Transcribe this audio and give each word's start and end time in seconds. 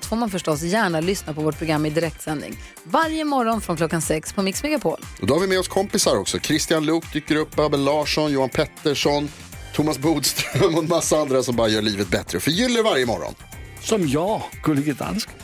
allt 0.00 0.06
får 0.06 0.16
man 0.16 0.30
förstås 0.30 0.62
gärna 0.62 1.00
lyssna 1.00 1.34
på 1.34 1.40
vårt 1.40 1.58
program 1.58 1.86
i 1.86 1.90
direktsändning. 1.90 2.56
Varje 2.84 3.24
morgon 3.24 3.60
från 3.60 3.76
klockan 3.76 4.02
sex 4.02 4.32
på 4.32 4.42
Mix 4.42 4.62
Megapol. 4.62 5.00
Och 5.20 5.26
då 5.26 5.34
har 5.34 5.40
vi 5.40 5.46
med 5.46 5.58
oss 5.58 5.68
kompisar 5.68 6.16
också. 6.16 6.38
Christian 6.38 6.86
Luuk 6.86 7.12
dyker 7.12 7.36
upp, 7.36 7.58
Abel 7.58 7.84
Larsson, 7.84 8.32
Johan 8.32 8.48
Pettersson, 8.48 9.28
Thomas 9.74 9.98
Bodström 9.98 10.74
och 10.74 10.82
en 10.82 10.88
massa 10.88 11.16
andra 11.16 11.42
som 11.42 11.56
bara 11.56 11.68
gör 11.68 11.82
livet 11.82 12.08
bättre 12.08 12.36
och 12.36 12.42
förgyller 12.42 12.82
varje 12.82 13.06
morgon. 13.06 13.34
Som 13.80 14.08
jag, 14.08 14.42
Gullige 14.62 14.92
Dansken. 14.92 15.34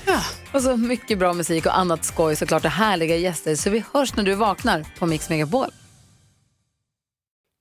Och 0.53 0.63
så 0.63 0.77
mycket 0.77 1.19
bra 1.19 1.33
musik 1.33 1.67
och 1.67 1.79
annat 1.79 2.05
skoj 2.05 2.37
såklart 2.37 2.65
och 2.65 2.71
härliga 2.71 3.17
gäster. 3.17 3.57
Så 3.57 3.71
vi 3.71 3.85
hörs 3.93 4.17
när 4.17 4.25
du 4.25 4.35
vaknar 4.35 4.87
på 4.99 5.07
Mix 5.07 5.29
Megapol. 5.29 5.71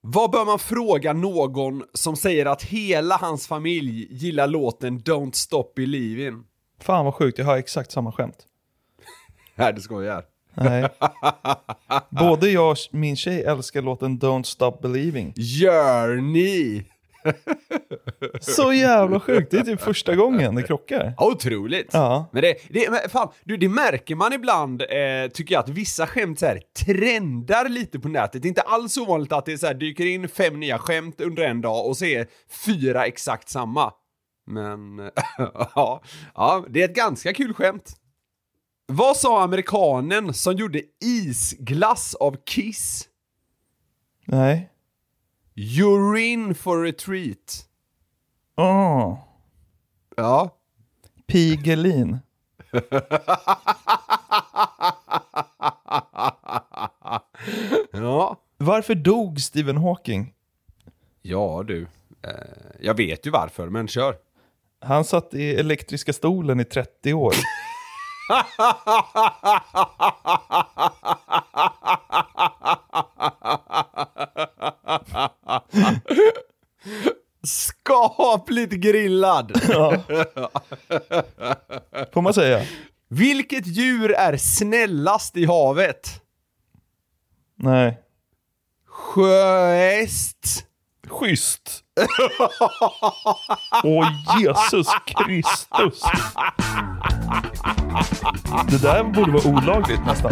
Vad 0.08 0.32
bör 0.32 0.46
man 0.46 0.60
fråga 0.60 1.14
någon 1.14 1.84
som 1.94 2.16
säger 2.16 2.46
att 2.46 2.64
hela 2.64 3.18
hans 3.18 3.48
familj 3.48 4.08
gillar 4.10 4.48
låten 4.48 5.00
Don't 5.00 5.36
Stop 5.36 5.74
Believin'? 5.78 6.44
Fan 6.86 7.06
vad 7.06 7.14
sjukt, 7.14 7.38
jag 7.38 7.46
har 7.46 7.58
exakt 7.58 7.92
samma 7.92 8.12
skämt. 8.12 8.38
Nej, 9.56 9.74
du 9.74 9.82
skojar. 9.82 10.24
Nej. 10.54 10.90
Både 12.10 12.50
jag 12.50 12.72
och 12.72 12.78
min 12.92 13.16
tjej 13.16 13.44
älskar 13.44 13.82
låten 13.82 14.20
Don't 14.20 14.44
Stop 14.44 14.78
Believing. 14.82 15.34
Gör 15.36 16.16
ni? 16.16 16.86
Så 18.42 18.74
jävla 18.74 19.20
sjukt, 19.20 19.52
det 19.52 19.58
är 19.58 19.64
typ 19.64 19.82
första 19.92 20.16
gången 20.16 20.56
det 20.56 20.64
krockar. 20.64 21.14
Otroligt! 21.18 21.90
Ja. 21.92 22.30
Men 22.32 22.42
det, 22.42 22.56
det, 22.70 22.90
men 22.90 23.10
fan, 23.10 23.30
du, 23.44 23.58
det 23.58 23.70
märker 23.70 24.16
man 24.16 24.34
ibland, 24.34 24.82
eh, 24.82 25.32
tycker 25.34 25.56
jag, 25.56 25.60
att 25.60 25.70
vissa 25.70 26.08
skämt 26.08 26.40
så 26.40 26.46
här, 26.46 26.62
trendar 26.86 27.70
lite 27.70 28.00
på 28.00 28.08
nätet. 28.08 28.42
Det 28.42 28.46
är 28.46 28.50
inte 28.50 28.62
alls 28.62 28.98
ovanligt 28.98 29.32
att 29.32 29.46
det 29.46 29.58
så 29.58 29.68
här, 29.68 29.74
dyker 29.74 30.06
in 30.06 30.30
fem 30.30 30.60
nya 30.60 30.78
skämt 30.78 31.22
under 31.22 31.44
en 31.44 31.62
dag 31.62 31.88
och 31.88 31.98
så 31.98 32.06
är 32.06 32.28
fyra 32.66 33.06
exakt 33.06 33.50
samma. 33.50 33.92
Men, 34.46 34.98
ja, 35.76 36.02
ja, 36.36 36.66
det 36.70 36.82
är 36.82 36.90
ett 36.90 36.96
ganska 36.96 37.34
kul 37.34 37.54
skämt. 37.54 37.96
Vad 38.88 39.18
sa 39.18 39.44
amerikanen 39.44 40.34
som 40.34 40.54
gjorde 40.54 40.82
isglass 41.02 42.16
av 42.16 42.38
Kiss? 42.46 43.10
Nej. 44.26 44.70
You're 45.56 46.18
in 46.18 46.56
for 46.56 46.88
a 46.88 46.92
treat. 47.00 47.66
Åh. 48.58 49.20
Ja. 50.16 50.58
Pigelin. 51.28 52.20
ja. 57.92 58.42
Varför 58.58 58.96
dog 58.96 59.42
Stephen 59.42 59.78
Hawking? 59.78 60.34
Ja 61.22 61.64
du, 61.68 61.88
eh, 62.22 62.32
jag 62.80 62.98
vet 62.98 63.26
ju 63.26 63.32
varför, 63.32 63.70
men 63.70 63.88
kör. 63.88 64.16
Han 64.86 65.06
satt 65.06 65.34
i 65.34 65.56
elektriska 65.56 66.14
stolen 66.14 66.60
i 66.60 66.66
30 66.66 67.14
år. 67.14 67.34
Skapligt 77.44 78.74
grillad! 78.74 79.62
Ja. 79.70 79.94
Får 82.14 82.22
man 82.22 82.34
säga. 82.34 82.66
Vilket 83.08 83.68
djur 83.68 84.12
är 84.12 84.38
snällast 84.38 85.38
i 85.38 85.46
havet? 85.46 86.22
Nej. 87.56 88.00
Sjöhäst. 88.88 90.65
Schysst. 91.10 91.84
Åh 93.84 94.08
Jesus 94.40 94.88
Kristus. 95.06 96.04
Det 98.70 98.82
där 98.82 99.04
borde 99.04 99.32
vara 99.32 99.48
olagligt 99.48 100.06
nästan. 100.06 100.32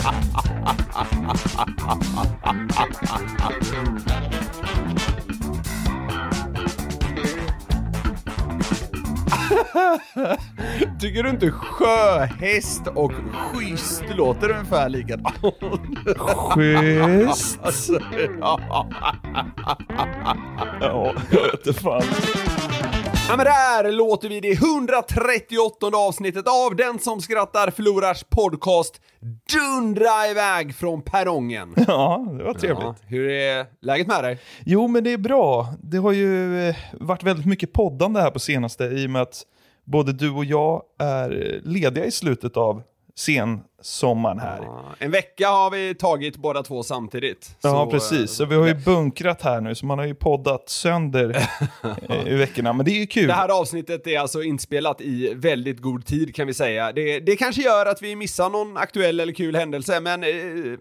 Tycker 11.00 11.24
du 11.24 11.30
inte 11.30 11.52
sjöhäst 11.52 12.88
och 12.88 13.12
schysst 13.34 14.03
låter 14.16 14.50
ungefär 14.52 14.90
likadant? 14.90 15.36
Schysst. 16.18 17.90
Ja. 18.40 18.59
Ja, 20.81 21.14
jag 21.31 21.41
vet 21.41 21.68
inte 21.68 21.81
fan. 21.81 22.03
Ja 23.29 23.38
men 23.38 23.45
där 23.45 23.91
låter 23.91 24.29
vi 24.29 24.39
det 24.39 24.51
138 24.51 25.85
avsnittet 25.95 26.45
av 26.47 26.75
Den 26.75 27.00
som 27.00 27.22
skrattar 27.22 27.72
förlorars 27.72 28.23
podcast 28.23 29.01
dundra 29.53 30.28
iväg 30.31 30.75
från 30.75 31.01
perrongen. 31.01 31.73
Ja, 31.88 32.25
det 32.38 32.44
var 32.44 32.53
trevligt. 32.53 32.84
Ja, 32.84 32.95
hur 33.07 33.29
är 33.29 33.66
läget 33.81 34.07
med 34.07 34.23
dig? 34.23 34.39
Jo, 34.66 34.88
men 34.88 35.03
det 35.03 35.11
är 35.13 35.17
bra. 35.17 35.67
Det 35.84 35.97
har 35.97 36.11
ju 36.11 36.59
eh, 36.69 36.75
varit 36.94 37.23
väldigt 37.23 37.45
mycket 37.45 37.73
poddande 37.73 38.22
här 38.22 38.31
på 38.31 38.39
senaste 38.39 38.84
i 38.84 39.06
och 39.07 39.09
med 39.09 39.22
att 39.22 39.41
både 39.85 40.13
du 40.13 40.29
och 40.31 40.45
jag 40.45 40.81
är 41.00 41.61
lediga 41.63 42.05
i 42.05 42.11
slutet 42.11 42.57
av 42.57 42.84
sensommaren 43.16 44.40
här. 44.40 44.59
Ja, 44.63 44.85
en 45.00 45.12
vecka 45.12 45.47
har 45.50 45.69
vi 45.72 45.96
tagit 45.96 46.38
båda 46.38 46.63
två 46.63 46.84
samtidigt. 46.84 47.56
Ja, 47.62 47.69
Så, 47.69 47.91
precis. 47.91 48.19
eh, 48.19 48.25
Så 48.25 48.46
vi 48.46 48.56
har 48.56 48.68
ju 48.68 48.74
bunkrat 48.74 49.41
här 49.41 49.62
nu, 49.62 49.75
så 49.75 49.85
man 49.85 49.97
har 50.00 50.06
ju 50.06 50.16
poddat 50.16 50.69
sönder 50.69 51.50
i 52.28 52.35
veckorna. 52.35 52.73
Men 52.73 52.85
det 52.85 52.91
är 52.91 53.00
ju 53.00 53.07
kul. 53.07 53.28
Det 53.28 53.34
här 53.34 53.59
avsnittet 53.62 54.07
är 54.07 54.19
alltså 54.19 54.44
inspelat 54.44 55.02
i 55.02 55.34
väldigt 55.34 55.81
god 55.81 56.06
tid 56.06 56.35
kan 56.35 56.47
vi 56.47 56.53
säga. 56.53 56.91
Det, 56.91 57.19
det 57.19 57.35
kanske 57.35 57.62
gör 57.62 57.85
att 57.85 58.02
vi 58.02 58.16
missar 58.16 58.50
någon 58.50 58.78
aktuell 58.78 59.19
eller 59.19 59.34
kul 59.34 59.56
händelse, 59.56 60.00
men 60.00 60.23
eh, 60.23 60.29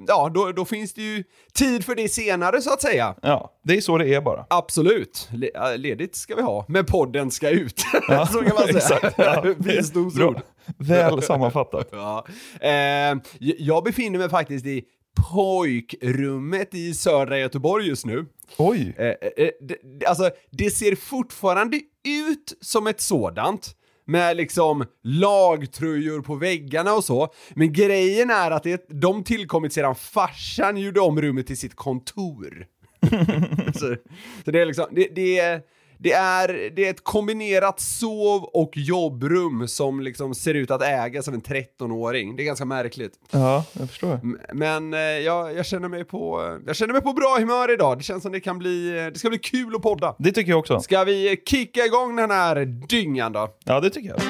ja, 0.09 0.31
då, 0.35 0.53
då 0.53 0.65
finns 0.65 0.95
det 0.95 1.03
ju 1.03 1.25
tid 1.55 1.85
för 1.85 1.95
det 1.95 2.09
senare 2.09 2.61
så 2.61 2.73
att 2.73 2.83
säga. 2.83 3.15
Ja, 3.23 3.53
det 3.65 3.77
är 3.77 3.81
så 3.81 3.99
det 3.99 4.15
är 4.15 4.21
bara. 4.21 4.47
Absolut. 4.51 5.29
Le 5.33 5.77
ledigt 5.77 6.17
ska 6.17 6.35
vi 6.35 6.43
ha, 6.43 6.65
men 6.69 6.85
podden 6.87 7.31
ska 7.31 7.49
ut. 7.51 7.83
Ja, 8.09 8.27
så 8.33 8.39
kan 8.39 8.55
man 8.55 8.65
säga. 8.67 8.77
exakt. 8.77 9.15
Ja, 9.19 9.45
Visdomsord. 9.57 10.41
Väl 10.79 11.23
sammanfattat. 11.23 11.89
Ja. 11.93 12.27
Eh, 12.61 13.17
jag 13.59 13.85
befinner 13.85 14.19
mig 14.19 14.29
faktiskt 14.31 14.67
i 14.67 14.85
pojkrummet 15.31 16.75
i 16.75 16.95
södra 16.95 17.39
Göteborg 17.39 17.87
just 17.89 18.07
nu. 18.07 18.27
Oj. 18.57 18.95
Eh, 18.99 19.07
eh, 19.07 19.15
det, 19.37 19.77
det- 19.83 20.07
alltså, 20.07 20.31
det 20.51 20.71
ser 20.71 20.97
fortfarande 20.97 21.77
ut 22.09 22.59
som 22.61 22.87
ett 22.87 23.01
sådant. 23.01 23.77
Med 24.05 24.37
liksom 24.37 24.85
lagtröjor 25.03 26.21
på 26.23 26.35
väggarna 26.35 26.93
och 26.95 27.05
så. 27.05 27.29
Men 27.55 27.73
grejen 27.73 28.31
är 28.31 28.51
att 28.51 28.63
det, 28.63 28.87
de 28.89 29.25
tillkommit 29.25 29.73
sedan 29.73 29.95
farsan 29.95 30.77
gjorde 30.77 31.01
om 31.01 31.21
rummet 31.21 31.47
till 31.47 31.57
sitt 31.57 31.75
kontor. 31.75 32.67
så, 33.75 33.97
så 34.45 34.51
det 34.51 34.61
är 34.61 34.67
liksom, 34.67 34.87
det, 34.93 35.09
det, 35.15 35.39
är, 35.39 35.61
det, 36.03 36.13
är, 36.13 36.71
det 36.77 36.87
är 36.87 36.91
ett 36.91 37.05
kombinerat 37.05 37.81
sov 37.81 38.45
och 38.45 38.73
jobbrum 38.77 39.69
som 39.69 40.01
liksom 40.01 40.35
ser 40.35 40.55
ut 40.55 40.71
att 40.71 40.83
ägas 40.83 41.29
av 41.29 41.35
en 41.35 41.43
13-åring. 41.43 42.37
Det 42.37 42.43
är 42.43 42.45
ganska 42.45 42.65
märkligt. 42.65 43.13
Ja, 43.31 43.65
jag 43.73 43.89
förstår. 43.89 44.21
Men 44.55 44.95
eh, 44.95 45.01
jag, 45.01 45.57
jag, 45.57 45.67
känner 45.67 45.89
mig 45.89 46.05
på, 46.05 46.59
jag 46.67 46.77
känner 46.77 46.93
mig 46.93 47.03
på 47.03 47.13
bra 47.13 47.37
humör 47.39 47.73
idag. 47.73 47.99
Det 47.99 48.05
känns 48.05 48.23
som 48.23 48.33
det 48.33 48.41
kan 48.41 48.59
bli, 48.59 48.91
det 49.13 49.19
ska 49.19 49.29
bli 49.29 49.39
kul 49.39 49.75
att 49.77 49.83
podda. 49.83 50.15
Det 50.19 50.33
tycker 50.33 50.51
jag 50.51 50.59
också. 50.59 50.81
Ska 50.81 51.05
vi 51.05 51.43
kicka 51.47 51.85
igång 51.85 52.17
den 52.17 52.31
här 52.31 52.65
dyngan 52.65 53.33
då? 53.33 53.49
Ja, 53.65 53.81
det 53.81 53.91
tycker 53.91 54.09
jag. 54.09 54.21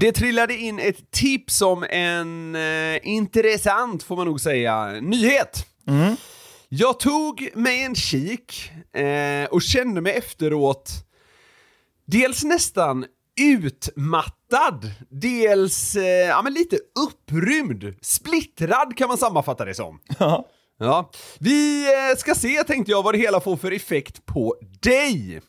Det 0.00 0.12
trillade 0.12 0.56
in 0.56 0.78
ett 0.78 1.10
tips 1.10 1.62
om 1.62 1.84
en 1.90 2.54
eh, 2.54 2.98
intressant, 3.02 4.02
får 4.02 4.16
man 4.16 4.26
nog 4.26 4.40
säga, 4.40 4.86
nyhet. 5.00 5.66
Jag 6.72 7.00
tog 7.00 7.48
mig 7.54 7.82
en 7.82 7.94
kik 7.94 8.70
eh, 8.92 9.44
och 9.50 9.62
kände 9.62 10.00
mig 10.00 10.12
efteråt 10.12 10.92
dels 12.06 12.44
nästan 12.44 13.06
utmattad, 13.40 14.90
dels 15.08 15.96
eh, 15.96 16.04
ja, 16.04 16.42
men 16.42 16.52
lite 16.52 16.78
upprymd. 17.08 17.94
Splittrad 18.02 18.96
kan 18.96 19.08
man 19.08 19.18
sammanfatta 19.18 19.64
det 19.64 19.74
som. 19.74 20.00
Ja. 20.18 20.46
Ja, 20.78 21.10
vi 21.38 21.86
eh, 21.86 22.16
ska 22.16 22.34
se 22.34 22.64
tänkte 22.64 22.90
jag 22.90 23.02
vad 23.02 23.14
det 23.14 23.18
hela 23.18 23.40
får 23.40 23.56
för 23.56 23.72
effekt 23.72 24.26
på 24.26 24.54
dig. 24.80 25.40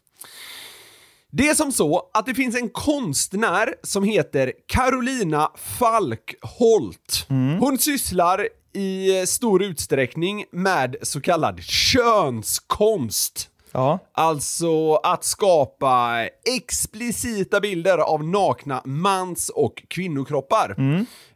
Det 1.31 1.49
är 1.49 1.55
som 1.55 1.71
så 1.71 2.09
att 2.13 2.25
det 2.25 2.35
finns 2.35 2.55
en 2.55 2.69
konstnär 2.69 3.75
som 3.83 4.03
heter 4.03 4.53
Carolina 4.67 5.51
Falkholt. 5.55 7.25
Hon 7.59 7.77
sysslar 7.77 8.47
i 8.73 9.23
stor 9.27 9.63
utsträckning 9.63 10.45
med 10.51 10.95
så 11.01 11.21
kallad 11.21 11.63
könskonst. 11.63 13.47
Ja. 13.71 13.99
Alltså 14.11 14.95
att 14.95 15.23
skapa 15.23 16.27
explicita 16.57 17.59
bilder 17.59 17.97
av 17.97 18.23
nakna 18.23 18.81
mans 18.85 19.49
och 19.49 19.83
kvinnokroppar. 19.87 20.75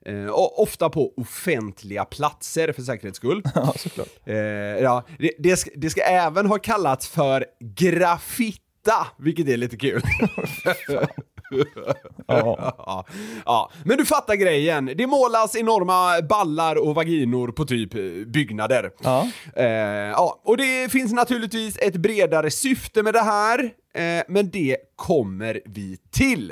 Eh, 0.06 0.26
och 0.26 0.62
ofta 0.62 0.90
på 0.90 1.14
offentliga 1.18 2.06
platser 2.06 2.72
för 2.74 2.82
säkerhets 2.82 3.18
skull. 3.18 3.42
ja, 3.56 3.74
såklart. 3.78 4.08
Eh, 4.26 4.36
ja, 4.36 5.04
det, 5.20 5.32
det, 5.40 5.58
ska, 5.58 5.70
det 5.76 5.90
ska 5.90 6.02
även 6.02 6.46
ha 6.46 6.58
kallats 6.58 7.08
för 7.08 7.46
graffitta, 7.60 9.08
vilket 9.18 9.48
är 9.48 9.58
lite 9.58 9.78
kul. 9.78 10.02
Ja. 12.28 13.06
ja, 13.46 13.72
men 13.86 13.98
du 13.98 14.06
fattar 14.06 14.36
grejen. 14.36 14.92
Det 14.96 15.08
målas 15.08 15.56
enorma 15.56 16.22
ballar 16.22 16.76
och 16.76 16.96
vaginor 16.96 17.48
på 17.48 17.66
typ 17.66 17.96
eh, 17.96 18.02
byggnader. 18.28 18.92
Ja. 19.04 19.28
Eh, 19.56 19.66
ja, 19.66 20.42
och 20.44 20.58
det 20.58 20.92
finns 20.92 21.14
naturligtvis 21.14 21.78
ett 21.78 21.96
bredare 21.96 22.52
syfte 22.52 23.04
med 23.04 23.14
det 23.14 23.22
här, 23.22 23.60
eh, 23.94 24.24
men 24.28 24.50
det 24.50 24.78
kommer 24.96 25.62
vi 25.66 25.98
till. 26.12 26.52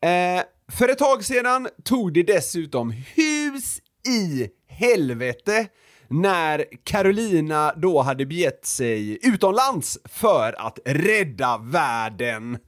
Eh, 0.00 0.42
för 0.72 0.88
ett 0.88 0.98
tag 0.98 1.24
sedan 1.24 1.68
tog 1.84 2.12
det 2.12 2.22
dessutom 2.22 2.90
hus 2.90 3.78
i 4.08 4.48
helvete 4.68 5.66
när 6.08 6.64
Carolina 6.84 7.72
då 7.76 8.02
hade 8.02 8.26
begett 8.26 8.66
sig 8.66 9.18
utomlands 9.22 9.98
för 10.04 10.66
att 10.66 10.78
rädda 10.84 11.58
världen. 11.58 12.58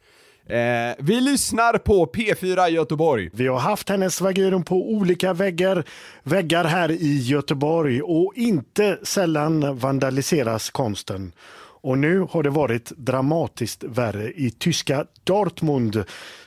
Eh, 0.48 0.94
vi 0.98 1.20
lyssnar 1.20 1.78
på 1.78 2.06
P4 2.06 2.69
Göteborg. 2.69 3.31
Vi 3.32 3.46
har 3.46 3.58
haft 3.58 3.88
hennes 3.88 4.20
vaginon 4.20 4.64
på 4.64 4.90
olika 4.90 5.32
väggar, 5.32 5.84
väggar 6.22 6.64
här 6.64 6.90
i 6.90 7.19
Göteborg 7.19 8.02
och 8.02 8.32
inte 8.37 8.98
sällan 9.02 9.78
vandaliseras 9.78 10.70
konsten. 10.70 11.32
Och 11.81 11.98
nu 11.98 12.26
har 12.31 12.43
det 12.43 12.50
varit 12.50 12.93
dramatiskt 12.96 13.84
värre 13.84 14.32
i 14.32 14.50
tyska 14.50 15.06
Dortmund. 15.25 16.04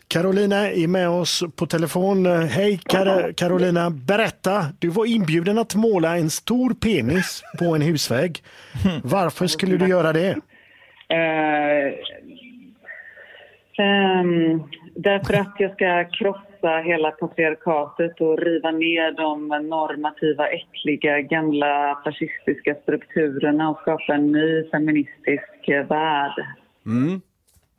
Carolina 0.08 0.72
är 0.72 0.88
med 0.88 1.10
oss 1.10 1.44
på 1.56 1.66
telefon. 1.66 2.26
Hej 2.26 2.80
Kar 2.86 3.34
Carolina, 3.34 3.90
berätta. 3.90 4.66
Du 4.80 4.88
var 4.88 5.06
inbjuden 5.06 5.58
att 5.58 5.76
måla 5.76 6.18
en 6.18 6.30
stor 6.30 6.74
penis 6.74 7.44
på 7.60 7.76
en 7.76 7.82
husvägg. 7.82 8.44
Varför 9.04 9.48
skulle 9.48 9.78
du 9.78 9.88
göra 9.88 10.14
det? 10.14 10.30
Eh, 11.10 11.94
ehm, 13.80 14.64
därför 14.96 15.34
att 15.34 15.56
jag 15.58 15.74
ska 15.74 16.10
krossa 16.18 16.82
hela 16.86 17.12
patriarkatet 17.12 18.22
och 18.22 18.38
riva 18.38 18.72
ner 18.72 19.12
de 19.12 19.48
normativa, 19.48 20.48
äckliga, 20.48 21.22
gamla 21.22 22.02
fascistiska 22.04 22.76
strukturerna 22.84 23.70
och 23.70 23.80
skapa 23.82 24.14
en 24.14 24.32
ny 24.32 24.70
feministisk 24.70 25.68
eh, 25.68 25.88
värld. 25.88 26.46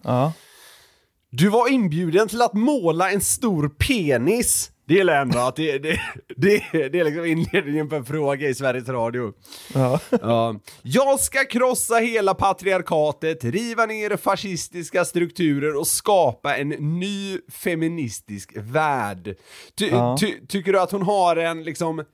Ja. 0.05 0.32
Du 1.31 1.50
var 1.50 1.73
inbjuden 1.73 2.29
till 2.29 2.43
att 2.43 2.55
måla 2.55 3.11
en 3.11 3.20
stor 3.20 3.69
penis. 3.69 4.70
Det 4.90 4.94
gillar 4.96 5.12
jag 5.12 5.22
ändå 5.22 5.38
att 5.38 5.56
det, 5.56 5.78
det, 5.78 6.00
det, 6.37 6.62
det 6.72 7.00
är 7.00 7.04
liksom 7.04 7.25
inledningen 7.25 7.88
på 7.88 7.96
en 7.96 8.04
fråga 8.04 8.48
i 8.48 8.54
Sveriges 8.54 8.88
Radio. 8.88 9.32
Ja. 9.75 10.00
Ja. 10.10 10.56
Jag 10.82 11.20
ska 11.20 11.44
krossa 11.44 11.94
hela 11.94 12.34
patriarkatet, 12.34 13.44
riva 13.44 13.87
ner 13.87 14.16
fascistiska 14.16 15.04
strukturer 15.04 15.76
och 15.76 15.87
skapa 15.87 16.56
en 16.56 16.69
ny 16.69 17.38
feministisk 17.52 18.52
värld. 18.56 19.37
Ty, 19.75 19.88
Ja. 19.88 20.16
ty, 20.20 20.46
tycker 20.48 20.72
du 20.72 20.81
att 20.81 20.90
hon 20.90 21.02
har 21.02 21.37
en 21.37 21.62
liksom 21.64 22.04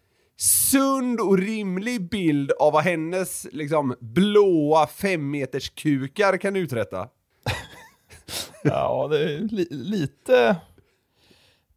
sund 0.71 1.21
och 1.21 1.39
rimlig 1.39 2.11
bild 2.11 2.53
av 2.53 2.73
vad 2.73 2.83
hennes 2.85 3.47
liksom 3.53 3.95
blåa 4.01 4.87
femmeters 4.87 5.71
kukar 5.71 6.37
kan 6.37 6.57
uträtta? 6.57 7.09
Ja, 8.63 9.09
det 9.11 9.21
är 9.23 9.39
li 9.39 9.67
lite 9.71 10.57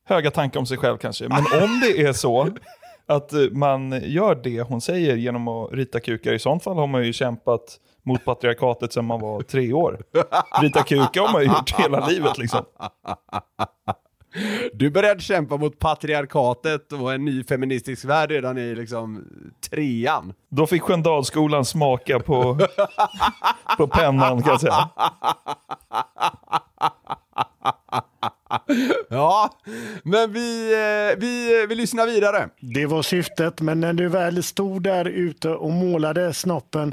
höga 0.09 0.31
tankar 0.31 0.59
om 0.59 0.65
sig 0.65 0.77
själv 0.77 0.97
kanske. 0.97 1.27
Men 1.27 1.63
om 1.63 1.79
det 1.79 2.01
är 2.01 2.13
så 2.13 2.49
att 3.07 3.33
eh, 3.33 3.39
man 3.51 4.01
gör 4.03 4.35
det 4.35 4.61
hon 4.61 4.81
säger 4.81 5.15
genom 5.15 5.47
att 5.47 5.73
rita 5.73 5.99
kukar, 5.99 6.33
i 6.33 6.39
sånt 6.39 6.63
fall 6.63 6.77
har 6.77 6.87
man 6.87 7.05
ju 7.05 7.13
kämpat 7.13 7.79
mot 8.05 8.25
patriarkatet 8.25 8.93
sedan 8.93 9.05
man 9.05 9.19
var 9.19 9.41
tre 9.41 9.73
år. 9.73 10.01
Rita 10.61 10.83
kukar 10.83 11.21
har 11.21 11.33
man 11.33 11.41
ju 11.41 11.47
gjort 11.47 11.79
hela 11.79 12.07
livet 12.07 12.37
liksom. 12.37 12.65
Du 14.73 14.85
är 14.85 14.89
beredd 14.89 15.17
att 15.17 15.21
kämpa 15.21 15.57
mot 15.57 15.79
patriarkatet 15.79 16.93
och 16.93 17.13
en 17.13 17.25
ny 17.25 17.43
feministisk 17.43 18.05
värld 18.05 18.31
redan 18.31 18.57
i 18.57 18.75
liksom 18.75 19.25
trean. 19.69 20.33
Då 20.49 20.67
fick 20.67 20.81
Sköndalsskolan 20.81 21.65
smaka 21.65 22.19
på, 22.19 22.57
på 23.77 23.87
pennan 23.87 24.41
kan 24.41 24.51
jag 24.51 24.61
säga. 24.61 24.89
Ja, 29.09 29.49
men 30.03 30.33
vi, 30.33 30.73
eh, 30.73 31.19
vi, 31.19 31.65
vi 31.69 31.75
lyssnar 31.75 32.05
vidare. 32.05 32.49
Det 32.59 32.85
var 32.85 33.01
syftet, 33.01 33.61
men 33.61 33.79
när 33.79 33.93
du 33.93 34.07
väl 34.07 34.43
stod 34.43 34.83
där 34.83 35.07
ute 35.07 35.49
och 35.49 35.71
målade 35.71 36.33
snoppen 36.33 36.91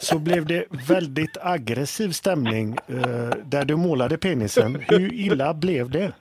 så 0.00 0.18
blev 0.18 0.46
det 0.46 0.64
väldigt 0.88 1.36
aggressiv 1.40 2.08
stämning 2.08 2.76
eh, 2.88 3.30
där 3.44 3.64
du 3.64 3.76
målade 3.76 4.18
penisen. 4.18 4.78
Hur 4.88 5.14
illa 5.14 5.54
blev 5.54 5.90
det? 5.90 6.12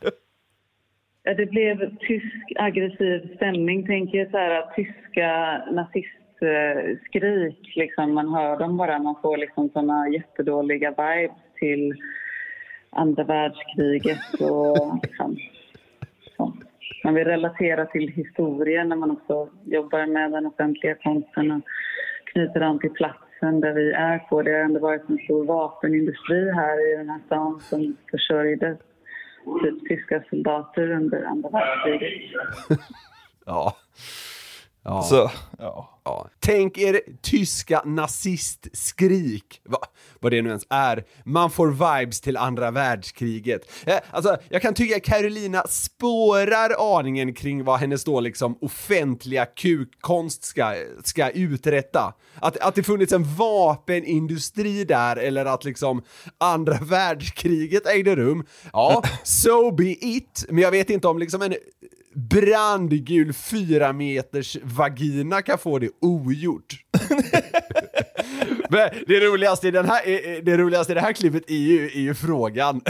Ja, 1.24 1.34
Det 1.34 1.46
blev 1.46 1.98
tysk 1.98 2.36
aggressiv 2.56 3.36
stämning, 3.36 3.86
tänker 3.86 4.18
jag 4.18 4.32
så 4.32 4.38
här 4.38 4.60
att 4.60 4.76
tyska 4.76 5.58
nazistskrik, 5.72 7.76
liksom, 7.76 8.14
man 8.14 8.34
hör 8.34 8.60
dem 8.60 8.78
bara, 8.78 9.00
man 9.00 9.16
får 9.22 9.38
liksom 9.38 9.70
såna 9.70 10.10
jättedåliga 10.10 10.90
vibes 10.90 11.38
till 11.60 11.94
andra 12.90 13.24
världskriget 13.24 14.34
och 14.40 15.00
liksom, 15.04 15.38
så. 16.38 16.54
Man 17.04 17.14
vill 17.14 17.28
relatera 17.28 17.86
till 17.86 18.08
historien 18.08 18.90
när 18.90 18.96
man 18.96 19.12
också 19.12 19.50
jobbar 19.66 20.06
med 20.06 20.32
den 20.32 20.46
offentliga 20.46 20.96
konsten 20.96 21.52
och 21.52 21.62
knyter 22.24 22.62
an 22.62 22.80
till 22.80 22.92
platsen 22.92 23.60
där 23.62 23.74
vi 23.74 23.92
är 23.92 24.20
på. 24.20 24.42
Det 24.42 24.52
har 24.52 24.60
ändå 24.60 24.80
varit 24.80 25.10
en 25.10 25.18
stor 25.18 25.46
vapenindustri 25.46 26.52
här 26.52 26.94
i 26.94 26.98
den 26.98 27.10
här 27.10 27.20
stan 27.26 27.60
som 27.60 27.98
försörjde 28.12 28.78
typ 29.64 29.90
tyska 29.90 30.24
soldater 30.30 30.92
under 30.92 31.24
andra 31.24 31.50
världskriget. 31.50 32.12
Ja. 33.46 33.76
Ja. 34.84 35.04
Så, 35.04 35.32
ja. 35.58 36.00
ja. 36.04 36.30
Tänk 36.40 36.78
er 36.78 37.02
tyska 37.22 37.82
nazistskrik, 37.86 39.62
Va, 39.70 39.78
vad 40.20 40.32
det 40.32 40.42
nu 40.42 40.50
ens 40.50 40.66
är. 40.70 41.04
Man 41.26 41.52
får 41.52 41.68
vibes 41.68 42.22
till 42.22 42.38
andra 42.38 42.72
världskriget. 42.72 43.62
Eh, 43.86 43.98
alltså, 44.12 44.38
jag 44.50 44.62
kan 44.62 44.74
tycka 44.74 45.00
Carolina 45.00 45.64
spårar 45.70 46.98
aningen 47.00 47.34
kring 47.34 47.64
vad 47.64 47.80
hennes 47.80 48.04
då 48.04 48.20
liksom 48.20 48.58
offentliga 48.62 49.46
kukkonst 49.46 50.44
ska, 50.44 50.76
ska 51.04 51.30
uträtta. 51.30 52.14
Att, 52.36 52.58
att 52.58 52.76
det 52.76 52.84
funnits 52.84 53.14
en 53.14 53.36
vapenindustri 53.36 54.84
där 54.84 55.16
eller 55.16 55.46
att 55.46 55.64
liksom 55.64 56.04
andra 56.38 56.78
världskriget 56.82 57.88
ägde 57.88 58.16
rum. 58.16 58.46
Ja, 58.74 59.04
so 59.24 59.72
be 59.72 59.90
it. 59.90 60.46
Men 60.50 60.64
jag 60.64 60.72
vet 60.72 60.90
inte 60.90 61.08
om 61.08 61.20
liksom 61.20 61.42
en 61.42 61.56
brandgul 62.16 63.34
fyra 63.34 63.94
meters 63.94 64.58
vagina 64.64 65.42
kan 65.42 65.58
få 65.58 65.80
det 65.80 65.90
ogjort. 66.02 66.74
Men 68.70 68.90
det 69.08 69.20
roligaste 69.20 69.68
i, 69.68 69.72
den 69.72 69.86
här, 69.86 70.42
det 70.42 70.58
roligaste 70.58 70.92
i 70.92 70.96
det 70.96 71.02
här 71.02 71.14
klippet 71.14 71.50
är 71.50 71.56
ju, 71.56 71.86
är 71.86 72.00
ju 72.00 72.14
frågan. 72.14 72.82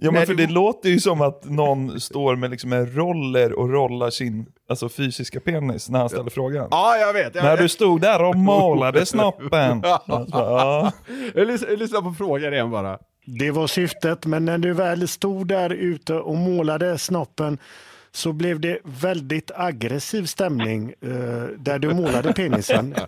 Ja, 0.00 0.10
men 0.10 0.26
för 0.26 0.34
det- 0.34 0.46
låter 0.46 0.88
ju 0.88 1.00
som 1.00 1.20
att 1.20 1.44
någon 1.44 2.00
står 2.00 2.36
med 2.36 2.50
liksom 2.50 2.72
en 2.72 2.94
roller 2.94 3.52
och 3.52 3.70
rollar 3.70 4.10
sin 4.10 4.46
alltså, 4.68 4.88
fysiska 4.88 5.40
penis 5.40 5.88
när 5.90 5.98
han 5.98 6.08
ställer 6.08 6.30
frågan. 6.30 6.68
Ja, 6.70 6.96
jag 6.96 7.12
vet. 7.12 7.34
Jag, 7.34 7.44
När 7.44 7.56
du 7.56 7.68
stod 7.68 8.00
där 8.00 8.22
och 8.24 8.36
målade 8.36 9.06
snoppen. 9.06 9.82
Alltså, 9.84 10.26
ja. 10.32 10.92
lys- 11.34 11.66
jag 11.68 11.78
lyssnar 11.78 12.00
på 12.02 12.14
frågan 12.18 12.52
igen 12.54 12.70
bara. 12.70 12.98
Det 13.40 13.50
var 13.50 13.66
syftet, 13.66 14.26
men 14.26 14.44
när 14.44 14.58
du 14.58 14.72
väl 14.72 15.08
stod 15.08 15.46
där 15.48 15.70
ute 15.70 16.14
och 16.14 16.36
målade 16.36 16.98
snoppen 16.98 17.58
så 18.14 18.32
blev 18.32 18.60
det 18.60 18.78
väldigt 18.84 19.50
aggressiv 19.54 20.26
stämning 20.26 20.94
eh, 21.00 21.10
där 21.58 21.78
du 21.78 21.94
målade 21.94 22.32
penisen. 22.32 22.94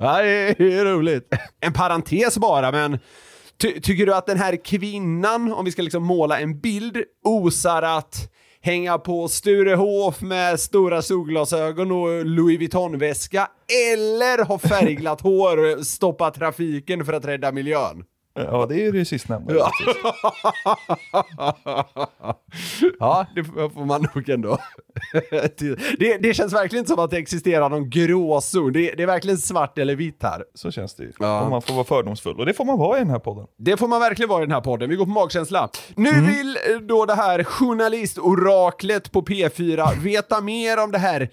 Ja, 0.00 0.22
det 0.22 0.60
är 0.60 0.84
roligt. 0.84 1.32
En 1.60 1.72
parentes 1.72 2.38
bara, 2.38 2.72
men 2.72 2.98
ty 3.60 3.80
tycker 3.80 4.06
du 4.06 4.14
att 4.14 4.26
den 4.26 4.38
här 4.38 4.64
kvinnan, 4.64 5.52
om 5.52 5.64
vi 5.64 5.72
ska 5.72 5.82
liksom 5.82 6.02
måla 6.02 6.40
en 6.40 6.60
bild, 6.60 6.96
osar 7.24 7.82
att 7.82 8.32
hänga 8.60 8.98
på 8.98 9.28
Sturehof 9.28 10.20
med 10.20 10.60
stora 10.60 11.02
solglasögon 11.02 11.90
och 11.92 12.24
Louis 12.24 12.58
Vuitton-väska 12.58 13.48
eller 13.90 14.44
ha 14.44 14.58
färgglatt 14.58 15.20
hår 15.20 15.56
och 15.56 15.86
stoppa 15.86 16.30
trafiken 16.30 17.04
för 17.04 17.12
att 17.12 17.24
rädda 17.24 17.52
miljön? 17.52 18.04
Ja, 18.36 18.66
det 18.68 18.74
är 18.74 18.84
ju 18.84 18.92
det 18.92 19.04
sistnämnda. 19.04 19.52
givetvis. 19.54 19.96
ja, 23.00 23.26
det 23.34 23.44
får 23.44 23.84
man 23.84 24.06
nog 24.14 24.28
ändå. 24.28 24.58
det, 25.98 26.18
det 26.22 26.34
känns 26.34 26.54
verkligen 26.54 26.80
inte 26.82 26.90
som 26.90 26.98
att 27.04 27.10
det 27.10 27.16
existerar 27.16 27.68
någon 27.68 27.90
gråzon. 27.90 28.72
Det, 28.72 28.94
det 28.94 29.02
är 29.02 29.06
verkligen 29.06 29.38
svart 29.38 29.78
eller 29.78 29.96
vitt 29.96 30.22
här. 30.22 30.44
Så 30.54 30.70
känns 30.70 30.94
det 30.94 31.02
ju. 31.02 31.12
Ja. 31.18 31.40
Om 31.42 31.50
man 31.50 31.62
får 31.62 31.74
vara 31.74 31.84
fördomsfull. 31.84 32.38
Och 32.40 32.46
det 32.46 32.54
får 32.54 32.64
man 32.64 32.78
vara 32.78 32.96
i 32.96 33.00
den 33.00 33.10
här 33.10 33.18
podden. 33.18 33.46
Det 33.58 33.76
får 33.76 33.88
man 33.88 34.00
verkligen 34.00 34.28
vara 34.28 34.42
i 34.42 34.46
den 34.46 34.52
här 34.54 34.60
podden. 34.60 34.90
Vi 34.90 34.96
går 34.96 35.04
på 35.04 35.10
magkänsla. 35.10 35.68
Nu 35.96 36.08
Mm. 36.08 36.26
vill 36.26 36.56
eh, 36.56 36.76
då 36.80 37.04
det 37.06 37.14
här 37.14 37.44
journalistoraklet 37.44 39.12
på 39.12 39.22
P4 39.22 39.98
veta 40.00 40.40
mer 40.40 40.82
om 40.84 40.90
det 40.92 40.98
här 40.98 41.28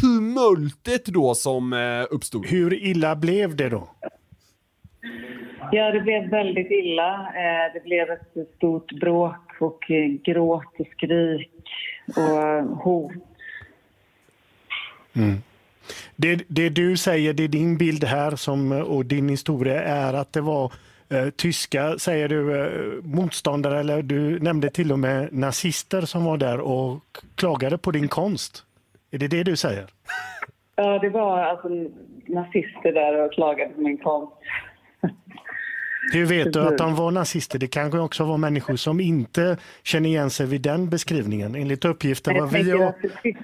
tumultet 0.00 1.06
då 1.06 1.34
som 1.34 1.72
eh, 1.72 1.78
uppstod. 2.10 2.46
Hur 2.46 2.74
illa 2.84 3.16
blev 3.16 3.56
det 3.56 3.68
då? 3.68 3.88
Ja, 5.72 5.90
det 5.92 6.00
blev 6.00 6.30
väldigt 6.30 6.70
illa. 6.70 7.12
Eh, 7.14 7.72
Det 7.74 7.84
blev 7.84 8.10
ett 8.10 8.48
stort 8.56 8.92
bråk 8.92 9.60
och 9.60 9.90
eh, 9.90 10.06
gråt 10.24 10.74
och 10.78 10.86
skrik 10.86 11.50
och 12.06 12.76
hot. 12.76 13.12
Det, 16.16 16.44
det 16.48 16.68
du 16.68 16.96
säger, 16.96 17.32
det 17.32 17.44
är 17.44 17.48
din 17.48 17.78
bild 17.78 18.04
här 18.04 18.36
som, 18.36 18.72
och 18.72 19.06
din 19.06 19.28
historia 19.28 19.82
är 19.82 20.14
att 20.14 20.32
det 20.32 20.40
var 20.40 20.72
eh, 21.10 21.28
tyska, 21.36 21.98
säger 21.98 22.28
du, 22.28 22.60
eh, 22.60 23.02
motståndare 23.02 23.80
eller 23.80 24.02
du 24.02 24.38
nämnde 24.40 24.70
till 24.70 24.92
och 24.92 24.98
med 24.98 25.32
nazister 25.32 26.00
som 26.00 26.24
var 26.24 26.36
där 26.36 26.60
och 26.60 27.00
klagade 27.34 27.78
på 27.78 27.90
din 27.90 28.08
konst. 28.08 28.64
Är 29.10 29.18
det 29.18 29.28
det 29.28 29.42
du 29.42 29.56
säger? 29.56 29.84
Ja, 30.76 30.98
det 30.98 31.08
var 31.08 31.38
alltså 31.38 31.68
nazister 32.26 32.92
där 32.92 33.24
och 33.24 33.32
klagade 33.32 33.74
på 33.74 33.80
min 33.80 33.98
konst. 33.98 34.32
Hur 36.12 36.26
vet 36.26 36.52
du 36.52 36.60
att 36.60 36.78
de 36.78 36.94
var 36.94 37.10
nazister? 37.10 37.58
Det 37.58 37.66
kanske 37.66 37.98
också 37.98 38.24
var 38.24 38.38
människor 38.38 38.76
som 38.76 39.00
inte 39.00 39.56
känner 39.82 40.08
igen 40.08 40.30
sig 40.30 40.46
vid 40.46 40.60
den 40.60 40.90
beskrivningen. 40.90 41.54
Enligt 41.54 41.84
uppgifter 41.84 42.34
Jag 42.34 42.46
vi 42.46 42.64
Tysk- 43.22 43.38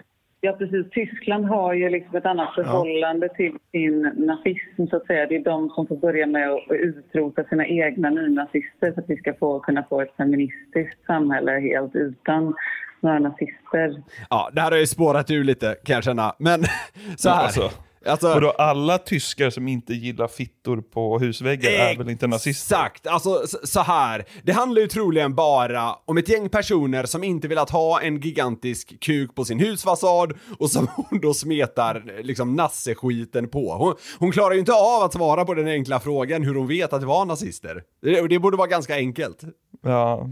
Ja, 0.45 0.53
precis. 0.53 0.91
Tyskland 0.91 1.45
har 1.45 1.75
ju 1.75 1.91
liksom 1.91 2.17
ett 2.17 2.27
annat 2.27 2.55
förhållande 2.55 3.29
till 3.29 3.53
sin 3.73 4.03
nazism, 4.03 4.87
så 4.91 4.97
att 4.97 5.07
säga. 5.07 5.27
Det 5.27 5.37
är 5.37 5.45
de 5.45 5.69
som 5.71 5.87
får 5.87 5.97
börja 5.97 6.27
med 6.27 6.51
att 6.51 6.61
utrota 6.71 7.45
sina 7.45 7.67
egna 7.67 8.11
nynazister 8.11 8.93
för 8.93 9.01
att 9.03 9.11
vi 9.11 9.17
ska 9.17 9.35
få, 9.35 9.61
kunna 9.61 9.83
få 9.83 10.01
ett 10.01 10.17
feministiskt 10.17 11.07
samhälle 11.07 11.53
helt 11.53 11.95
utan 11.95 12.55
några 13.01 13.19
nazister. 13.19 14.03
Ja, 14.31 14.51
det 14.53 14.61
här 14.61 14.71
har 14.71 14.79
ju 14.79 14.87
spårat 14.87 15.31
ur 15.31 15.45
lite 15.45 15.77
kan 15.85 15.95
jag 15.95 16.05
känna. 16.05 16.35
Men 16.39 16.65
så 17.17 17.29
här. 17.29 17.43
Alltså, 17.43 17.71
Alltså, 18.07 18.35
och 18.35 18.41
då 18.41 18.51
alla 18.51 18.99
tyskar 18.99 19.51
som 19.51 19.69
inte 19.69 19.95
gillar 19.95 20.29
fittor 20.29 20.81
på 20.81 21.19
husväggar 21.19 21.71
är 21.71 21.99
väl 21.99 22.11
inte 22.11 22.27
nazister? 22.27 22.77
Exakt, 22.77 23.07
alltså 23.07 23.43
så 23.65 23.81
här. 23.81 24.25
Det 24.43 24.53
handlar 24.53 24.83
ju 24.83 24.89
troligen 24.89 25.35
bara 25.35 25.93
om 26.05 26.19
ett 26.19 26.29
gäng 26.29 26.49
personer 26.49 27.05
som 27.05 27.25
inte 27.25 27.49
velat 27.49 27.71
ha 27.71 28.01
en 28.01 28.21
gigantisk 28.21 29.01
kuk 29.01 29.35
på 29.35 29.45
sin 29.45 29.59
husfasad 29.59 30.33
och 30.59 30.71
som 30.71 30.89
hon 30.95 31.21
då 31.21 31.35
smetar 31.35 32.23
liksom 32.23 32.57
nasseskiten 32.57 33.49
på. 33.49 33.75
Hon, 33.75 33.95
hon 34.19 34.33
klarar 34.33 34.53
ju 34.53 34.61
inte 34.61 34.73
av 34.73 35.03
att 35.03 35.13
svara 35.13 35.45
på 35.45 35.55
den 35.55 35.69
enkla 35.69 36.01
frågan 36.01 36.43
hur 36.43 36.55
hon 36.55 36.69
vet 36.69 36.93
att 36.93 37.01
det 37.01 37.07
var 37.07 37.25
nazister. 37.25 37.83
Det, 38.03 38.29
det 38.29 38.39
borde 38.39 38.57
vara 38.57 38.69
ganska 38.69 38.95
enkelt. 38.95 39.45
Ja. 39.83 40.29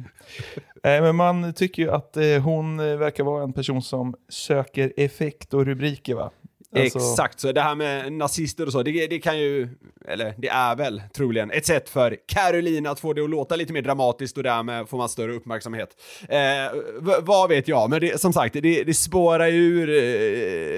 Eh, 0.84 1.02
men 1.02 1.16
man 1.16 1.54
tycker 1.54 1.82
ju 1.82 1.90
att 1.90 2.16
eh, 2.16 2.42
hon 2.42 2.80
eh, 2.80 2.96
verkar 2.96 3.24
vara 3.24 3.42
en 3.42 3.52
person 3.52 3.82
som 3.82 4.14
söker 4.28 4.92
effekt 4.96 5.54
och 5.54 5.66
rubriker 5.66 6.14
va? 6.14 6.30
Alltså- 6.76 6.98
Exakt, 6.98 7.40
så 7.40 7.52
det 7.52 7.60
här 7.60 7.74
med 7.74 8.12
nazister 8.12 8.66
och 8.66 8.72
så, 8.72 8.82
det, 8.82 9.06
det 9.06 9.18
kan 9.18 9.38
ju, 9.38 9.68
eller 10.08 10.34
det 10.38 10.48
är 10.48 10.76
väl 10.76 11.02
troligen 11.14 11.50
ett 11.50 11.66
sätt 11.66 11.88
för 11.88 12.16
Caroline 12.28 12.86
att 12.86 13.00
få 13.00 13.12
det 13.12 13.24
att 13.24 13.30
låta 13.30 13.56
lite 13.56 13.72
mer 13.72 13.82
dramatiskt 13.82 14.36
och 14.36 14.42
därmed 14.42 14.88
får 14.88 14.98
man 14.98 15.08
större 15.08 15.32
uppmärksamhet. 15.32 15.88
Eh, 16.28 16.38
vad 17.22 17.48
vet 17.48 17.68
jag, 17.68 17.90
men 17.90 18.00
det, 18.00 18.20
som 18.20 18.32
sagt, 18.32 18.52
det, 18.54 18.82
det 18.84 18.94
spårar 18.94 19.46
ju 19.46 19.60
ur 19.60 19.88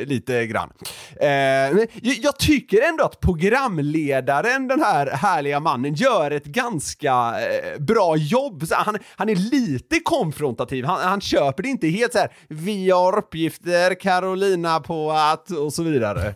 eh, 0.01 0.07
lite 0.07 0.47
grann. 0.47 0.73
Eh, 1.17 1.27
men 1.75 1.87
jag, 2.03 2.17
jag 2.23 2.39
tycker 2.39 2.83
ändå 2.89 3.05
att 3.05 3.21
programledaren, 3.21 4.69
den 4.69 4.81
här 4.81 5.07
härliga 5.07 5.61
mannen, 5.61 5.95
gör 5.95 6.31
ett 6.31 6.45
ganska 6.45 7.35
eh, 7.41 7.81
bra 7.81 8.17
jobb. 8.17 8.67
Så 8.67 8.75
han, 8.75 8.99
han 9.17 9.29
är 9.29 9.37
lite 9.37 10.01
konfrontativ, 10.05 10.85
han, 10.85 11.01
han 11.01 11.21
köper 11.21 11.63
det 11.63 11.69
inte 11.69 11.89
helt 11.89 12.13
så 12.13 12.19
här. 12.19 12.33
vi 12.49 12.91
har 12.91 13.19
uppgifter, 13.19 13.95
Carolina, 14.01 14.81
på 14.81 15.11
att 15.11 15.51
och 15.51 15.73
så 15.73 15.82
vidare. 15.83 16.35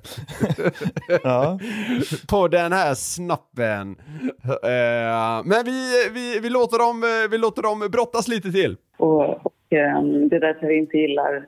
Ja. 1.23 1.59
på 2.31 2.49
den 2.49 2.73
här 2.73 2.95
snappen. 2.95 3.97
Eh, 4.45 5.45
men 5.45 5.65
vi, 5.65 6.11
vi, 6.15 6.41
vi, 6.43 6.50
låter 6.50 6.79
dem, 6.79 7.03
eh, 7.03 7.31
vi 7.31 7.38
låter 7.38 7.62
dem 7.62 7.88
brottas 7.93 8.29
lite 8.29 8.53
till. 8.53 8.76
Och, 8.97 9.47
och 9.47 9.73
eh, 9.73 10.03
det 10.03 10.37
är 10.37 10.41
därför 10.41 10.67
vi 10.67 10.76
inte 10.76 10.97
gillar 10.97 11.47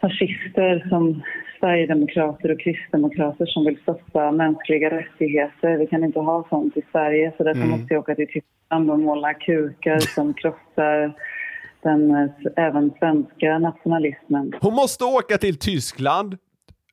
fascister 0.00 0.86
som 0.88 1.22
Sverigedemokrater 1.60 2.52
och 2.52 2.60
Kristdemokrater 2.60 3.46
som 3.46 3.64
vill 3.64 3.78
stoppa 3.82 4.32
mänskliga 4.32 4.90
rättigheter. 4.90 5.78
Vi 5.78 5.86
kan 5.86 6.04
inte 6.04 6.18
ha 6.18 6.46
sånt 6.48 6.76
i 6.76 6.82
Sverige 6.92 7.32
så 7.36 7.44
därför 7.44 7.66
måste 7.66 7.94
jag 7.94 8.00
åka 8.00 8.14
till 8.14 8.26
Tyskland 8.26 8.90
och 8.90 8.98
måla 8.98 9.34
kukar 9.34 9.98
som 9.98 10.34
krossar 10.34 11.14
den 11.84 12.10
eh, 12.10 12.64
även 12.66 12.90
svenska 12.98 13.58
nationalismen. 13.58 14.52
Hon 14.60 14.74
måste 14.74 15.04
åka 15.04 15.38
till 15.38 15.58
Tyskland 15.58 16.38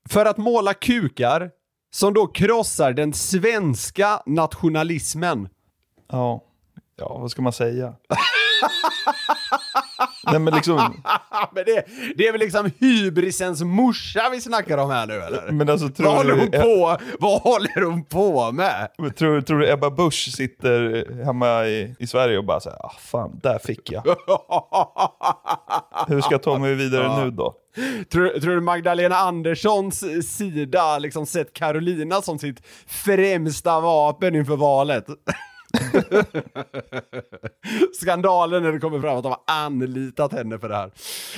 för 0.09 0.25
att 0.25 0.37
måla 0.37 0.73
kukar 0.73 1.51
som 1.93 2.13
då 2.13 2.27
krossar 2.27 2.93
den 2.93 3.13
svenska 3.13 4.23
nationalismen. 4.25 5.49
Ja. 6.11 6.43
ja, 6.95 7.17
vad 7.17 7.31
ska 7.31 7.41
man 7.41 7.53
säga? 7.53 7.95
Nej 10.23 10.39
men 10.39 10.53
liksom, 10.53 10.75
men 11.51 11.63
det, 11.65 11.85
det 12.15 12.27
är 12.27 12.31
väl 12.31 12.41
liksom 12.41 12.71
hybrisens 12.79 13.63
morsa 13.63 14.29
vi 14.31 14.41
snackar 14.41 14.77
om 14.77 14.89
här 14.89 15.07
nu 15.07 15.13
eller? 15.13 15.51
men 15.51 15.69
alltså 15.69 15.85
Vad 15.85 15.95
tror 15.95 16.07
håller 16.07 16.37
hon 16.37 16.49
du, 16.51 16.59
på, 16.59 16.97
vad 17.19 17.41
håller 17.41 17.85
hon 17.85 18.05
på 18.05 18.51
med? 18.51 18.87
Men 18.97 19.13
Tror, 19.13 19.41
tror 19.41 19.59
du 19.59 19.71
Ebba 19.71 19.89
Busch 19.89 20.33
sitter 20.35 21.05
hemma 21.25 21.65
i, 21.65 21.95
i 21.99 22.07
Sverige 22.07 22.37
och 22.37 22.45
bara 22.45 22.59
säger 22.59 22.85
ah 22.85 22.95
fan, 22.99 23.39
där 23.43 23.59
fick 23.59 23.91
jag. 23.91 24.03
Hur 26.07 26.21
ska 26.21 26.33
jag 26.33 26.43
ta 26.43 26.57
mig 26.57 26.75
vidare 26.75 27.23
nu 27.23 27.31
då? 27.31 27.55
Tror, 28.11 28.39
tror 28.39 28.55
du 28.55 28.61
Magdalena 28.61 29.15
Anderssons 29.15 30.03
sida 30.37 30.99
liksom 30.99 31.25
sett 31.25 31.53
Carolina 31.53 32.21
som 32.21 32.39
sitt 32.39 32.61
främsta 32.87 33.79
vapen 33.79 34.35
inför 34.35 34.55
valet? 34.55 35.05
Skandalen 38.01 38.63
när 38.63 38.71
det 38.71 38.79
kommer 38.79 38.99
fram 38.99 39.17
att 39.17 39.23
de 39.23 39.29
har 39.31 39.41
anlitat 39.45 40.33
henne 40.33 40.59
för 40.59 40.69
det 40.69 40.75
här. 40.75 40.91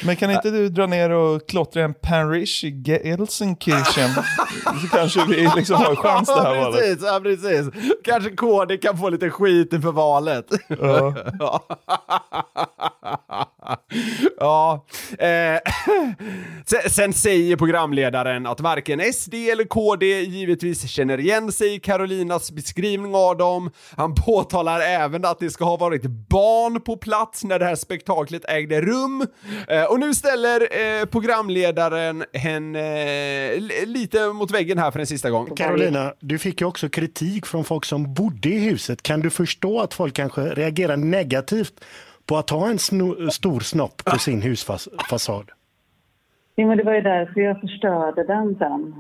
Men 0.06 0.16
kan 0.16 0.32
inte 0.32 0.52
du 0.52 0.70
dra 0.70 0.86
ner 0.86 1.10
och 1.10 1.50
klottra 1.50 1.84
en 1.84 1.94
parish 1.94 2.64
i 2.64 2.84
Gelsenkirchen? 2.86 4.10
Så 4.82 4.88
kanske 4.92 5.26
vi 5.26 5.50
liksom 5.56 5.76
har 5.76 5.96
chans 5.96 6.28
det 6.28 6.42
här 6.42 6.56
ja, 6.56 6.62
valet. 6.62 6.80
precis, 6.80 7.04
ja, 7.04 7.20
precis. 7.24 7.68
Kanske 8.04 8.30
KD 8.30 8.78
kan 8.78 8.98
få 8.98 9.10
lite 9.10 9.30
skit 9.30 9.74
inför 9.74 9.92
valet. 9.92 10.46
Ja. 11.40 11.62
ja. 14.40 14.86
Eh, 15.20 15.28
sen, 16.66 16.90
sen 16.90 17.14
säger 17.14 17.56
programledaren 17.56 18.46
att 18.48 18.60
varken 18.60 19.14
SD 19.14 19.34
eller 19.34 19.64
KD 19.64 20.06
givetvis 20.22 20.88
känner 20.90 21.20
igen 21.20 21.52
sig 21.52 21.76
i 21.76 21.80
Carolinas 21.80 22.52
beskrivning 22.52 23.16
av 23.16 23.38
dem. 23.38 23.72
Han 23.98 24.16
påtalar 24.16 24.80
även 24.80 25.26
att 25.26 25.40
det 25.40 25.50
ska 25.50 25.66
ha 25.66 25.78
varit 25.78 26.04
barn 26.04 26.82
på 26.82 26.98
plats 26.98 27.44
när 27.44 27.60
det 27.60 27.66
här 27.66 27.76
spektaklet 27.76 28.46
ägde 28.50 28.82
rum. 28.82 29.28
Eh, 29.68 29.84
och 29.84 30.00
nu 30.00 30.14
ställer 30.14 30.62
eh, 31.00 31.06
programledaren 31.06 32.24
henne 32.34 32.80
eh, 33.54 33.60
li- 33.60 33.86
lite 33.86 34.28
mot 34.28 34.52
väggen 34.52 34.78
här 34.78 34.92
för 34.92 35.00
en 35.00 35.08
sista 35.08 35.30
gång. 35.30 35.56
Carolina, 35.56 36.14
du 36.20 36.40
fick 36.40 36.62
ju 36.62 36.68
också 36.68 36.90
kritik 36.90 37.46
från 37.46 37.64
folk 37.64 37.86
som 37.86 38.14
bodde 38.14 38.50
i 38.50 38.60
huset. 38.60 39.04
Kan 39.04 39.20
du 39.20 39.30
förstå 39.30 39.80
att 39.82 39.94
folk 39.94 40.16
kanske 40.16 40.42
reagerar 40.42 40.98
negativt 40.98 41.74
på 42.26 42.38
att 42.38 42.50
ha 42.50 42.70
en 42.70 42.78
sno- 42.78 43.30
stor 43.30 43.60
snopp 43.60 44.06
på 44.06 44.18
sin 44.18 44.42
husfasad? 44.42 45.52
Jo, 46.56 46.68
men 46.68 46.78
det 46.78 46.84
var 46.84 46.94
ju 46.94 47.02
därför 47.02 47.42
jag 47.42 47.62
förstörde 47.62 48.24
den 48.24 48.56
sen. 48.60 48.96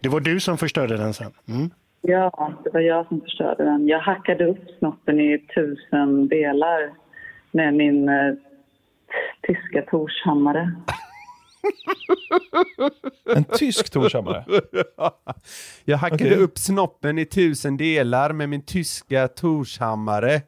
Det 0.00 0.08
var 0.08 0.20
du 0.20 0.40
som 0.40 0.58
förstörde 0.58 0.96
den 0.96 1.14
sen. 1.14 1.30
Mm. 1.48 1.70
Ja, 2.00 2.52
det 2.64 2.70
var 2.70 2.80
jag 2.80 3.06
som 3.08 3.20
förstörde 3.20 3.64
den. 3.64 3.88
Jag 3.88 4.00
hackade 4.00 4.46
upp 4.46 4.64
snoppen 4.78 5.20
i 5.20 5.38
tusen 5.54 6.28
delar 6.28 6.90
med 7.50 7.74
min 7.74 8.08
eh, 8.08 8.34
tyska 9.42 9.82
Torshammare. 9.90 10.72
En 13.36 13.44
tysk 13.44 13.90
Torshammare. 13.90 14.44
Jag 15.84 15.98
hackade 15.98 16.24
Okej. 16.24 16.36
upp 16.38 16.58
snoppen 16.58 17.18
i 17.18 17.24
tusen 17.24 17.76
delar 17.76 18.32
med 18.32 18.48
min 18.48 18.62
tyska 18.62 19.28
Torshammare. 19.28 20.40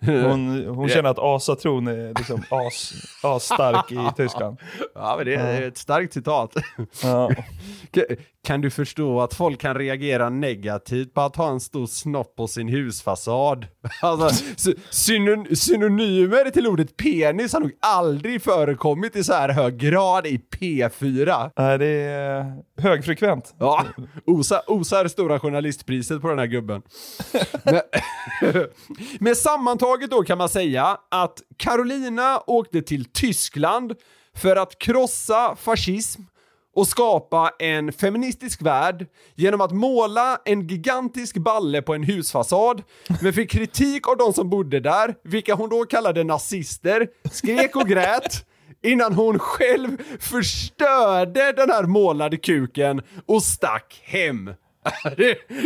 Hon, 0.06 0.66
hon 0.66 0.88
känner 0.88 1.10
att 1.10 1.18
asatron 1.18 1.86
är 1.86 2.18
liksom 2.18 2.42
as, 2.50 2.92
as 3.22 3.44
stark 3.44 3.92
i 3.92 4.10
Tyskland. 4.16 4.58
Ja, 4.94 5.14
men 5.16 5.26
det 5.26 5.34
är 5.34 5.62
ett 5.62 5.78
starkt 5.78 6.12
citat. 6.12 6.54
Ja. 7.02 7.30
Kan 8.44 8.60
du 8.60 8.70
förstå 8.70 9.20
att 9.20 9.34
folk 9.34 9.60
kan 9.60 9.74
reagera 9.74 10.30
negativt 10.30 11.14
på 11.14 11.20
att 11.20 11.36
ha 11.36 11.50
en 11.50 11.60
stor 11.60 11.86
snopp 11.86 12.36
på 12.36 12.48
sin 12.48 12.68
husfasad? 12.68 13.66
Alltså, 14.02 14.44
sy- 14.56 14.74
synon 14.90 15.56
synonymer 15.56 16.50
till 16.50 16.66
ordet 16.66 16.96
penis 16.96 17.52
har 17.52 17.60
nog 17.60 17.72
aldrig 17.80 18.42
förekommit 18.42 19.16
i 19.16 19.24
så 19.24 19.32
här 19.32 19.48
hög 19.48 19.76
grad 19.78 20.26
i 20.26 20.40
P4. 20.60 21.50
Nej, 21.56 21.78
det 21.78 21.86
är 21.86 22.52
högfrekvent. 22.82 23.54
Ja, 23.58 23.84
osa, 24.26 24.62
osar 24.66 25.08
stora 25.08 25.40
journalistpriset 25.40 26.22
på 26.22 26.28
den 26.28 26.38
här 26.38 26.46
gubben. 26.46 26.82
Men, 27.64 27.80
men 29.20 29.36
sammantaget 29.36 30.10
då 30.10 30.22
kan 30.22 30.38
man 30.38 30.48
säga 30.48 30.98
att 31.10 31.42
Carolina 31.56 32.40
åkte 32.46 32.82
till 32.82 33.04
Tyskland 33.04 33.94
för 34.34 34.56
att 34.56 34.78
krossa 34.78 35.56
fascism 35.56 36.22
och 36.74 36.88
skapa 36.88 37.50
en 37.58 37.92
feministisk 37.92 38.62
värld 38.62 39.06
genom 39.34 39.60
att 39.60 39.72
måla 39.72 40.38
en 40.44 40.66
gigantisk 40.66 41.36
balle 41.36 41.82
på 41.82 41.94
en 41.94 42.02
husfasad, 42.02 42.82
men 43.22 43.32
fick 43.32 43.50
kritik 43.50 44.08
av 44.08 44.16
de 44.16 44.32
som 44.32 44.50
bodde 44.50 44.80
där, 44.80 45.14
vilka 45.24 45.54
hon 45.54 45.68
då 45.68 45.84
kallade 45.84 46.24
nazister, 46.24 47.08
skrek 47.32 47.76
och 47.76 47.88
grät, 47.88 48.46
innan 48.82 49.14
hon 49.14 49.38
själv 49.38 49.98
förstörde 50.20 51.52
den 51.52 51.70
här 51.70 51.84
målade 51.84 52.36
kuken 52.36 53.02
och 53.26 53.42
stack 53.42 54.02
hem. 54.04 54.50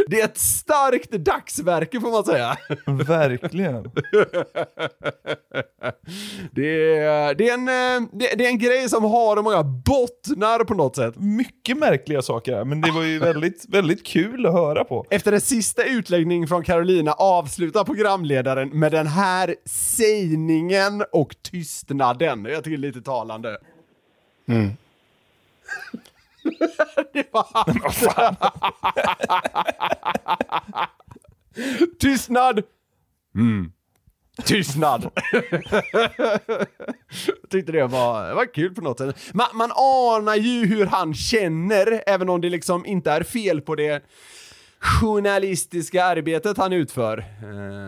Det, 0.07 0.21
är 0.21 0.25
ett 0.25 0.39
starkt 0.39 1.11
dagsverke 1.11 2.01
får 2.01 2.11
man 2.11 2.25
säga. 2.25 2.57
Verkligen. 2.87 3.83
Det 6.53 6.99
är, 6.99 7.35
det, 7.35 7.49
är 7.49 7.55
en, 7.55 7.69
eh, 7.69 8.09
det, 8.13 8.45
är 8.45 8.49
en 8.49 8.59
grej 8.59 8.89
som 8.89 9.05
har 9.05 9.43
många 9.43 9.63
bottnar 9.63 10.65
på 10.65 10.75
något 10.75 10.97
sätt. 10.97 11.15
Mycket 11.17 11.79
märkliga 11.79 12.23
saker 12.23 12.65
men 12.65 12.81
det 12.81 12.91
var 12.91 13.03
ju 13.03 13.19
väldigt, 13.19 13.65
väldigt 13.69 14.07
kul 14.07 14.47
att 14.47 14.53
höra 14.53 14.85
på. 14.85 15.07
Efter 15.11 15.33
en 15.33 15.41
sista 15.41 15.85
utläggning 15.85 16.49
från 16.49 16.65
Carolina 16.65 17.13
avslutar 17.13 17.85
programledaren 17.85 18.69
med 18.69 18.93
den 18.93 19.07
här 19.07 19.57
sägningen 19.65 21.05
och 21.13 21.37
tystnaden. 21.43 22.45
Jag 22.45 22.65
tycker 22.65 22.79
det 22.79 22.87
är 22.87 22.93
lite 22.93 23.03
talande. 23.03 23.59
det 27.13 27.33
var 27.33 28.37
Tystnad! 32.01 32.63
Mm. 33.37 33.73
Tystnad! 34.45 35.11
Jag 35.33 35.45
tyckte 37.51 37.73
det 37.73 37.87
var, 37.87 38.29
det 38.29 38.35
var 38.35 38.55
kul 38.55 38.75
på 38.75 38.81
något 38.81 38.99
sätt. 38.99 39.17
Man, 39.35 39.47
man 39.55 39.71
anar 39.73 40.35
ju 40.37 40.67
hur 40.67 40.87
han 40.87 41.15
känner, 41.15 42.03
även 42.07 42.29
om 42.29 42.41
det 42.41 42.51
liksom 42.51 42.87
inte 42.87 43.11
är 43.11 43.23
fel 43.23 43.61
på 43.61 43.75
det 43.75 44.05
journalistiska 44.79 46.05
arbetet 46.05 46.57
han 46.57 46.73
utför. 46.73 47.19
Eh, 47.19 47.25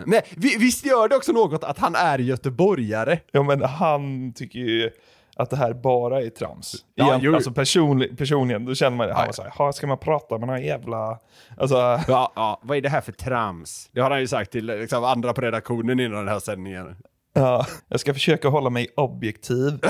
Men 0.05 0.21
vi- 0.37 0.57
visst 0.57 0.85
gör 0.85 1.07
det 1.07 1.15
också 1.15 1.31
något 1.31 1.63
att 1.63 1.79
han 1.79 1.95
är 1.95 2.19
göteborgare? 2.19 3.19
Ja, 3.31 3.43
men 3.43 3.63
han 3.63 4.33
tycker 4.33 4.59
ju 4.59 4.89
att 5.37 5.49
det 5.49 5.57
här 5.57 5.73
bara 5.73 6.21
är 6.21 6.29
trams. 6.29 6.75
Ja, 6.95 7.05
Igen, 7.07 7.19
jo. 7.23 7.35
alltså 7.35 7.49
personli- 7.51 8.15
personligen, 8.17 8.65
då 8.65 8.75
känner 8.75 8.97
man, 8.97 9.09
han 9.11 9.25
var 9.25 9.33
såhär, 9.33 9.51
"Ha, 9.57 9.71
ska 9.73 9.87
man 9.87 9.97
prata 9.97 10.37
med 10.37 10.47
några 10.47 10.61
jävla... 10.61 11.19
Alltså, 11.57 11.75
Ja, 12.07 12.31
ja, 12.35 12.59
vad 12.63 12.77
är 12.77 12.81
det 12.81 12.89
här 12.89 13.01
för 13.01 13.11
trams? 13.11 13.89
Det 13.91 14.01
har 14.01 14.09
han 14.11 14.19
ju 14.19 14.27
sagt 14.27 14.51
till 14.51 14.65
liksom, 14.65 15.03
andra 15.03 15.33
på 15.33 15.41
redaktionen 15.41 15.99
innan 15.99 16.17
den 16.19 16.27
här 16.27 16.39
sändningen. 16.39 16.95
Ja, 17.37 17.65
jag 17.87 17.99
ska 17.99 18.13
försöka 18.13 18.49
hålla 18.49 18.69
mig 18.69 18.87
objektiv. 18.95 19.79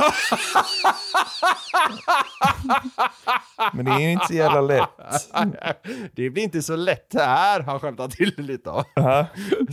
men 3.74 3.86
det 3.86 3.92
är 3.92 4.10
inte 4.10 4.26
så 4.28 4.34
jävla 4.34 4.62
lätt. 4.62 4.90
Det 6.16 6.30
blir 6.30 6.44
inte 6.44 6.62
så 6.62 6.76
lätt 6.76 7.14
här, 7.14 7.60
har 7.60 7.72
han 7.72 7.80
skämtat 7.80 8.12
till 8.12 8.34
det 8.38 8.44
lite 8.44 8.70
av. 8.72 8.84
Ja. 8.96 9.26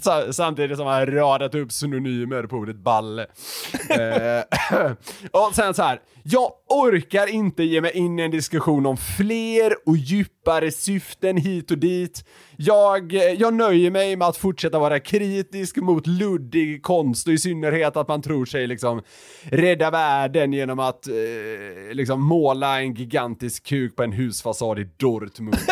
Sa- 0.03 0.33
Samtidigt 0.33 0.77
som 0.79 0.87
han 0.87 1.07
radat 1.07 1.55
upp 1.55 1.73
synonymer 1.73 2.43
på 2.47 2.57
ordet 2.57 2.77
balle. 2.77 3.23
eh, 3.91 4.43
och 5.31 5.55
sen 5.55 5.75
så 5.75 5.83
här. 5.83 6.01
Jag 6.23 6.51
orkar 6.69 7.27
inte 7.27 7.63
ge 7.65 7.81
mig 7.81 7.91
in 7.93 8.19
i 8.19 8.23
en 8.23 8.31
diskussion 8.31 8.87
om 8.87 8.97
fler 8.97 9.75
och 9.87 9.97
djupare 9.97 10.34
syften 10.71 11.37
hit 11.37 11.71
och 11.71 11.79
dit. 11.79 12.25
Jag, 12.57 13.15
eh, 13.15 13.23
jag 13.23 13.55
nöjer 13.55 13.91
mig 13.91 14.17
med 14.17 14.29
att 14.29 14.37
fortsätta 14.37 14.79
vara 14.79 15.01
kritisk 15.01 15.77
mot 15.77 16.07
luddig 16.07 16.83
konst 16.83 17.27
och 17.27 17.33
i 17.33 17.39
synnerhet 17.39 17.97
att 17.97 18.09
man 18.09 18.23
tror 18.23 18.45
sig 18.45 18.67
liksom 18.67 19.03
rädda 19.43 19.91
världen 19.91 20.53
genom 20.53 20.79
att 20.79 21.09
eh, 21.09 21.15
liksom 21.93 22.23
måla 22.23 22.81
en 22.81 22.95
gigantisk 22.95 23.67
kuk 23.67 23.97
på 23.97 24.03
en 24.03 24.13
husfasad 24.13 24.79
i 24.79 24.89
Dortmund. 24.97 25.59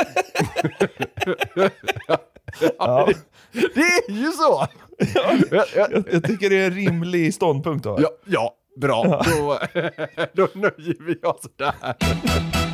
Ja. 2.79 3.09
Det 3.53 3.81
är 3.81 4.13
ju 4.13 4.33
så! 4.33 4.67
Ja, 5.15 5.33
ja, 5.51 5.65
Jag, 5.77 6.05
jag 6.13 6.25
tycker 6.25 6.51
det 6.51 6.57
är 6.59 6.67
en 6.67 6.75
rimlig 6.75 7.35
ståndpunkt 7.35 7.85
ha. 7.85 8.01
ja, 8.01 8.09
ja 8.27 8.55
bra. 8.77 9.23
Då, 9.25 9.59
då 10.33 10.49
nöjer 10.55 11.05
vi 11.07 11.15
oss 11.15 11.47
där. 11.57 12.72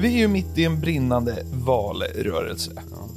Vi 0.00 0.14
är 0.14 0.18
ju 0.18 0.28
mitt 0.28 0.58
i 0.58 0.64
en 0.64 0.80
brinnande 0.80 1.42
valrörelse. 1.66 2.70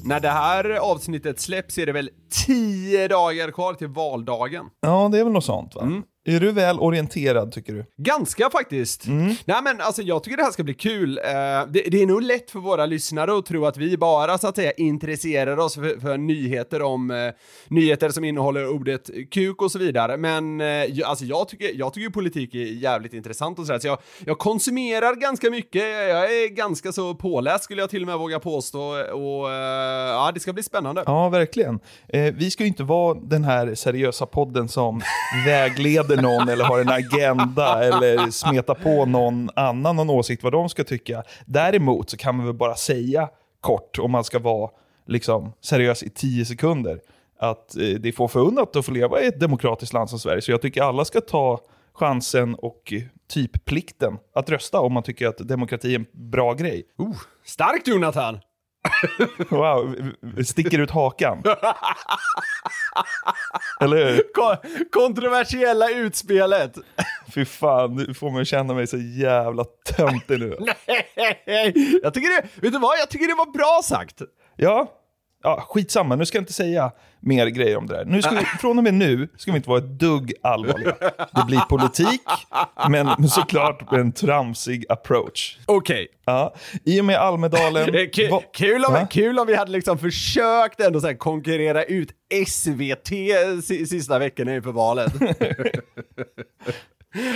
När 0.04 0.20
det 0.20 0.30
här 0.30 0.70
avsnittet 0.70 1.40
släpps 1.40 1.78
är 1.78 1.86
det 1.86 1.92
väl 1.92 2.10
tio 2.48 3.08
dagar 3.08 3.52
kvar 3.52 3.74
till 3.74 3.88
valdagen. 3.88 4.66
Ja, 4.82 5.10
det 5.12 5.20
är 5.20 5.24
väl 5.24 5.34
något 5.34 5.46
sånt 5.46 5.76
va? 5.76 5.82
Är 6.26 6.40
du 6.40 6.52
väl 6.52 6.80
orienterad 6.80 7.52
tycker 7.52 7.74
du? 7.74 7.86
Ganska 7.98 8.50
faktiskt. 8.50 9.08
Nej 9.46 9.62
men 9.64 9.82
alltså 9.82 10.02
jag 10.02 10.24
tycker 10.24 10.38
det 10.38 10.44
här 10.44 10.52
ska 10.52 10.64
bli 10.64 10.74
kul. 10.74 11.18
Eh, 11.18 11.24
det, 11.70 11.82
det 11.92 12.02
är 12.02 12.06
nog 12.06 12.22
lätt 12.24 12.52
för 12.52 12.60
våra 12.60 12.86
lyssnare 12.86 13.38
att 13.38 13.46
tro 13.46 13.66
att 13.66 13.78
vi 13.78 13.98
bara 13.98 14.38
så 14.38 14.48
att 14.48 14.56
säga 14.56 14.72
intresserar 14.72 15.58
oss 15.60 15.76
för, 15.76 16.00
för 16.00 16.18
nyheter 16.18 16.82
om 16.82 17.12
eh, 17.12 17.18
nyheter 17.68 18.10
som 18.10 18.24
innehåller 18.24 18.70
ordet 18.70 19.10
kuk 19.32 19.62
och 19.62 19.72
så 19.72 19.80
vidare. 19.80 20.18
Men 20.18 20.60
ju- 20.90 21.04
alltså 21.04 21.26
jag 21.26 21.48
tycker, 21.50 21.72
jag 21.76 21.94
tycker 21.94 22.10
politik 22.10 22.56
är 22.56 22.60
jävligt 22.60 23.14
intressant 23.14 23.60
och 23.60 23.66
sådär. 23.66 23.80
Så 23.80 23.88
jag, 23.88 23.98
jag 24.26 24.38
konsumerar 24.38 25.16
ganska 25.16 25.50
mycket. 25.50 25.84
Jag 25.84 26.26
är 26.44 26.48
ganska 26.48 26.92
så 26.92 27.16
påläst 27.16 27.64
skulle 27.64 27.82
jag 27.82 27.90
till 27.90 28.02
och 28.04 28.08
med 28.08 28.18
våga 28.18 28.40
påstå. 28.40 28.80
Och 29.14 29.50
ja, 29.50 30.32
det 30.34 30.40
ska 30.40 30.54
bli 30.54 30.64
spännande. 30.64 31.04
Ja, 31.06 31.30
verkligen. 31.30 31.80
Vi 32.34 32.52
ska 32.52 32.64
ju 32.64 32.68
inte 32.68 32.84
vara 32.84 33.18
den 33.22 33.44
här 33.44 33.76
seriösa 33.76 34.26
podden 34.26 34.68
som 34.70 35.02
vägleder 35.46 36.11
någon 36.16 36.50
eller 36.50 36.66
har 36.66 36.80
en 36.80 36.90
agenda 36.90 37.84
eller 37.84 38.32
smetar 38.32 38.76
på 38.76 39.06
någon 39.06 39.50
annan 39.56 39.96
någon 39.96 40.10
åsikt 40.10 40.44
vad 40.44 40.52
de 40.52 40.70
ska 40.70 40.84
tycka. 40.84 41.24
Däremot 41.46 42.10
så 42.10 42.18
kan 42.18 42.36
man 42.36 42.46
väl 42.46 42.56
bara 42.56 42.76
säga 42.76 43.30
kort, 43.62 44.00
om 44.00 44.12
man 44.12 44.24
ska 44.24 44.40
vara 44.40 44.70
liksom 45.08 45.54
seriös 45.62 46.04
i 46.04 46.10
tio 46.10 46.46
sekunder, 46.46 47.00
att 47.40 47.78
eh, 47.78 47.84
det 47.84 48.12
får 48.12 48.28
förunnat 48.28 48.76
att 48.76 48.86
få 48.86 48.92
leva 48.92 49.22
i 49.22 49.28
ett 49.28 49.40
demokratiskt 49.40 49.94
land 49.94 50.10
som 50.10 50.20
Sverige. 50.20 50.42
Så 50.42 50.52
jag 50.52 50.62
tycker 50.62 50.82
alla 50.82 51.06
ska 51.06 51.22
ta 51.22 51.60
chansen 51.94 52.56
och 52.56 52.94
typ 53.30 53.66
plikten 53.66 54.18
att 54.36 54.50
rösta 54.50 54.80
om 54.80 54.94
man 54.94 55.04
tycker 55.04 55.28
att 55.28 55.38
demokrati 55.38 55.92
är 55.92 56.00
en 56.00 56.06
bra 56.12 56.54
grej. 56.54 56.84
Uh, 57.02 57.16
starkt 57.46 57.88
Jonathan! 57.88 58.40
Wow, 59.50 59.96
sticker 60.46 60.80
ut 60.80 60.92
hakan. 60.92 61.44
Eller 63.80 63.98
hur? 63.98 64.34
Ko- 64.34 64.62
kontroversiella 64.92 65.90
utspelet. 65.90 66.74
Fy 67.34 67.46
fan, 67.46 67.96
nu 67.96 68.14
får 68.14 68.32
man 68.32 68.46
känna 68.46 68.74
mig 68.74 68.88
så 68.88 68.98
jävla 68.98 69.64
töntig 69.96 70.40
nu. 70.40 70.58
Nej, 71.48 71.74
jag 72.04 72.14
tycker 72.14 72.42
det, 72.42 72.48
vet 72.62 72.74
du 72.74 72.80
vad? 72.80 73.00
Jag 73.00 73.10
tycker 73.10 73.28
det 73.28 73.36
var 73.36 73.52
bra 73.52 73.82
sagt. 73.84 74.22
Ja, 74.56 74.92
ja, 75.44 75.66
skitsamma, 75.70 76.16
nu 76.16 76.26
ska 76.26 76.38
jag 76.38 76.42
inte 76.42 76.54
säga 76.54 76.92
mer 77.20 77.48
grejer 77.48 77.78
om 77.78 77.88
det 77.88 77.96
där. 77.96 78.06
Nu 78.06 78.22
ska 78.22 78.32
vi, 78.32 78.46
från 78.46 78.78
och 78.78 78.84
med 78.84 78.94
nu 78.94 79.28
ska 79.38 79.52
vi 79.52 79.58
inte 79.58 79.70
vara 79.70 79.80
ett 79.80 80.00
dugg 80.00 80.34
allvarliga. 80.42 80.96
Det 81.32 81.44
blir 81.48 81.60
politik, 81.60 82.22
men 82.90 83.30
såklart 83.30 83.92
med 83.92 84.00
en 84.00 84.12
tramsig 84.12 84.86
approach. 84.90 85.58
Okej. 85.66 86.08
Ja, 86.26 86.54
I 86.86 87.02
och 87.02 87.06
med 87.06 87.16
Almedalen... 87.16 88.10
Kul, 88.14 88.32
Va- 88.32 88.42
kul, 88.54 88.86
om, 88.86 88.94
Va? 88.94 89.08
kul 89.12 89.40
om 89.40 89.48
vi 89.48 89.56
hade 89.56 89.72
liksom 89.72 89.98
försökt 89.98 90.80
ändå 90.80 91.02
så 91.02 91.16
konkurrera 91.16 91.84
ut 91.84 92.10
SVT 92.48 93.08
si, 93.64 93.86
sista 93.86 94.20
veckorna 94.20 94.56
inför 94.56 94.72
valet. 94.72 95.14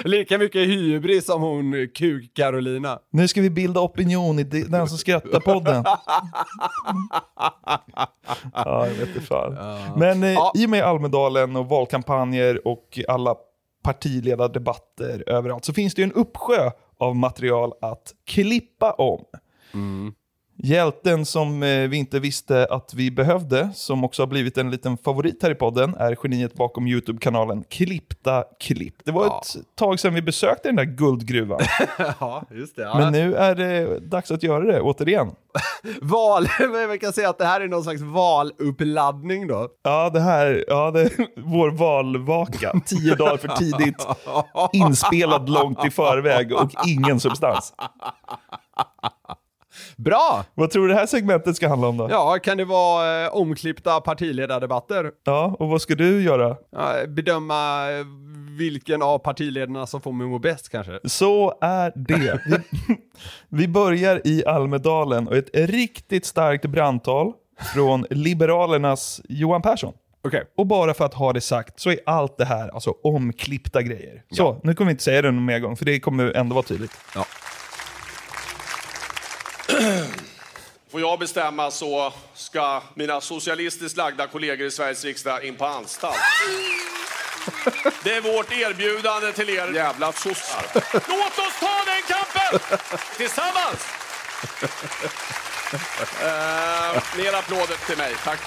Lika 0.09 0.37
mycket 0.37 0.67
hybris 0.67 1.25
som 1.25 1.41
hon 1.41 1.73
Kuk-Carolina. 1.87 2.99
Nu 3.11 3.27
ska 3.27 3.41
vi 3.41 3.49
bilda 3.49 3.79
opinion 3.81 4.39
i 4.39 4.43
de- 4.43 4.63
Den 4.63 4.87
som 4.87 4.97
skrattar-podden. 4.97 5.83
ja, 8.53 8.87
jag 8.87 8.93
vet 8.93 9.07
inte 9.07 9.21
fan. 9.21 9.57
Men 9.97 10.23
eh, 10.23 10.33
Ja. 10.33 10.51
i 10.55 10.65
och 10.65 10.69
med 10.69 10.83
Almedalen 10.83 11.55
och 11.55 11.69
valkampanjer 11.69 12.67
och 12.67 12.99
alla 13.07 13.35
partiledardebatter 13.83 15.23
överallt 15.29 15.65
så 15.65 15.73
finns 15.73 15.95
det 15.95 16.01
ju 16.01 16.03
en 16.03 16.11
uppsjö 16.13 16.71
av 16.97 17.15
material 17.15 17.71
att 17.81 18.13
klippa 18.25 18.91
om. 18.91 19.25
Hjälten 20.57 21.25
som 21.25 21.63
eh, 21.63 21.87
vi 21.89 21.97
inte 21.97 22.19
visste 22.19 22.67
att 22.69 22.93
vi 22.93 23.11
behövde, 23.11 23.69
som 23.73 24.03
också 24.03 24.21
har 24.21 24.27
blivit 24.27 24.57
en 24.57 24.71
liten 24.71 24.97
favorit 24.97 25.43
här 25.43 25.51
i 25.51 25.55
podden, 25.55 25.95
är 25.95 26.17
geniet 26.23 26.53
bakom 26.53 26.87
YouTube-kanalen 26.87 27.63
Klippta 27.69 28.43
Klipp. 28.59 28.95
Det 29.05 29.11
var 29.11 29.25
Ja. 29.25 29.41
ett 29.59 29.75
tag 29.75 29.99
sedan 29.99 30.13
vi 30.13 30.21
besökte 30.21 30.67
den 30.67 30.75
där 30.75 30.83
guldgruvan, 30.83 31.59
Ja, 32.19 32.43
just 32.51 32.75
det. 32.75 32.81
Ja. 32.81 32.97
men 32.97 33.11
nu 33.13 33.35
är 33.35 33.55
det 33.55 33.99
dags 33.99 34.31
att 34.31 34.43
göra 34.43 34.63
det 34.71 34.81
återigen. 34.81 35.31
Val, 36.01 36.47
man 36.87 36.99
kan 36.99 37.13
säga 37.13 37.29
att 37.29 37.37
det 37.37 37.45
här 37.45 37.61
är 37.61 37.67
någon 37.67 37.83
slags 37.83 38.01
valuppladdning 38.01 39.47
då. 39.47 39.69
Ja, 39.83 40.09
det 40.09 40.19
här, 40.19 40.65
ja, 40.67 40.91
det 40.91 41.01
är 41.01 41.11
vår 41.41 41.71
valvaka. 41.71 42.81
Tio 42.85 43.15
dagar 43.15 43.37
för 43.37 43.47
tidigt, 43.47 44.07
inspelad 44.73 45.49
långt 45.49 45.85
i 45.85 45.89
förväg 45.89 46.53
och 46.53 46.71
ingen 46.87 47.19
substans. 47.19 47.73
Bra! 49.95 50.45
Vad 50.53 50.71
tror 50.71 50.87
du 50.87 50.93
det 50.93 50.99
här 50.99 51.05
segmentet 51.05 51.55
ska 51.55 51.69
handla 51.69 51.87
om 51.87 51.97
då? 51.97 52.07
Ja, 52.09 52.39
kan 52.43 52.57
det 52.57 52.65
vara 52.65 53.25
eh, 53.25 53.35
omklippta 53.35 54.01
partiledardebatter? 54.01 55.11
Ja, 55.23 55.55
och 55.59 55.69
vad 55.69 55.81
ska 55.81 55.95
du 55.95 56.23
göra? 56.23 56.57
Ja, 56.71 56.93
bedöma 57.07 57.91
eh, 57.91 58.05
vilken 58.57 59.01
av 59.01 59.19
partiledarna 59.19 59.87
som 59.87 60.01
får 60.01 60.11
mig 60.11 60.27
må 60.27 60.39
bäst 60.39 60.69
kanske. 60.69 60.99
Så 61.03 61.57
är 61.61 61.91
det. 61.95 62.41
Vi, 62.45 62.57
vi 63.49 63.67
börjar 63.67 64.21
i 64.23 64.45
Almedalen 64.45 65.27
och 65.27 65.35
ett 65.35 65.49
riktigt 65.53 66.25
starkt 66.25 66.65
brandtal 66.65 67.33
från 67.73 68.05
Liberalernas 68.09 69.21
Johan 69.29 69.61
Persson. 69.61 69.93
Okej. 70.23 70.43
Och 70.57 70.67
bara 70.67 70.93
för 70.93 71.05
att 71.05 71.13
ha 71.13 71.33
det 71.33 71.41
sagt 71.41 71.79
så 71.79 71.89
är 71.89 71.99
allt 72.05 72.37
det 72.37 72.45
här 72.45 72.69
alltså 72.69 72.95
omklippta 73.03 73.81
grejer. 73.81 74.23
Så, 74.31 74.59
nu 74.63 74.73
kommer 74.73 74.89
vi 74.89 74.91
inte 74.91 75.03
säga 75.03 75.21
det 75.21 75.31
någon 75.31 75.45
mer 75.45 75.59
gång 75.59 75.75
för 75.75 75.85
det 75.85 75.99
kommer 75.99 76.31
ändå 76.31 76.55
vara 76.55 76.65
tydligt. 76.65 76.91
Får 80.95 81.01
jag 81.01 81.19
bestämma 81.19 81.71
så 81.71 82.13
ska 82.33 82.81
mina 82.93 83.21
socialistiskt 83.21 83.97
lagda 83.97 84.27
kollegor 84.27 84.67
i 84.67 84.71
Sveriges 84.71 85.03
riksdag 85.03 85.45
in 85.45 85.55
på 85.55 85.65
anstalt. 85.65 86.17
Det 88.03 88.15
är 88.15 88.21
vårt 88.21 88.51
erbjudande 88.51 89.31
till 89.31 89.49
er 89.49 89.73
jävla 89.73 90.11
sossar. 90.11 90.65
Låt 90.93 91.39
oss 91.39 91.59
ta 91.59 91.83
den 91.85 92.01
kampen 92.07 92.59
tillsammans! 93.17 93.85
Eh, 96.21 97.17
mer 97.17 97.33
applåder 97.33 97.87
till 97.87 97.97
mig, 97.97 98.15
tack. 98.23 98.39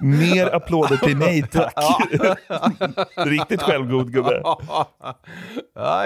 Mer 0.00 0.54
applåder 0.54 0.96
till 0.96 1.16
nej 1.16 1.42
tack. 1.52 1.74
Riktigt 3.16 3.62
självgod 3.62 4.12
gubbe. 4.12 4.42
Ja, 5.74 6.04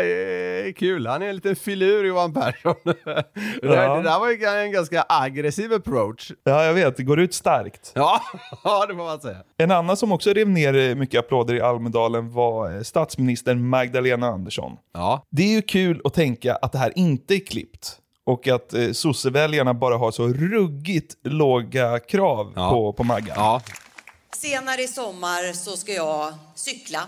kul. 0.76 1.06
Han 1.06 1.22
är 1.22 1.28
en 1.28 1.34
liten 1.34 1.56
filur 1.56 2.04
Johan 2.04 2.34
Persson. 2.34 2.74
Det, 2.84 3.14
Ja. 3.62 3.96
det 3.96 4.02
där 4.02 4.18
var 4.18 4.30
ju 4.30 4.64
en 4.64 4.72
ganska 4.72 5.04
aggressiv 5.08 5.72
approach. 5.72 6.32
Ja, 6.44 6.64
jag 6.64 6.74
vet. 6.74 6.96
Det 6.96 7.02
går 7.02 7.20
ut 7.20 7.34
starkt. 7.34 7.92
Ja, 7.94 8.20
ja 8.64 8.86
det 8.86 8.94
får 8.94 9.04
man 9.04 9.20
säga. 9.20 9.36
En 9.58 9.70
annan 9.70 9.96
som 9.96 10.12
också 10.12 10.32
rev 10.32 10.48
ner 10.48 10.94
mycket 10.94 11.18
applåder 11.20 11.54
i 11.54 11.60
Almedalen 11.60 12.32
var 12.32 12.74
eh, 12.76 12.82
statsministern 12.82 13.68
Magdalena 13.68 14.26
Andersson. 14.26 14.72
Ja. 14.94 15.22
Det 15.30 15.42
är 15.42 15.54
ju 15.54 15.62
kul 15.62 16.00
att 16.04 16.14
tänka 16.14 16.54
att 16.54 16.72
det 16.72 16.78
här 16.78 16.92
inte 16.96 17.34
är 17.34 17.46
klippt. 17.46 17.98
Och 18.26 18.48
att 18.48 18.74
eh, 18.74 18.92
sosseväljarna 18.92 19.74
bara 19.74 19.96
har 19.96 20.10
så 20.12 20.28
ruggigt 20.28 21.14
låga 21.22 21.98
krav 21.98 22.52
Ja. 22.56 22.70
på, 22.70 22.92
på 22.92 23.04
Maggan. 23.04 23.34
Ja. 23.36 23.60
Senare 24.36 24.82
i 24.82 24.88
sommar 24.88 25.52
så 25.52 25.76
ska 25.76 25.92
jag 25.92 26.34
cykla. 26.54 27.00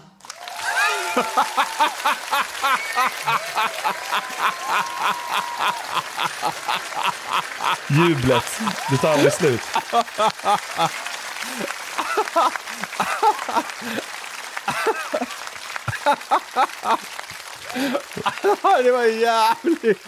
Jublet, 7.90 8.44
det 8.90 8.96
tar 8.96 9.12
aldrig 9.12 9.32
slut. 9.32 9.60
Det 18.84 18.90
var 18.92 19.04
jävligt 19.04 20.06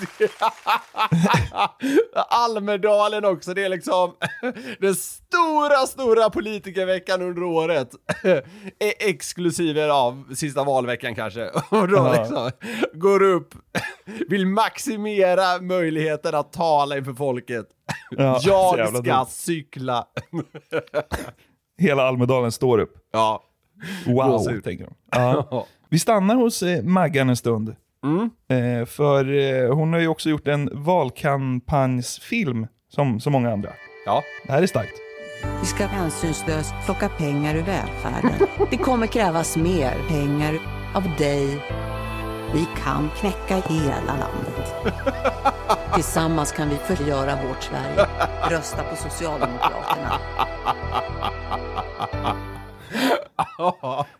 Almedalen 2.28 3.24
också, 3.24 3.54
det 3.54 3.64
är 3.64 3.68
liksom 3.68 4.14
den 4.80 4.94
stora, 4.94 5.86
stora 5.86 6.30
politikerveckan 6.30 7.22
under 7.22 7.42
året. 7.42 7.88
E- 8.78 9.08
Exklusive 9.10 9.92
av 9.92 10.34
sista 10.34 10.64
valveckan 10.64 11.14
kanske. 11.14 11.48
Och 11.48 11.88
då 11.88 12.12
liksom 12.18 12.50
går 12.94 13.22
upp, 13.22 13.54
vill 14.28 14.46
maximera 14.46 15.60
möjligheten 15.60 16.34
att 16.34 16.52
tala 16.52 16.96
inför 16.96 17.12
folket. 17.12 17.66
Ja, 18.10 18.40
Jag 18.42 18.88
ska 18.88 19.00
dumt. 19.00 19.26
cykla. 19.28 20.06
Hela 21.78 22.02
Almedalen 22.08 22.52
står 22.52 22.78
upp. 22.78 22.94
Ja. 23.12 23.42
Wow, 24.06 24.60
tänker 24.64 24.84
de. 24.84 25.64
Vi 25.90 25.98
stannar 25.98 26.34
hos 26.34 26.62
eh, 26.62 26.82
Maggan 26.82 27.28
en 27.28 27.36
stund. 27.36 27.76
Mm. 28.04 28.30
Eh, 28.48 28.86
för 28.86 29.34
eh, 29.34 29.74
hon 29.74 29.92
har 29.92 30.00
ju 30.00 30.08
också 30.08 30.30
gjort 30.30 30.48
en 30.48 30.70
valkampanjsfilm 30.72 32.66
som 32.88 33.20
så 33.20 33.30
många 33.30 33.52
andra. 33.52 33.70
Ja. 34.06 34.22
Det 34.46 34.52
här 34.52 34.62
är 34.62 34.66
starkt. 34.66 34.92
Vi 35.60 35.66
ska 35.66 35.86
hänsynslöst 35.86 36.74
plocka 36.84 37.08
pengar 37.08 37.54
ur 37.54 37.62
välfärden. 37.62 38.48
Det 38.70 38.76
kommer 38.76 39.06
krävas 39.06 39.56
mer 39.56 39.94
pengar 40.08 40.58
av 40.94 41.02
dig. 41.18 41.46
Vi 42.54 42.66
kan 42.84 43.10
knäcka 43.16 43.68
hela 43.68 44.12
landet. 44.18 44.74
Tillsammans 45.94 46.52
kan 46.52 46.68
vi 46.68 46.76
förgöra 46.76 47.38
vårt 47.48 47.62
Sverige. 47.62 48.06
Rösta 48.50 48.82
på 48.82 48.96
Socialdemokraterna. 48.96 50.18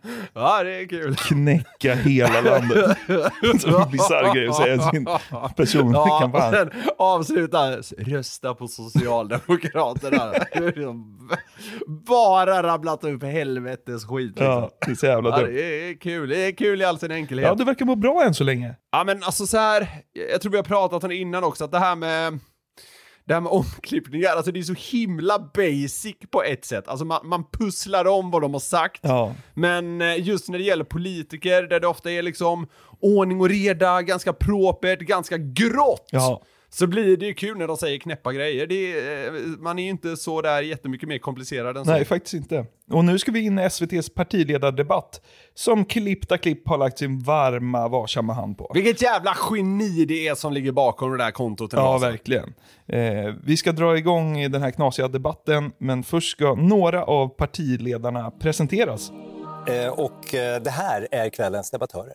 Ja, 0.41 0.63
det 0.63 0.71
är 0.81 0.87
kul. 0.87 1.15
Knäcka 1.15 1.95
hela 1.95 2.41
landet. 2.41 2.97
Bisarr 3.91 4.33
grej 4.35 4.47
att 4.47 4.55
säga 4.55 4.81
sin 4.91 5.07
personliga 5.55 5.97
Ja, 6.01 6.15
och 6.15 6.21
kampanj. 6.21 6.51
sen 6.55 6.71
avsluta, 6.97 7.71
rösta 7.97 8.53
på 8.55 8.67
Socialdemokraterna. 8.67 10.33
Bara 12.07 12.63
rabblat 12.63 13.03
upp 13.03 13.23
helvetes 13.23 14.05
skit. 14.05 14.27
Liksom. 14.29 14.45
Ja, 14.45 14.69
det 14.85 14.91
är 14.91 14.95
så 14.95 15.05
jävla 15.05 15.29
Ja, 15.29 15.37
dumt. 15.37 15.53
det 15.53 15.89
är 15.89 15.93
kul, 15.99 16.29
det 16.29 16.37
är 16.47 16.51
kul 16.51 16.81
i 16.81 16.85
all 16.85 16.99
sin 16.99 17.11
enkelhet. 17.11 17.47
Ja, 17.47 17.55
du 17.55 17.63
verkar 17.63 17.85
må 17.85 17.95
bra 17.95 18.23
än 18.23 18.33
så 18.33 18.43
länge. 18.43 18.75
Ja 18.91 19.03
men 19.03 19.23
alltså 19.23 19.47
så 19.47 19.57
här, 19.57 19.87
jag 20.31 20.41
tror 20.41 20.51
vi 20.51 20.57
har 20.57 20.63
pratat 20.63 21.03
om 21.03 21.09
det 21.09 21.15
innan 21.15 21.43
också, 21.43 21.63
att 21.63 21.71
det 21.71 21.79
här 21.79 21.95
med 21.95 22.39
det 23.25 23.33
här 23.33 23.41
med 23.41 23.51
omklippningar, 23.51 24.29
alltså 24.29 24.51
det 24.51 24.59
är 24.59 24.63
så 24.63 24.97
himla 24.97 25.39
basic 25.39 26.15
på 26.31 26.43
ett 26.43 26.65
sätt. 26.65 26.87
Alltså 26.87 27.05
man, 27.05 27.27
man 27.27 27.43
pusslar 27.51 28.07
om 28.07 28.31
vad 28.31 28.41
de 28.41 28.53
har 28.53 28.59
sagt. 28.59 28.99
Ja. 29.03 29.35
Men 29.53 30.01
eh, 30.01 30.27
just 30.27 30.49
när 30.49 30.57
det 30.57 30.63
gäller 30.63 30.83
politiker, 30.83 31.63
där 31.63 31.79
det 31.79 31.87
ofta 31.87 32.11
är 32.11 32.21
liksom 32.21 32.67
ordning 32.99 33.41
och 33.41 33.49
reda, 33.49 34.01
ganska 34.01 34.33
propert, 34.33 34.99
ganska 34.99 35.37
grått. 35.37 36.07
Ja. 36.11 36.41
Så 36.73 36.87
blir 36.87 37.17
det 37.17 37.25
ju 37.25 37.33
kul 37.33 37.57
när 37.57 37.67
de 37.67 37.77
säger 37.77 37.99
knäppa 37.99 38.33
grejer. 38.33 38.67
Det 38.67 38.99
är, 38.99 39.25
eh, 39.25 39.41
man 39.41 39.79
är 39.79 39.83
ju 39.83 39.89
inte 39.89 40.17
så 40.17 40.41
där 40.41 40.61
jättemycket 40.61 41.09
mer 41.09 41.17
komplicerad 41.17 41.77
än 41.77 41.85
så. 41.85 41.91
Nej, 41.91 42.05
faktiskt 42.05 42.33
inte. 42.33 42.65
Och 42.91 43.05
nu 43.05 43.19
ska 43.19 43.31
vi 43.31 43.39
in 43.39 43.59
i 43.59 43.61
SVTs 43.61 44.09
partiledardebatt, 44.09 45.21
som 45.53 45.85
klippta 45.85 46.37
klipp 46.37 46.67
har 46.67 46.77
lagt 46.77 46.97
sin 46.97 47.19
varma, 47.19 47.87
varsamma 47.87 48.33
hand 48.33 48.57
på. 48.57 48.71
Vilket 48.73 49.01
jävla 49.01 49.37
geni 49.51 50.05
det 50.05 50.27
är 50.27 50.35
som 50.35 50.53
ligger 50.53 50.71
bakom 50.71 51.11
det 51.11 51.17
där 51.17 51.31
kontot. 51.31 51.73
Ja, 51.73 51.93
alltså. 51.93 52.07
verkligen. 52.07 52.53
Eh, 52.87 53.33
vi 53.43 53.57
ska 53.57 53.71
dra 53.71 53.97
igång 53.97 54.51
den 54.51 54.61
här 54.61 54.71
knasiga 54.71 55.07
debatten, 55.07 55.71
men 55.77 56.03
först 56.03 56.31
ska 56.31 56.55
några 56.55 57.03
av 57.03 57.27
partiledarna 57.27 58.31
presenteras. 58.31 59.11
Och 59.91 60.35
eh, 60.35 60.61
det 60.61 60.69
här 60.69 61.07
är 61.11 61.29
kvällens 61.29 61.71
debattörer. 61.71 62.13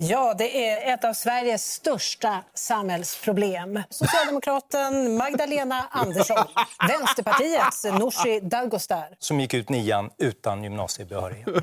Ja, 0.00 0.34
det 0.38 0.68
är 0.68 0.94
ett 0.94 1.04
av 1.04 1.12
Sveriges 1.12 1.72
största 1.72 2.44
samhällsproblem. 2.54 3.82
Socialdemokraten 3.90 5.16
Magdalena 5.16 5.84
Andersson, 5.90 6.44
Vänsterpartiets 6.88 7.84
Nooshi 7.84 8.40
Dadgostar. 8.40 9.16
Som 9.18 9.40
gick 9.40 9.54
ut 9.54 9.68
nian 9.68 10.10
utan 10.18 10.64
gymnasiebehörighet. 10.64 11.48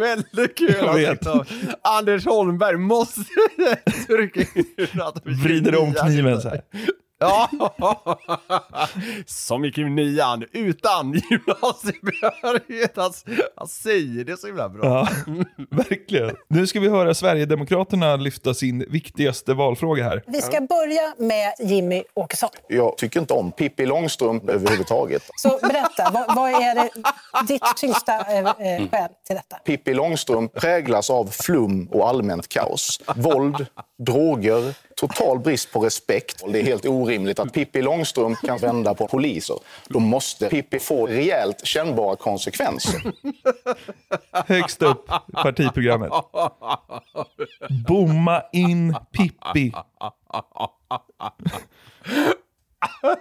Väldigt 0.00 0.58
kul 0.58 0.74
Jag 0.78 0.94
vet. 0.94 1.26
Anders 1.82 2.26
Holmberg 2.26 2.76
måste 2.76 3.20
trycka 4.06 4.40
in 4.40 5.00
att 5.00 5.26
Vrider 5.26 5.76
om 5.76 5.94
kniven 5.94 6.40
så 6.40 6.48
här. 6.48 6.62
Ja, 7.20 7.50
som 9.26 9.64
gick 9.64 9.78
i 9.78 9.84
nian 9.84 10.44
utan 10.52 11.12
gymnasiebehörighet. 11.12 12.96
Han, 12.96 13.12
han 13.56 13.68
säger 13.68 14.24
det 14.24 14.36
så 14.36 14.46
himla 14.46 14.68
bra. 14.68 14.84
Ja, 14.84 15.08
verkligen. 15.70 16.36
Nu 16.48 16.66
ska 16.66 16.80
vi 16.80 16.88
höra 16.88 17.14
Sverigedemokraterna 17.14 18.16
lyfta 18.16 18.54
sin 18.54 18.84
viktigaste 18.88 19.54
valfråga 19.54 20.04
här. 20.04 20.22
Vi 20.26 20.42
ska 20.42 20.60
börja 20.60 21.14
med 21.18 21.52
Jimmy 21.70 22.02
Åkesson. 22.14 22.50
Jag 22.68 22.98
tycker 22.98 23.20
inte 23.20 23.34
om 23.34 23.52
Pippi 23.52 23.86
Långstrump 23.86 24.48
överhuvudtaget. 24.48 25.22
Så 25.36 25.58
berätta, 25.62 26.10
vad, 26.10 26.36
vad 26.36 26.50
är 26.50 26.74
det, 26.74 26.90
ditt 27.48 27.76
tyngsta 27.76 28.16
eh, 28.20 28.38
eh, 28.38 28.88
skäl 28.90 29.10
till 29.26 29.36
detta? 29.36 29.56
Pippi 29.64 29.94
Långstrump 29.94 30.54
präglas 30.54 31.10
av 31.10 31.30
flum 31.30 31.88
och 31.92 32.08
allmänt 32.08 32.48
kaos. 32.48 33.00
Våld, 33.16 33.66
droger, 33.98 34.74
total 35.00 35.38
brist 35.38 35.72
på 35.72 35.80
respekt. 35.80 36.44
Det 36.52 36.60
är 36.60 36.64
helt 36.64 36.86
orimligt 36.86 37.38
att 37.38 37.52
Pippi 37.52 37.82
Långstrump 37.82 38.38
kan 38.40 38.58
vända 38.58 38.94
på 38.94 39.08
poliser. 39.08 39.56
Då 39.88 39.98
måste 39.98 40.48
Pippi 40.48 40.78
få 40.78 41.06
rejält 41.06 41.66
kännbara 41.66 42.16
konsekvenser. 42.16 43.12
Högst 44.46 44.82
upp 44.82 45.10
i 45.28 45.32
partiprogrammet. 45.32 46.12
Bomma 47.88 48.42
in 48.52 48.96
Pippi. 49.12 49.72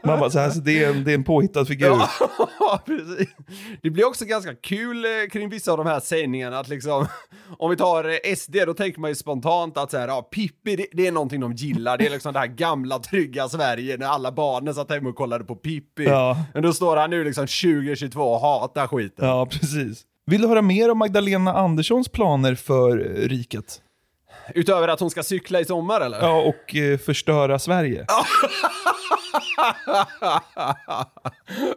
Man 0.03 0.19
bara, 0.19 0.29
så 0.29 0.39
här, 0.39 0.49
så 0.49 0.59
det, 0.59 0.83
är 0.83 0.89
en, 0.89 1.03
det 1.03 1.11
är 1.11 1.15
en 1.15 1.23
påhittad 1.23 1.65
figur. 1.65 1.87
Ja, 2.59 2.81
precis. 2.85 3.29
Det 3.81 3.89
blir 3.89 4.07
också 4.07 4.25
ganska 4.25 4.55
kul 4.55 5.05
eh, 5.05 5.09
kring 5.31 5.49
vissa 5.49 5.71
av 5.71 5.77
de 5.77 5.87
här 5.87 5.99
sägningarna 5.99 6.59
att 6.59 6.67
liksom, 6.67 7.07
om 7.57 7.69
vi 7.69 7.77
tar 7.77 8.03
eh, 8.03 8.35
SD, 8.35 8.55
då 8.65 8.73
tänker 8.73 8.99
man 8.99 9.09
ju 9.11 9.15
spontant 9.15 9.77
att 9.77 9.91
så 9.91 9.97
här, 9.97 10.07
ja, 10.07 10.21
Pippi, 10.21 10.75
det, 10.75 10.85
det 10.91 11.07
är 11.07 11.11
någonting 11.11 11.41
de 11.41 11.53
gillar. 11.53 11.97
Det 11.97 12.05
är 12.05 12.09
liksom 12.09 12.33
det 12.33 12.39
här 12.39 12.47
gamla 12.47 12.99
trygga 12.99 13.49
Sverige 13.49 13.97
när 13.97 14.07
alla 14.07 14.31
barnen 14.31 14.73
satt 14.73 14.91
hemma 14.91 15.09
och 15.09 15.15
kollade 15.15 15.43
på 15.43 15.55
Pippi. 15.55 16.03
Ja. 16.03 16.37
Men 16.53 16.63
då 16.63 16.73
står 16.73 16.97
han 16.97 17.09
nu 17.09 17.23
liksom 17.23 17.47
2022 17.47 18.21
och 18.21 18.39
hatar 18.39 18.87
skiten. 18.87 19.27
Ja, 19.27 19.45
precis. 19.45 20.05
Vill 20.25 20.41
du 20.41 20.47
höra 20.47 20.61
mer 20.61 20.91
om 20.91 20.97
Magdalena 20.97 21.53
Anderssons 21.53 22.09
planer 22.09 22.55
för 22.55 22.99
eh, 22.99 23.27
riket? 23.27 23.81
Utöver 24.55 24.87
att 24.87 24.99
hon 24.99 25.09
ska 25.09 25.23
cykla 25.23 25.59
i 25.59 25.65
sommar 25.65 26.01
eller? 26.01 26.19
Ja, 26.21 26.41
och 26.41 26.75
eh, 26.75 26.97
förstöra 26.97 27.59
Sverige. 27.59 28.05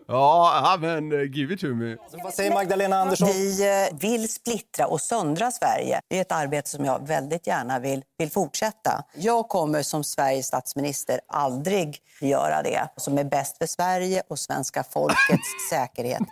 ja, 0.06 0.76
men 0.80 1.12
uh, 1.12 1.36
give 1.36 1.54
it 1.54 1.60
to 1.60 1.66
me. 1.66 1.96
Vad 2.22 2.34
säger 2.34 2.54
Magdalena 2.54 2.96
Andersson? 2.96 3.28
Vi 3.28 3.68
eh, 3.90 3.98
vill 3.98 4.28
splittra 4.28 4.86
och 4.86 5.00
söndra 5.00 5.50
Sverige. 5.50 6.00
Det 6.08 6.16
är 6.16 6.20
ett 6.20 6.32
arbete 6.32 6.68
som 6.68 6.84
jag 6.84 7.06
väldigt 7.06 7.46
gärna 7.46 7.78
vill, 7.78 8.02
vill 8.18 8.30
fortsätta. 8.30 9.04
Jag 9.14 9.48
kommer 9.48 9.82
som 9.82 10.04
Sveriges 10.04 10.46
statsminister 10.46 11.20
aldrig 11.28 11.98
göra 12.20 12.62
det 12.62 12.88
som 12.96 13.18
är 13.18 13.24
bäst 13.24 13.58
för 13.58 13.66
Sverige 13.66 14.22
och 14.28 14.38
svenska 14.38 14.84
folkets 14.84 15.48
säkerhet. 15.70 16.22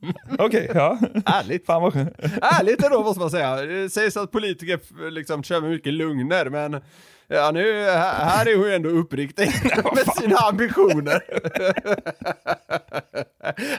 Okej, 0.38 0.70
ja. 0.74 0.98
Ärligt. 1.26 1.66
Fan 1.66 1.82
vad 1.82 1.92
skönt. 1.92 2.14
Ärligt 2.42 2.84
ändå 2.84 3.02
måste 3.02 3.20
man 3.20 3.30
säga. 3.30 3.56
Det 3.56 3.90
sägs 3.90 4.16
att 4.16 4.30
politiker 4.32 5.10
liksom 5.10 5.42
kör 5.42 5.60
med 5.60 5.70
mycket 5.70 5.92
lugner, 5.92 6.50
men 6.50 6.80
ja, 7.28 7.50
nu, 7.50 7.84
här 7.84 8.46
är 8.46 8.56
hon 8.56 8.66
ju 8.66 8.74
ändå 8.74 8.88
uppriktig 8.88 9.46
med 9.94 10.14
sina 10.14 10.36
ambitioner. 10.36 11.22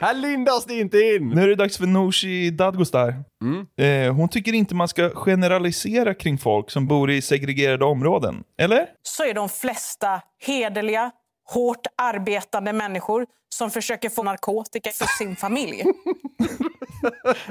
här 0.00 0.14
lindas 0.14 0.64
det 0.64 0.74
inte 0.74 0.98
in. 0.98 1.28
Nu 1.28 1.42
är 1.42 1.48
det 1.48 1.54
dags 1.54 1.78
för 1.78 1.86
Nooshi 1.86 2.50
Dadgostar. 2.50 3.14
Eh, 3.76 4.14
hon 4.14 4.28
tycker 4.28 4.52
inte 4.52 4.74
man 4.74 4.88
ska 4.88 5.10
generalisera 5.10 6.14
kring 6.14 6.38
folk 6.38 6.70
som 6.70 6.86
bor 6.86 7.10
i 7.10 7.22
segregerade 7.22 7.84
områden. 7.84 8.44
Eller? 8.58 8.86
så 9.02 9.24
är 9.24 9.34
de 9.34 9.48
flesta 9.48 10.22
hederliga, 10.46 11.10
hårt 11.54 11.86
arbetande 11.96 12.72
människor 12.72 13.26
som 13.54 13.70
försöker 13.70 14.08
få 14.08 14.22
narkotika 14.22 14.90
för 14.90 15.06
sin 15.18 15.36
familj. 15.36 15.82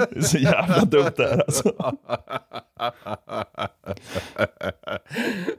Det 0.09 0.17
är 0.17 0.21
så 0.21 0.38
jävla 0.38 0.85
dumt 0.85 1.12
det 1.17 1.23
här 1.23 1.39
alltså. 1.47 1.73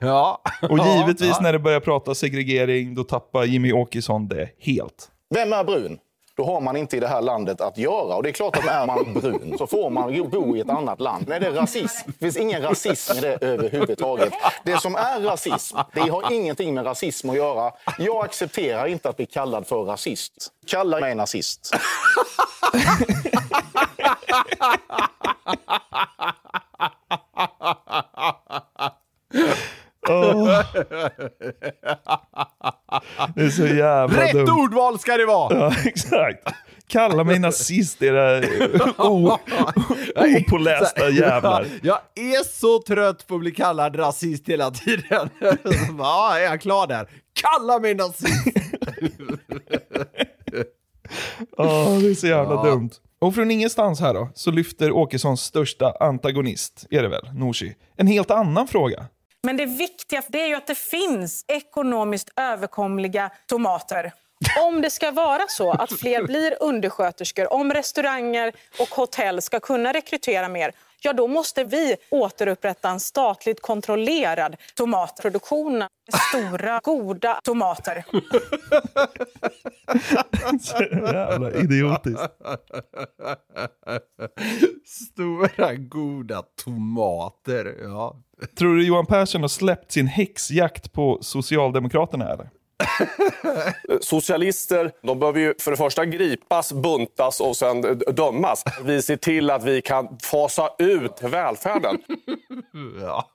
Ja. 0.00 0.42
Och 0.62 0.79
givetvis 0.79 1.31
Ja. 1.31 1.38
när 1.42 1.53
det 1.53 1.59
börjar 1.59 1.81
prata 1.81 2.14
segregering, 2.14 2.94
då 2.94 3.05
tappar 3.05 3.44
Jimmy 3.44 3.72
Åkesson 3.72 4.29
det 4.29 4.48
helt. 4.59 5.11
Vem 5.35 5.53
är 5.53 5.64
brun? 5.64 5.98
Då 6.40 6.46
har 6.46 6.61
man 6.61 6.76
inte 6.76 6.96
i 6.96 7.00
det 7.00 7.09
här 7.09 7.22
landet 7.22 7.61
att 7.61 7.79
göra. 7.79 8.16
Och 8.16 8.22
det 8.22 8.29
är 8.29 8.33
klart 8.33 8.57
att 8.57 8.64
är 8.66 8.87
man 8.87 9.14
brun 9.20 9.55
så 9.59 9.66
får 9.66 9.90
man 9.90 10.31
bo 10.31 10.57
i 10.57 10.61
ett 10.61 10.70
annat 10.70 11.00
land. 11.00 11.24
Nej, 11.29 11.40
det 11.40 11.46
är 11.46 11.53
rasism. 11.53 12.11
Det 12.11 12.18
finns 12.18 12.37
ingen 12.37 12.62
rasism 12.62 13.18
i 13.18 13.20
det 13.20 13.38
överhuvudtaget. 13.40 14.33
Det 14.64 14.81
som 14.81 14.94
är 14.94 15.20
rasism, 15.20 15.79
det 15.92 16.00
har 16.00 16.33
ingenting 16.33 16.74
med 16.74 16.87
rasism 16.87 17.31
att 17.31 17.37
göra. 17.37 17.72
Jag 17.98 18.24
accepterar 18.24 18.87
inte 18.87 19.09
att 19.09 19.16
bli 19.16 19.26
kallad 19.26 19.66
för 19.66 19.83
rasist. 19.83 20.33
Kalla 20.66 21.00
mig 21.00 21.14
nazist. 21.14 21.70
Åh. 30.09 30.62
Det 33.35 33.42
är 33.42 33.50
så 33.50 33.66
jävla 33.66 34.22
Rätt 34.22 34.33
dumt. 34.33 34.48
ordval 34.50 34.98
ska 34.98 35.16
det 35.16 35.26
vara! 35.26 35.55
Ja, 35.59 35.72
exakt. 35.85 36.48
Kalla 36.88 37.24
mig 37.24 37.38
nazist, 37.38 38.03
era 38.03 38.38
opålästa 40.38 41.09
jävlar. 41.11 41.66
Jag 41.83 41.98
är 42.14 42.44
så 42.44 42.83
trött 42.83 43.26
på 43.26 43.35
att 43.35 43.40
bli 43.40 43.50
kallad 43.50 43.98
rasist 43.98 44.48
hela 44.48 44.70
tiden. 44.70 45.29
Ja, 45.98 46.37
är 46.38 46.42
jag 46.42 46.61
klar 46.61 46.87
där? 46.87 47.09
Kalla 47.42 47.79
mig 47.79 47.94
nazist! 47.94 48.46
Åh, 51.59 51.98
det 51.98 52.11
är 52.11 52.14
så 52.14 52.26
jävla 52.26 52.55
Ja. 52.55 52.62
dumt. 52.64 52.90
Och 53.18 53.35
från 53.35 53.50
ingenstans 53.50 54.00
här 54.00 54.14
då, 54.14 54.29
så 54.35 54.50
lyfter 54.50 54.92
Åkessons 54.92 55.40
största 55.42 55.92
antagonist, 56.00 56.87
är 56.90 57.03
det 57.03 57.09
väl, 57.09 57.33
Nooshi, 57.35 57.74
en 57.96 58.07
helt 58.07 58.31
annan 58.31 58.68
fråga. 58.68 59.07
Men 59.42 59.57
det 59.57 59.66
viktiga 59.66 60.22
det 60.29 60.40
är 60.42 60.46
ju 60.46 60.55
att 60.55 60.66
det 60.66 60.79
finns 60.79 61.44
ekonomiskt 61.48 62.31
överkomliga 62.37 63.31
tomater. 63.46 64.12
Om 64.66 64.81
det 64.81 64.90
ska 64.90 65.11
vara 65.11 65.42
så 65.48 65.70
att 65.70 65.92
fler 66.00 66.22
blir 66.22 66.57
undersköterskor, 66.61 67.53
om 67.53 67.72
restauranger 67.72 68.53
och 68.81 68.88
hotell 68.88 69.42
ska 69.42 69.61
kunna 69.61 69.92
rekrytera 69.92 70.48
mer, 70.48 70.72
ja 71.03 71.12
då 71.12 71.26
måste 71.26 71.64
vi 71.64 71.96
återupprätta 72.11 72.88
en 72.90 73.00
statligt 73.00 73.62
kontrollerad 73.62 74.57
tomatproduktion. 74.74 75.79
med 75.79 75.88
Stora, 76.29 76.81
goda 76.83 77.40
tomater. 77.44 78.05
Jävla 81.12 81.50
idiotiskt. 81.53 82.20
Stora 84.87 85.74
goda 85.74 86.42
tomater, 86.64 87.76
ja. 87.83 88.16
Tror 88.59 88.76
du 88.76 88.87
Johan 88.87 89.07
Persson 89.07 89.40
har 89.40 89.48
släppt 89.48 89.92
sin 89.92 90.07
häxjakt 90.07 90.92
på 90.92 91.18
Socialdemokraterna 91.22 92.33
eller? 92.33 92.48
Socialister, 94.00 94.92
de 95.03 95.18
behöver 95.18 95.40
ju 95.40 95.55
för 95.61 95.70
det 95.70 95.76
första 95.76 96.05
gripas, 96.07 96.72
buntas 96.72 97.40
och 97.40 97.57
sen 97.57 97.81
dömas. 98.16 98.64
Vi 98.85 99.03
ser 99.03 99.16
till 99.16 99.50
att 99.50 99.64
vi 99.64 99.83
kan 99.83 100.18
fasa 100.22 100.70
ut 100.79 101.22
välfärden. 101.22 101.98
ja. 103.00 103.31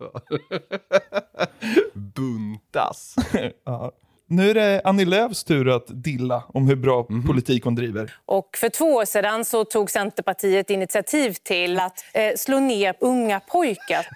Buntas. 1.93 3.15
ja. 3.65 3.91
Nu 4.27 4.49
är 4.49 4.53
det 4.53 4.81
Annie 4.83 5.05
Lööfs 5.05 5.43
tur 5.43 5.69
att 5.75 5.85
dilla 6.03 6.43
om 6.47 6.67
hur 6.67 6.75
bra 6.75 7.05
Mhm. 7.09 7.27
politik 7.27 7.63
hon 7.63 7.75
driver. 7.75 8.13
Och 8.25 8.49
för 8.57 8.69
två 8.69 8.85
år 8.85 9.05
sedan 9.05 9.45
så 9.45 9.63
tog 9.65 9.91
Centerpartiet 9.91 10.69
initiativ 10.69 11.33
till 11.43 11.79
att 11.79 12.05
eh, 12.13 12.31
slå 12.37 12.59
ner 12.59 12.95
unga 12.99 13.39
pojkar. 13.39 14.07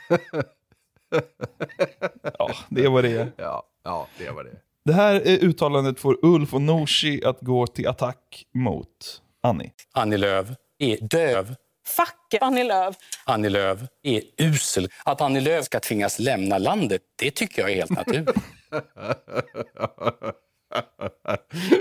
Ja, 2.40 2.50
det 2.70 2.88
vad 2.88 3.04
det. 3.04 3.32
Ja, 3.38 3.64
ja 3.84 4.08
det 4.18 4.30
var 4.30 4.44
det. 4.44 4.62
Det 4.86 4.94
här 4.94 5.22
uttalandet 5.26 6.00
får 6.00 6.18
Ulf 6.22 6.54
och 6.54 6.62
Nooshi 6.62 7.26
att 7.26 7.42
gå 7.42 7.68
till 7.68 7.88
attack 7.88 8.46
mot 8.54 9.22
Annie. 9.44 9.72
Annie 9.94 10.18
Lööf 10.18 10.48
är 10.80 10.98
döv. 11.02 11.56
Fuck 11.88 12.42
Annie 12.42 12.64
Lööf. 12.64 12.96
Annie 13.26 13.50
Lööf 13.50 13.80
är 14.04 14.22
usel. 14.38 14.90
Att 15.06 15.22
Annie 15.22 15.42
Lööf 15.42 15.66
ska 15.66 15.80
tvingas 15.80 16.20
lämna 16.20 16.58
landet, 16.58 17.02
det 17.20 17.32
tycker 17.32 17.62
jag 17.62 17.72
är 17.72 17.76
helt 17.76 17.90
naturligt. 17.90 18.30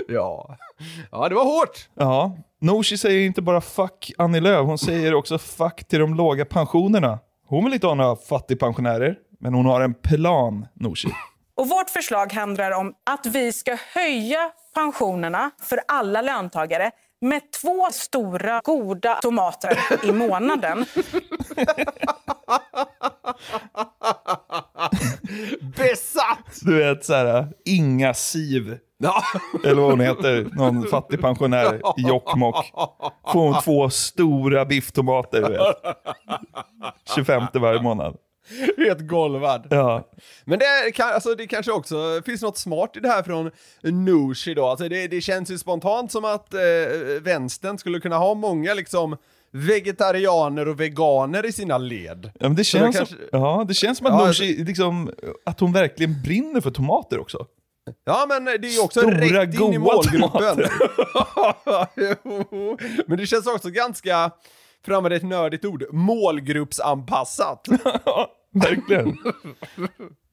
ja. 0.07 0.57
ja, 1.11 1.29
det 1.29 1.35
var 1.35 1.43
hårt. 1.43 1.89
Ja, 1.93 2.37
Nooshi 2.61 2.97
säger 2.97 3.25
inte 3.25 3.41
bara 3.41 3.61
fuck 3.61 4.11
Annie 4.17 4.39
Lööf, 4.39 4.65
hon 4.65 4.77
säger 4.77 5.13
också 5.13 5.37
fuck 5.37 5.87
till 5.87 5.99
de 5.99 6.15
låga 6.15 6.45
pensionerna. 6.45 7.19
Hon 7.49 7.63
vill 7.63 7.73
inte 7.73 7.87
ha 7.87 7.95
några 7.95 8.15
fattigpensionärer, 8.15 9.15
men 9.39 9.53
hon 9.53 9.65
har 9.65 9.81
en 9.81 9.93
plan, 9.93 10.67
Nooshi. 10.73 11.09
Och 11.55 11.69
vårt 11.69 11.89
förslag 11.89 12.33
handlar 12.33 12.71
om 12.71 12.93
att 13.05 13.25
vi 13.25 13.53
ska 13.53 13.77
höja 13.93 14.51
pensionerna 14.75 15.51
för 15.61 15.79
alla 15.87 16.21
löntagare 16.21 16.91
med 17.21 17.41
två 17.61 17.87
stora 17.91 18.61
goda 18.63 19.15
tomater 19.15 19.77
i 20.03 20.11
månaden. 20.11 20.85
Besatt! 25.77 26.59
Du 26.61 26.77
vet 26.77 27.05
så 27.05 27.13
här, 27.13 27.47
inga 27.65 28.13
siv 28.13 28.77
Ja. 29.01 29.23
Eller 29.63 29.81
vad 29.81 29.91
hon 29.91 29.99
heter, 29.99 30.47
någon 30.55 30.87
fattig 30.91 31.21
pensionär 31.21 31.75
i 31.97 32.01
Jokkmokk. 32.07 32.71
Får 33.33 33.39
hon 33.39 33.61
två 33.63 33.89
stora 33.89 34.65
bifftomater, 34.65 35.41
du 35.41 35.47
vet. 35.49 35.95
25 37.15 37.43
varje 37.53 37.81
månad. 37.81 38.17
Helt 38.77 38.99
golvad. 39.07 39.67
Ja. 39.69 40.09
Men 40.45 40.59
det, 40.59 40.91
kan, 40.95 41.09
alltså, 41.13 41.35
det 41.35 41.47
kanske 41.47 41.71
också 41.71 42.21
finns 42.25 42.41
något 42.41 42.57
smart 42.57 42.97
i 42.97 42.99
det 42.99 43.07
här 43.09 43.23
från 43.23 43.51
Nooshi 43.83 44.53
då. 44.53 44.65
Alltså 44.65 44.89
det, 44.89 45.07
det 45.07 45.21
känns 45.21 45.51
ju 45.51 45.57
spontant 45.57 46.11
som 46.11 46.25
att 46.25 46.53
eh, 46.53 46.59
vänstern 47.21 47.77
skulle 47.77 47.99
kunna 47.99 48.17
ha 48.17 48.33
många 48.33 48.73
liksom 48.73 49.17
vegetarianer 49.51 50.67
och 50.67 50.79
veganer 50.79 51.45
i 51.45 51.51
sina 51.51 51.77
led. 51.77 52.31
Ja, 52.39 52.47
men 52.47 52.55
det, 52.55 52.63
Så 52.63 52.77
det 52.77 52.83
känns 52.83 52.95
kanske- 52.97 53.15
som, 53.15 53.25
ja, 53.31 53.65
det 53.67 53.73
känns 53.73 53.97
som 53.97 54.07
att 54.07 54.13
Ja, 54.13 54.25
Nooshi, 54.25 54.63
liksom, 54.63 55.11
att 55.45 55.59
hon 55.59 55.73
verkligen 55.73 56.21
brinner 56.21 56.61
för 56.61 56.71
tomater 56.71 57.19
också. 57.19 57.45
Ja 58.03 58.25
men 58.29 58.45
det 58.45 58.51
är 58.51 58.73
ju 58.73 58.79
också 58.79 58.99
Stora, 58.99 59.15
rätt 59.15 59.59
in 59.59 59.73
i 59.73 59.77
målgruppen. 59.77 60.69
Men 63.07 63.17
det 63.17 63.25
känns 63.25 63.47
också 63.47 63.69
ganska, 63.69 64.31
för 64.85 64.91
att 64.91 64.97
använda 64.97 65.15
ett 65.15 65.23
nördigt 65.23 65.65
ord, 65.65 65.83
målgruppsanpassat. 65.91 67.67
Verkligen. 68.53 69.17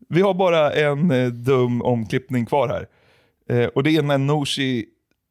Vi 0.08 0.20
har 0.20 0.34
bara 0.34 0.72
en 0.72 1.10
eh, 1.10 1.28
dum 1.28 1.82
omklippning 1.82 2.46
kvar 2.46 2.68
här. 2.68 2.88
Eh, 3.48 3.68
och 3.68 3.82
det 3.82 3.96
är 3.96 4.02
när 4.02 4.18
Nooshi 4.18 4.86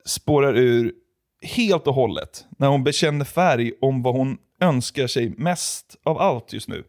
spårar 0.05 0.57
ur 0.57 0.93
helt 1.41 1.88
och 1.88 1.93
hållet. 1.93 2.45
När 2.57 2.67
hon 2.67 2.83
bekänner 2.83 3.25
färg 3.25 3.73
om 3.81 4.03
vad 4.03 4.13
hon 4.13 4.38
önskar 4.61 5.07
sig 5.07 5.29
mest 5.38 5.95
av 6.03 6.17
allt 6.17 6.53
just 6.53 6.67
nu. 6.67 6.83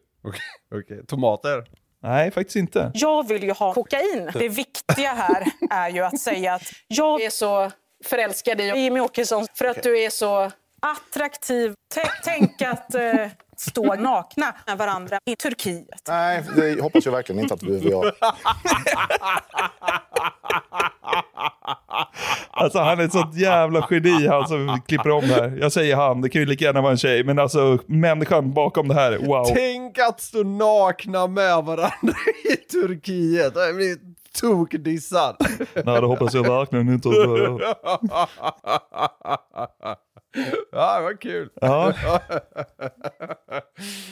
Okej, 0.75 1.05
tomater? 1.07 1.65
Nej, 2.03 2.31
faktiskt 2.31 2.55
inte. 2.55 2.91
Jag 2.93 3.27
vill 3.27 3.43
ju 3.43 3.51
ha 3.51 3.73
kokain. 3.73 4.29
Det 4.33 4.49
viktiga 4.49 5.13
här 5.13 5.45
är 5.71 5.89
ju 5.89 6.01
att 6.05 6.19
säga 6.19 6.53
att 6.53 6.63
jag 6.87 7.21
är 7.21 7.29
så 7.29 7.71
förälskad 8.05 8.61
i 8.61 8.63
Jimmy 8.63 8.99
Åkesson 8.99 9.47
för 9.55 9.65
att 9.65 9.83
du 9.83 9.99
är 10.03 10.09
så 10.09 10.51
attraktiv. 10.81 11.73
T- 11.95 12.01
tänk 12.23 12.61
att 12.61 12.95
eh, 12.95 13.27
stå 13.57 13.95
nakna 13.95 14.55
med 14.67 14.77
varandra 14.77 15.19
i 15.25 15.35
Turkiet. 15.35 16.01
Nej, 16.07 16.43
det 16.55 16.81
hoppas 16.81 17.05
jag 17.05 17.11
verkligen 17.11 17.41
inte 17.41 17.53
att 17.53 17.59
du 17.59 17.65
behöver 17.65 17.89
göra. 17.89 18.11
Alltså 22.57 22.79
han 22.79 22.99
är 22.99 23.03
ett 23.03 23.11
sånt 23.11 23.35
jävla 23.35 23.87
geni 23.91 24.27
han 24.27 24.47
som 24.47 24.81
klipper 24.87 25.09
om 25.09 25.27
det 25.27 25.33
här. 25.33 25.57
Jag 25.61 25.71
säger 25.71 25.95
han, 25.95 26.21
det 26.21 26.29
kan 26.29 26.41
ju 26.41 26.45
lika 26.45 26.65
gärna 26.65 26.81
vara 26.81 26.91
en 26.91 26.97
tjej. 26.97 27.23
Men 27.23 27.39
alltså 27.39 27.77
människan 27.85 28.53
bakom 28.53 28.87
det 28.87 28.93
här, 28.93 29.17
wow. 29.17 29.45
Tänk 29.55 29.99
att 29.99 30.21
stå 30.21 30.43
nakna 30.43 31.27
med 31.27 31.63
varandra 31.63 32.13
i 32.51 32.55
Turkiet. 32.55 33.53
Jag 33.55 33.75
blir 33.75 33.97
tokdissad. 34.41 35.35
Nej, 35.73 36.01
det 36.01 36.07
hoppas 36.07 36.33
jag 36.33 36.43
verkligen 36.43 36.89
inte 36.89 37.09
Ja, 40.71 40.97
det 40.97 41.03
var 41.03 41.21
kul. 41.21 41.49
Ja. 41.61 41.93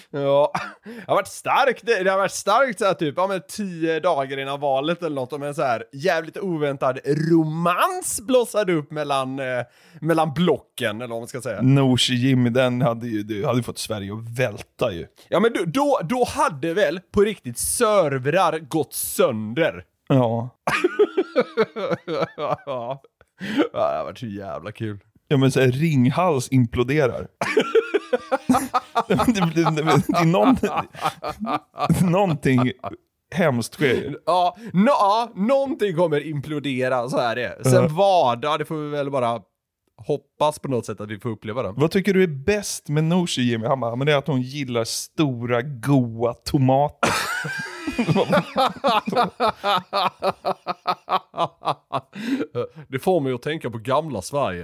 ja. 0.09 0.51
Det 0.83 1.03
har 1.07 1.15
varit 1.15 1.27
starkt, 1.27 1.85
det, 1.85 2.09
har 2.09 2.17
varit 2.17 2.31
starkt 2.31 2.79
så 2.79 2.85
här 2.85 2.93
typ, 2.93 3.13
ja 3.17 3.27
men 3.27 3.41
tio 3.47 3.99
dagar 3.99 4.39
innan 4.39 4.59
valet 4.59 5.03
eller 5.03 5.15
något, 5.15 5.33
om 5.33 5.43
en 5.43 5.55
så 5.55 5.61
här 5.61 5.83
jävligt 5.93 6.37
oväntad 6.37 6.99
romans 7.05 8.21
blossade 8.21 8.73
upp 8.73 8.91
mellan, 8.91 9.39
eh, 9.39 9.63
mellan 10.01 10.33
blocken, 10.33 11.01
eller 11.01 11.13
vad 11.13 11.21
man 11.21 11.27
ska 11.27 11.41
säga. 11.41 11.61
Nooshi 11.61 12.13
Jimmy, 12.13 12.49
den 12.49 12.81
hade 12.81 13.07
ju 13.07 13.23
du 13.23 13.45
hade 13.45 13.63
fått 13.63 13.77
Sverige 13.77 14.13
att 14.13 14.39
välta 14.39 14.91
ju. 14.91 15.07
Ja 15.29 15.39
men 15.39 15.53
då, 15.53 15.63
då, 15.65 15.99
då 16.03 16.25
hade 16.25 16.73
väl 16.73 16.99
på 17.11 17.21
riktigt 17.21 17.57
servrar 17.57 18.59
gått 18.59 18.93
sönder. 18.93 19.83
Ja. 20.07 20.49
ja. 22.65 23.01
Ja, 23.73 23.91
det 23.91 23.97
har 23.97 24.03
varit 24.03 24.17
så 24.17 24.25
jävla 24.25 24.71
kul. 24.71 24.99
Ja 25.27 25.37
men 25.37 25.51
såhär 25.51 25.71
Ringhals 25.71 26.47
imploderar. 26.51 27.27
det, 29.07 29.15
det, 29.15 29.51
det, 29.55 29.81
det 29.81 30.17
är 30.17 30.25
någon, 30.25 30.55
någonting 32.11 32.71
hemskt 33.35 33.73
sker. 33.73 34.17
Ja, 34.25 34.57
no, 34.73 34.87
ja, 34.87 35.31
någonting 35.35 35.95
kommer 35.95 36.27
implodera, 36.27 37.09
så 37.09 37.17
är 37.17 37.35
det. 37.35 37.63
Sen 37.63 37.95
vad, 37.95 38.45
ja, 38.45 38.57
det 38.57 38.65
får 38.65 38.75
vi 38.75 38.89
väl 38.89 39.11
bara 39.11 39.41
hoppas 39.97 40.59
på 40.59 40.67
något 40.67 40.85
sätt 40.85 41.01
att 41.01 41.09
vi 41.09 41.19
får 41.19 41.29
uppleva 41.29 41.63
det. 41.63 41.73
Vad 41.75 41.91
tycker 41.91 42.13
du 42.13 42.23
är 42.23 42.27
bäst 42.27 42.89
med 42.89 43.03
Nooshi 43.03 43.41
Jimmy? 43.41 43.67
Han 43.67 43.79
bara, 43.79 43.95
men 43.95 44.07
det 44.07 44.13
är 44.13 44.17
att 44.17 44.27
hon 44.27 44.41
gillar 44.41 44.83
stora 44.83 45.61
goa 45.61 46.33
tomater. 46.33 47.11
det 52.87 52.99
får 52.99 53.19
mig 53.19 53.33
att 53.33 53.41
tänka 53.41 53.69
på 53.69 53.77
gamla 53.77 54.21
Sverige. 54.21 54.63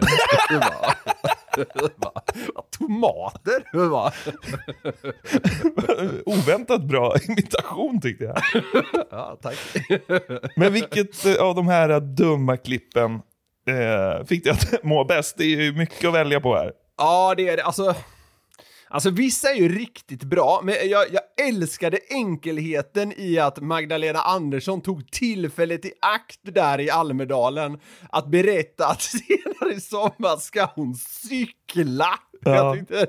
Tomater? 2.77 3.63
Oväntat 6.25 6.83
bra 6.83 7.15
imitation 7.27 8.01
tyckte 8.01 8.23
jag. 8.23 8.37
Ja, 9.11 9.39
tack. 9.41 9.57
Men 10.55 10.73
vilket 10.73 11.25
eh, 11.25 11.35
av 11.35 11.55
de 11.55 11.67
här 11.67 11.99
dumma 11.99 12.57
klippen 12.57 13.21
eh, 13.67 14.25
fick 14.25 14.43
dig 14.43 14.53
att 14.53 14.83
må 14.83 15.03
bäst? 15.03 15.37
Det 15.37 15.43
är 15.43 15.61
ju 15.61 15.73
mycket 15.73 16.07
att 16.07 16.13
välja 16.13 16.39
på 16.39 16.55
här. 16.55 16.71
Ja, 16.97 17.33
det 17.37 17.49
är 17.49 17.57
det. 17.57 17.63
Alltså, 17.63 17.95
alltså 18.89 19.09
vissa 19.09 19.49
är 19.49 19.55
ju 19.55 19.77
riktigt 19.79 20.23
bra, 20.23 20.61
men 20.63 20.75
jag, 20.89 21.05
jag 21.11 21.21
älskade 21.47 21.99
enkelheten 22.09 23.13
i 23.17 23.39
att 23.39 23.61
Magdalena 23.61 24.19
Andersson 24.19 24.81
tog 24.81 25.11
tillfället 25.11 25.85
i 25.85 25.91
akt 26.01 26.39
där 26.43 26.79
i 26.79 26.89
Almedalen 26.89 27.79
att 28.09 28.27
berätta 28.27 28.87
att 28.87 29.01
senare 29.01 29.73
i 29.75 29.79
sommar 29.79 30.37
ska 30.37 30.65
hon 30.75 30.95
cykla. 30.95 32.19
Ja. 32.45 32.55
Jag 32.55 32.75
tyckte 32.75 33.07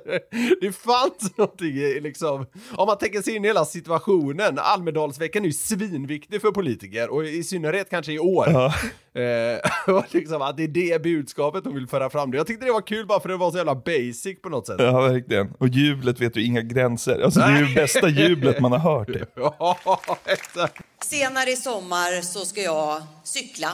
det, 0.60 0.72
fanns 0.72 1.36
någonting 1.36 1.76
i 1.76 2.00
liksom, 2.00 2.46
om 2.72 2.86
man 2.86 2.98
tänker 2.98 3.22
sig 3.22 3.36
in 3.36 3.44
i 3.44 3.48
hela 3.48 3.64
situationen, 3.64 4.58
Almedalsveckan 4.58 5.42
är 5.42 5.46
ju 5.46 5.52
svinviktig 5.52 6.40
för 6.40 6.50
politiker 6.50 7.10
och 7.10 7.24
i 7.24 7.42
synnerhet 7.42 7.90
kanske 7.90 8.12
i 8.12 8.18
år. 8.18 8.46
Ja. 8.48 8.74
Eh, 9.14 9.58
och 9.94 10.04
liksom 10.10 10.42
att 10.42 10.56
det 10.56 10.62
är 10.62 10.68
det 10.68 11.02
budskapet 11.02 11.64
hon 11.64 11.74
vill 11.74 11.86
föra 11.86 12.10
fram. 12.10 12.32
Jag 12.32 12.46
tyckte 12.46 12.66
det 12.66 12.72
var 12.72 12.86
kul 12.86 13.06
bara 13.06 13.20
för 13.20 13.28
det 13.28 13.36
var 13.36 13.50
så 13.50 13.56
jävla 13.56 13.74
basic 13.74 14.42
på 14.42 14.48
något 14.48 14.66
sätt. 14.66 14.76
Ja, 14.78 15.00
verkligen. 15.00 15.52
Och 15.58 15.68
jublet 15.68 16.20
vet 16.20 16.34
du 16.34 16.44
inga 16.44 16.60
gränser. 16.60 17.20
Alltså 17.24 17.40
det 17.40 17.46
är 17.46 17.68
ju 17.68 17.74
bästa 17.74 18.08
jublet 18.28 18.60
man 18.60 18.72
har 18.72 18.78
hört. 18.78 19.08
Exakt. 20.26 20.82
Senare 21.04 21.50
i 21.50 21.56
sommar 21.56 22.22
så 22.22 22.44
ska 22.44 22.62
jag 22.62 23.02
cykla. 23.24 23.68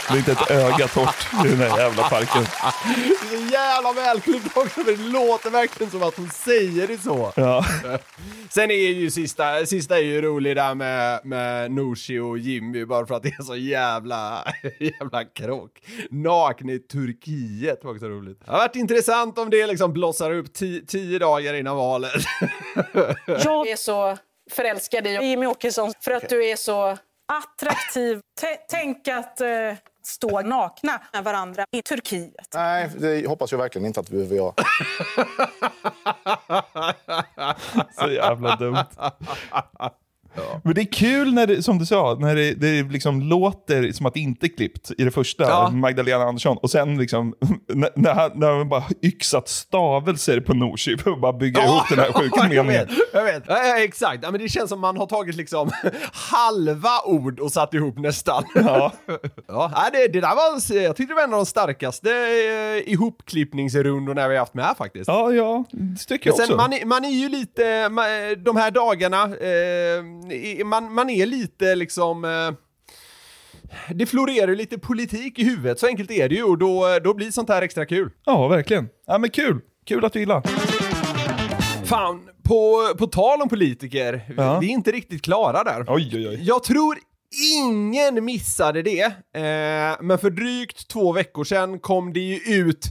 Det 0.08 0.14
är 0.14 0.18
inte 0.18 0.32
ett 0.32 0.50
öga 0.50 0.88
torrt 0.88 1.44
i 1.44 1.48
den 1.48 1.58
här 1.58 1.78
jävla 1.78 2.08
parken. 2.08 2.42
Det 2.42 3.10
är 3.10 3.28
så 3.28 3.52
jävla 3.52 3.92
välklippt 3.92 4.56
också, 4.56 4.68
för 4.68 4.84
det 4.84 4.96
låter 4.96 5.50
verkligen 5.50 5.90
som 5.90 6.02
att 6.02 6.16
hon 6.16 6.30
säger 6.30 6.86
det 6.86 6.98
så. 6.98 7.32
Ja. 7.36 7.64
Sen 8.50 8.70
är 8.70 8.74
ju 8.74 9.10
sista, 9.10 9.66
sista 9.66 9.98
är 9.98 10.02
ju 10.02 10.22
rolig 10.22 10.56
där 10.56 10.74
med, 10.74 11.20
med 11.24 11.70
Nooshi 11.70 12.18
och 12.18 12.38
Jimmy, 12.38 12.84
bara 12.84 13.06
för 13.06 13.14
att 13.14 13.22
det 13.22 13.28
är 13.28 13.42
så 13.42 13.56
jävla, 13.56 14.44
jävla 14.78 15.24
krock. 15.24 15.70
Nakna 16.10 16.72
i 16.72 16.78
Turkiet 16.78 17.84
var 17.84 17.92
också 17.92 18.06
roligt. 18.06 18.40
Det 18.44 18.50
har 18.50 18.58
varit 18.58 18.76
intressant 18.76 19.38
om 19.38 19.50
det 19.50 19.66
liksom 19.66 19.92
blossar 19.92 20.32
upp 20.32 20.52
ti, 20.52 20.86
tio 20.86 21.18
dagar 21.18 21.54
innan 21.54 21.76
valet. 21.76 22.12
Jag 23.26 23.68
är 23.68 23.76
så 23.76 24.18
förälskad 24.50 25.06
i 25.06 25.10
Jimmy 25.10 25.46
Åkesson 25.46 25.92
för 26.00 26.10
att 26.10 26.28
du 26.28 26.48
är 26.48 26.56
så 26.56 26.98
attraktiv. 27.30 28.20
T- 28.40 28.60
tänk 28.68 29.08
att 29.08 29.40
eh, 29.40 29.48
stå 30.02 30.40
nakna 30.42 31.00
med 31.12 31.24
varandra 31.24 31.64
i 31.70 31.82
Turkiet. 31.82 32.48
Nej, 32.54 32.90
det 32.98 33.28
hoppas 33.28 33.52
jag 33.52 33.58
verkligen 33.58 33.86
inte 33.86 34.00
att 34.00 34.06
du 34.06 34.12
behöver 34.12 34.36
göra. 34.36 34.54
Så 37.98 38.10
jävla 38.10 38.56
dumt. 38.56 38.76
Men 40.64 40.74
det 40.74 40.80
är 40.80 40.92
kul 40.92 41.34
när 41.34 41.46
det, 41.46 41.62
som 41.62 41.78
du 41.78 41.86
sa, 41.86 42.16
när 42.20 42.34
det, 42.36 42.54
det 42.54 42.82
liksom 42.82 43.20
låter 43.22 43.92
som 43.92 44.06
att 44.06 44.14
det 44.14 44.20
inte 44.20 44.46
är 44.46 44.56
klippt 44.56 44.90
i 44.98 45.04
det 45.04 45.10
första, 45.10 45.44
Ja. 45.44 45.70
Magdalena 45.70 46.24
Andersson. 46.24 46.56
Och 46.62 46.70
sen 46.70 46.98
liksom, 46.98 47.34
när, 47.74 47.90
när, 47.96 48.14
han, 48.14 48.30
när 48.34 48.50
han 48.50 48.68
bara 48.68 48.84
yxat 49.02 49.48
stavelser 49.48 50.40
på 50.40 50.54
Nooshi 50.54 50.98
för 50.98 51.10
att 51.10 51.20
bara 51.20 51.32
bygga 51.32 51.64
ihop 51.64 51.82
den 51.90 51.98
här 51.98 52.12
sjuka 52.12 52.36
jag 52.52 52.66
meningen. 52.66 52.86
vet, 52.86 52.88
jag 53.12 53.24
vet. 53.24 53.42
Ja, 53.46 53.64
ja, 53.66 53.78
exakt. 53.78 54.18
Ja, 54.22 54.30
men 54.30 54.40
det 54.40 54.48
känns 54.48 54.68
som 54.70 54.80
man 54.80 54.96
har 54.96 55.06
tagit 55.06 55.36
liksom 55.36 55.70
halva 56.12 57.00
ord 57.04 57.40
och 57.40 57.52
satt 57.52 57.74
ihop 57.74 57.98
nästan. 57.98 58.44
Ja. 58.54 58.92
ja, 59.48 59.72
det, 59.92 60.08
det 60.12 60.20
där 60.20 60.34
var, 60.36 60.76
jag 60.82 60.96
tyckte 60.96 61.10
det 61.12 61.16
var 61.16 61.22
en 61.22 61.32
av 61.34 61.38
de 61.40 61.46
starkaste 61.46 62.10
eh, 62.10 62.92
ihopklippningsrundorna 62.92 64.28
vi 64.28 64.34
har 64.34 64.40
haft 64.40 64.54
med 64.54 64.64
här 64.64 64.74
faktiskt. 64.74 65.08
Ja, 65.08 65.32
ja, 65.32 65.64
det 65.72 66.04
tycker 66.08 66.30
jag 66.30 66.36
sen, 66.36 66.44
också. 66.44 66.56
man, 66.56 66.72
är, 66.72 66.84
man 66.84 67.04
är 67.04 67.08
ju 67.10 67.28
lite, 67.28 67.62
ma- 67.88 68.34
de 68.36 68.56
här 68.56 68.70
dagarna, 68.70 69.22
eh, 69.24 70.29
man, 70.64 70.92
man 70.94 71.10
är 71.10 71.26
lite 71.26 71.74
liksom... 71.74 72.24
Eh, 72.24 72.50
det 73.94 74.06
florerar 74.06 74.54
lite 74.54 74.78
politik 74.78 75.38
i 75.38 75.44
huvudet, 75.44 75.78
så 75.78 75.86
enkelt 75.86 76.10
är 76.10 76.28
det 76.28 76.34
ju 76.34 76.42
och 76.44 76.58
då, 76.58 76.98
då 77.04 77.14
blir 77.14 77.30
sånt 77.30 77.48
här 77.48 77.62
extra 77.62 77.86
kul. 77.86 78.10
Ja, 78.24 78.48
verkligen. 78.48 78.88
Ja, 79.06 79.18
men 79.18 79.30
kul. 79.30 79.60
Kul 79.86 80.04
att 80.04 80.12
du 80.12 80.18
gillar. 80.20 80.42
Fan, 81.84 82.28
på, 82.44 82.88
på 82.98 83.06
tal 83.06 83.42
om 83.42 83.48
politiker, 83.48 84.24
vi- 84.28 84.34
Ja. 84.36 84.58
vi 84.60 84.66
är 84.66 84.70
inte 84.70 84.90
riktigt 84.92 85.22
klara 85.22 85.64
där. 85.64 85.84
Oj, 85.88 86.10
oj, 86.14 86.28
oj. 86.28 86.38
Jag 86.42 86.62
tror 86.64 86.98
ingen 87.54 88.24
missade 88.24 88.82
det, 88.82 89.02
eh, 89.34 89.96
men 90.00 90.18
för 90.18 90.30
drygt 90.30 90.88
två 90.88 91.12
veckor 91.12 91.44
sedan 91.44 91.78
kom 91.80 92.12
det 92.12 92.20
ju 92.20 92.36
ut 92.54 92.86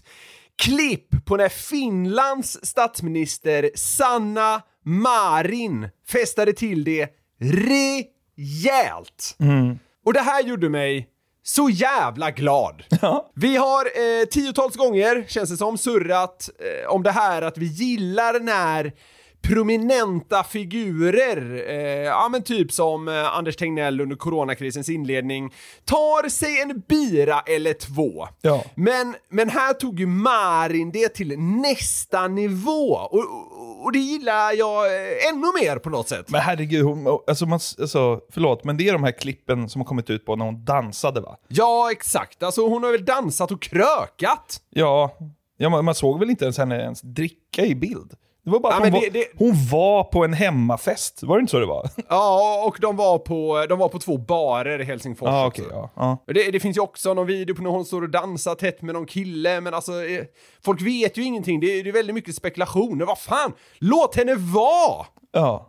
klipp 0.62 1.26
på 1.26 1.36
när 1.38 1.50
Finlands 1.50 2.60
statsminister 2.66 3.70
Sanna 3.76 4.62
Marin 4.86 5.90
festade 6.12 6.54
till 6.54 6.84
det 6.84 7.08
rejält. 7.40 9.36
Mm. 9.40 9.80
Och 10.06 10.14
det 10.14 10.20
här 10.20 10.44
gjorde 10.44 10.70
mig 10.70 11.08
så 11.44 11.70
jävla 11.70 12.32
glad. 12.32 12.84
Vi 13.36 13.56
har 13.56 13.86
eh, 13.86 14.26
tiotals 14.26 14.76
gånger, 14.76 15.26
känns 15.28 15.50
det 15.50 15.58
som, 15.58 15.78
surrat 15.78 16.50
eh, 16.60 16.90
om 16.94 17.04
det 17.04 17.12
här 17.12 17.42
att 17.42 17.58
vi 17.58 17.66
gillar 17.66 18.40
när 18.40 18.94
prominenta 19.42 20.44
figurer, 20.44 21.64
eh, 21.70 22.04
ja 22.04 22.30
men 22.32 22.44
typ 22.44 22.72
som 22.72 23.08
eh, 23.08 23.38
Anders 23.38 23.56
Tegnell 23.56 24.02
under 24.02 24.16
coronakrisens 24.16 24.90
inledning, 24.90 25.54
tar 25.86 26.30
sig 26.30 26.62
en 26.62 26.84
bira 26.88 27.40
eller 27.40 27.74
två. 27.74 28.28
Ja. 28.42 28.64
Men, 28.76 29.16
men 29.30 29.50
här 29.50 29.74
tog 29.74 30.00
ju 30.00 30.08
Marin 30.08 30.92
det 30.92 31.10
till 31.10 31.40
nästa 31.40 32.28
nivå 32.28 32.94
och, 32.94 33.26
och, 33.84 33.92
det 33.92 34.00
gillar 34.00 34.54
jag 34.54 34.86
eh, 34.86 35.30
ännu 35.30 35.48
mer 35.62 35.78
på 35.78 35.90
något 35.90 36.10
sätt. 36.10 36.30
Men 36.30 36.42
herregud, 36.42 36.86
hon, 36.86 37.20
alltså, 37.28 37.46
man, 37.46 37.60
alltså, 37.80 38.22
förlåt, 38.30 38.64
men 38.64 38.78
det 38.78 38.88
är 38.88 38.94
de 38.94 39.04
här 39.04 39.20
klippen 39.20 39.70
som 39.70 39.82
har 39.82 39.86
kommit 39.86 40.10
ut 40.10 40.26
på 40.26 40.36
när 40.36 40.46
hon 40.46 40.66
dansade 40.66 41.22
va? 41.22 41.38
Ja, 41.48 41.92
exakt. 41.92 42.44
Alltså 42.44 42.68
hon 42.68 42.84
har 42.84 42.92
väl 42.92 43.06
dansat 43.06 43.52
och 43.52 43.62
krökat? 43.62 44.62
Ja, 44.70 45.18
ja 45.58 45.70
man, 45.70 45.86
man 45.86 45.96
såg 45.96 46.20
väl 46.20 46.30
inte 46.30 46.46
ens 46.46 46.58
henne 46.58 46.82
ens 46.82 47.02
dricka 47.02 47.66
i 47.66 47.76
bild? 47.76 48.14
Det 48.44 48.50
var 48.52 48.60
bara 48.60 48.74
Ja, 48.74 48.76
hon, 48.76 48.84
men 48.84 48.94
var, 48.94 49.02
det- 49.02 49.10
det- 49.10 49.28
hon 49.38 49.54
var 49.72 50.04
på 50.04 50.24
en 50.24 50.34
hemmafest, 50.34 51.24
var 51.24 51.38
det 51.38 51.42
inte 51.42 51.52
så 51.52 51.60
det 51.60 51.66
var? 51.66 51.90
Ja, 52.10 52.64
och 52.68 52.78
de 52.82 52.96
var 52.96 53.18
på, 53.20 53.66
de 53.70 53.80
var 53.80 53.90
på 53.90 54.00
två 54.00 54.18
barer 54.18 54.82
i 54.82 54.84
Helsingfors 54.84 55.28
också. 55.30 55.46
okej, 55.48 55.66
ja, 55.72 55.90
ja. 55.96 56.24
Det, 56.34 56.52
det 56.52 56.60
finns 56.60 56.78
ju 56.78 56.82
också 56.82 57.14
någon 57.14 57.28
video 57.28 57.56
på 57.56 57.62
när 57.62 57.70
hon 57.70 57.86
står 57.86 58.02
och 58.02 58.10
dansar 58.10 58.56
tätt 58.56 58.82
med 58.82 58.96
någon 58.96 59.06
kille, 59.06 59.62
men 59.62 59.74
alltså, 59.74 60.06
eh, 60.06 60.24
folk 60.66 60.82
vet 60.82 61.18
ju 61.18 61.24
ingenting. 61.24 61.60
Det, 61.60 61.80
är- 61.80 61.84
det 61.84 61.90
är 61.90 61.94
väldigt 61.94 62.14
mycket 62.16 62.36
spekulationer. 62.36 63.06
Vad 63.06 63.20
fan, 63.20 63.54
låt 63.80 64.16
henne 64.16 64.36
vara! 64.36 65.06
Ja. 65.32 65.66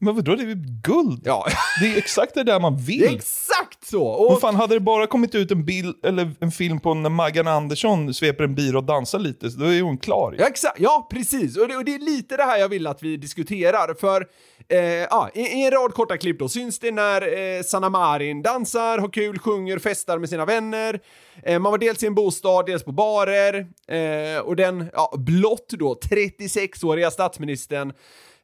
Men 0.00 0.14
vadå, 0.16 0.34
det 0.34 0.42
är 0.42 0.82
guld? 0.82 1.22
Ja. 1.24 1.46
Det 1.80 1.86
är 1.92 1.96
exakt 1.98 2.34
det 2.34 2.42
där 2.42 2.60
man 2.60 2.76
vill. 2.76 3.14
Exakt 3.14 3.67
så! 3.84 4.04
Och, 4.04 4.30
Vad 4.30 4.40
fan, 4.40 4.56
hade 4.56 4.74
det 4.74 4.80
bara 4.80 5.06
kommit 5.06 5.34
ut 5.34 5.50
en 5.50 5.64
bild, 5.64 6.04
eller 6.04 6.30
en 6.40 6.50
film 6.50 6.80
på 6.80 6.94
när 6.94 7.10
Maggan 7.10 7.46
Andersson 7.46 8.14
sveper 8.14 8.44
en 8.44 8.54
bira 8.54 8.78
och 8.78 8.84
dansar 8.84 9.18
lite, 9.18 9.50
så 9.50 9.60
då 9.60 9.66
är 9.66 9.82
hon 9.82 9.98
klar. 9.98 10.34
Ja, 10.38 10.46
exakt. 10.46 10.80
Ja, 10.80 11.08
precis. 11.10 11.56
Och 11.56 11.68
det, 11.68 11.76
och 11.76 11.84
det 11.84 11.94
är 11.94 11.98
lite 11.98 12.36
det 12.36 12.42
här 12.42 12.58
jag 12.58 12.68
vill 12.68 12.86
att 12.86 13.02
vi 13.02 13.16
diskuterar. 13.16 13.94
För 13.94 14.26
eh, 14.68 14.78
ja, 14.80 15.30
i, 15.34 15.40
i 15.40 15.64
en 15.64 15.70
rad 15.70 15.94
korta 15.94 16.16
klipp 16.16 16.38
då 16.38 16.48
syns 16.48 16.78
det 16.78 16.90
när 16.90 17.56
eh, 17.56 17.62
Sanna 17.62 17.88
Marin 17.88 18.42
dansar, 18.42 18.98
har 18.98 19.08
kul, 19.08 19.38
sjunger, 19.38 19.78
festar 19.78 20.18
med 20.18 20.28
sina 20.28 20.44
vänner. 20.44 21.00
Eh, 21.42 21.58
man 21.58 21.72
var 21.72 21.78
dels 21.78 22.02
i 22.02 22.06
en 22.06 22.14
bostad, 22.14 22.66
dels 22.66 22.84
på 22.84 22.92
barer. 22.92 23.66
Eh, 23.88 24.40
och 24.40 24.56
den 24.56 24.90
ja, 24.92 25.14
blott 25.18 25.68
då 25.68 25.94
36-åriga 25.94 27.10
statsministern 27.10 27.92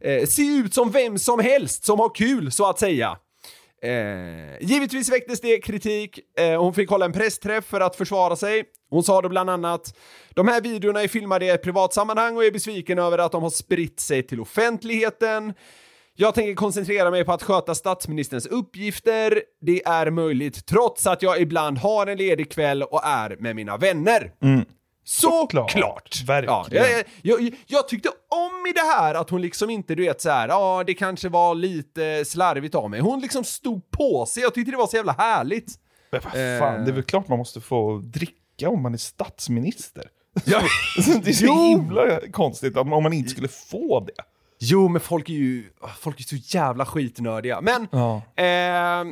eh, 0.01 0.26
ser 0.26 0.59
ut 0.64 0.74
som 0.74 0.91
vem 0.91 1.18
som 1.18 1.41
helst 1.41 1.85
som 1.85 1.99
har 1.99 2.14
kul, 2.14 2.53
så 2.53 2.70
att 2.70 2.78
säga. 2.78 3.16
Eh, 3.85 4.57
givetvis 4.61 5.12
väcktes 5.12 5.41
det 5.41 5.59
kritik. 5.59 6.20
Eh, 6.39 6.62
hon 6.62 6.74
fick 6.74 6.91
hålla 6.91 7.05
en 7.05 7.12
pressträff 7.12 7.64
för 7.64 7.80
att 7.80 7.97
försvara 7.97 8.37
sig. 8.37 8.64
Hon 8.91 9.03
sa 9.03 9.22
då 9.22 9.28
bland 9.28 9.51
annat 9.51 9.97
de 10.35 10.49
här 10.49 10.61
videorna 10.61 11.03
är 11.03 11.09
filmade 11.09 11.45
i 11.45 11.49
ett 11.49 11.62
privat 11.62 11.95
sammanhang 11.95 12.37
och 12.37 12.45
är 12.45 12.51
besviken 12.51 12.99
över 12.99 13.18
att 13.18 13.32
de 13.32 13.43
har 13.43 13.51
spritt 13.51 14.01
sig 14.01 14.22
till 14.22 14.41
offentligheten. 14.41 15.55
Jag 16.16 16.35
tänker 16.35 16.55
koncentrera 16.55 17.11
mig 17.11 17.24
på 17.24 17.32
att 17.32 17.43
sköta 17.43 17.74
statsministerns 17.74 18.47
uppgifter. 18.47 19.43
Det 19.61 19.87
är 19.87 20.11
möjligt 20.11 20.66
trots 20.66 21.07
att 21.07 21.22
jag 21.22 21.41
ibland 21.41 21.78
har 21.78 22.07
en 22.07 22.18
ledig 22.18 22.51
kväll 22.51 22.82
och 22.82 23.05
är 23.05 23.37
med 23.41 23.57
mina 23.57 23.76
vänner. 23.76 24.32
Mm. 24.43 24.64
Såklart! 25.05 25.71
Såklart, 25.71 26.19
Ja, 26.27 26.27
verkligen. 26.27 27.05
jag, 27.23 27.41
jag, 27.43 27.55
jag 27.67 27.89
tyckte 27.89 28.09
om 28.09 28.67
i 28.69 28.73
det 28.73 28.81
här 28.97 29.15
att 29.15 29.31
hon 29.31 29.43
liksom 29.43 29.71
inte, 29.71 29.95
du 29.95 30.03
vet 30.03 30.21
så 30.21 30.31
här, 30.31 30.49
ja 30.49 30.85
det 30.87 30.95
kanske 30.95 31.29
var 31.29 31.55
lite 31.55 32.25
slarvigt 32.25 32.75
av 32.75 32.91
mig. 32.91 33.01
Hon 33.01 33.21
liksom 33.21 33.45
stod 33.45 33.91
på 33.91 34.27
sig, 34.27 34.43
jag 34.43 34.55
tyckte 34.55 34.71
det 34.71 34.77
var 34.79 34.87
så 34.87 34.97
jävla 34.97 35.13
härligt. 35.13 35.73
Men 36.11 36.21
vad 36.25 36.33
fan, 36.33 36.75
Eh. 36.77 36.85
det 36.85 36.91
är 36.91 36.93
väl 36.95 37.03
klart 37.03 37.29
man 37.29 37.39
måste 37.39 37.61
få 37.61 37.99
dricka 38.05 38.69
om 38.69 38.83
man 38.83 38.95
är 38.95 38.99
statsminister. 38.99 40.05
Ja. 40.45 40.61
det 41.23 41.29
är 41.31 41.33
så 41.33 41.45
Jo. 41.47 41.55
himla 41.55 42.21
konstigt 42.33 42.77
om 42.77 42.93
om 42.93 43.03
man 43.03 43.13
inte 43.13 43.31
skulle 43.31 43.49
få 43.49 44.01
det. 44.01 44.13
Jo, 44.61 44.89
men 44.89 45.01
folk 45.01 45.29
är 45.29 45.33
ju 45.35 45.65
folk 45.99 46.21
är 46.21 46.25
så 46.25 46.37
jävla 46.59 46.87
skitnördiga. 46.87 47.61
Men 47.61 47.89
Ja. 47.91 48.17
eh, 48.37 49.05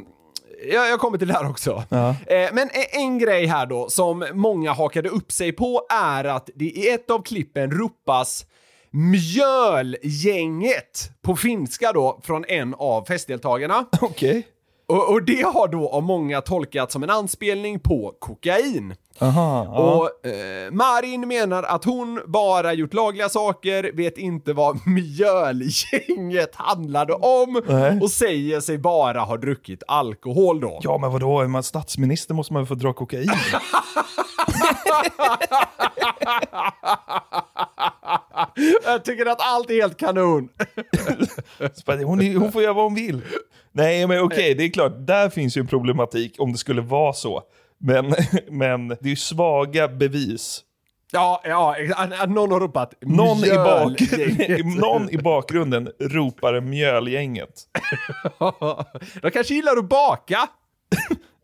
jag, 0.70 0.90
jag 0.90 1.00
kommer 1.00 1.18
till 1.18 1.28
det 1.28 1.34
här 1.34 1.50
också. 1.50 1.84
Ja. 1.88 2.08
Eh, 2.08 2.50
men 2.52 2.68
e- 2.68 2.88
en 2.92 3.18
grej 3.18 3.46
här 3.46 3.66
då 3.66 3.88
som 3.88 4.26
många 4.32 4.72
hakade 4.72 5.08
upp 5.08 5.32
sig 5.32 5.52
på 5.52 5.86
är 5.90 6.24
att 6.24 6.50
det 6.54 6.64
i 6.64 6.90
ett 6.90 7.10
av 7.10 7.22
klippen 7.22 7.70
ropas 7.70 8.46
mjölgänget 8.90 11.10
på 11.22 11.36
finska 11.36 11.92
då 11.92 12.20
från 12.22 12.44
en 12.44 12.74
av 12.74 13.04
festdeltagarna. 13.04 13.84
Okej. 14.00 14.46
Och, 14.88 15.10
och 15.10 15.22
det 15.22 15.42
har 15.42 15.68
då 15.68 15.88
av 15.88 16.02
många 16.02 16.40
tolkat 16.40 16.92
som 16.92 17.02
en 17.02 17.10
anspelning 17.10 17.80
på 17.80 18.14
kokain. 18.18 18.94
Aha. 19.18 19.62
Och 19.62 20.26
eh, 20.26 20.70
Marin 20.70 21.28
menar 21.28 21.62
att 21.62 21.84
hon 21.84 22.20
bara 22.26 22.72
gjort 22.72 22.94
lagliga 22.94 23.28
saker, 23.28 23.90
vet 23.94 24.18
inte 24.18 24.52
vad 24.52 24.80
mjölgänget 24.86 26.54
handlade 26.54 27.12
om 27.12 27.62
Nej. 27.66 27.98
och 28.02 28.10
säger 28.10 28.60
sig 28.60 28.78
bara 28.78 29.20
ha 29.20 29.36
druckit 29.36 29.82
alkohol 29.88 30.60
då. 30.60 30.80
Ja 30.82 30.98
men 30.98 31.12
vadå, 31.12 31.40
är 31.40 31.46
man 31.46 31.62
statsminister 31.62 32.34
måste 32.34 32.52
man 32.52 32.62
väl 32.62 32.68
få 32.68 32.74
dra 32.74 32.92
kokain? 32.92 33.30
Jag 38.84 39.04
tycker 39.04 39.26
att 39.26 39.40
allt 39.40 39.70
är 39.70 39.74
helt 39.74 39.96
kanon. 39.98 40.48
Hon, 42.04 42.36
hon 42.36 42.52
får 42.52 42.62
göra 42.62 42.72
vad 42.72 42.84
hon 42.84 42.94
vill. 42.94 43.20
Nej 43.72 44.06
men 44.06 44.20
okej, 44.20 44.54
det 44.54 44.64
är 44.64 44.68
klart, 44.70 44.92
där 44.98 45.28
finns 45.28 45.56
ju 45.56 45.60
en 45.60 45.66
problematik 45.66 46.34
om 46.38 46.52
det 46.52 46.58
skulle 46.58 46.82
vara 46.82 47.12
så. 47.12 47.42
Men, 47.83 48.14
men 48.51 48.89
det 48.89 49.05
är 49.05 49.09
ju 49.09 49.16
svaga 49.16 49.89
bevis. 49.89 50.64
Ja, 51.12 51.41
ja, 51.45 51.76
att, 51.97 52.30
någon 52.30 52.53
har 52.53 52.61
ropat 52.61 52.95
Någon 53.01 53.45
i, 53.45 53.51
bak, 53.51 54.01
någon 54.80 55.11
i 55.11 55.18
bakgrunden 55.18 55.91
ropar 56.01 56.61
mjölgänget. 56.61 57.62
De 59.22 59.30
kanske 59.30 59.55
gillar 59.55 59.76
att 59.76 59.89
baka. 59.89 60.49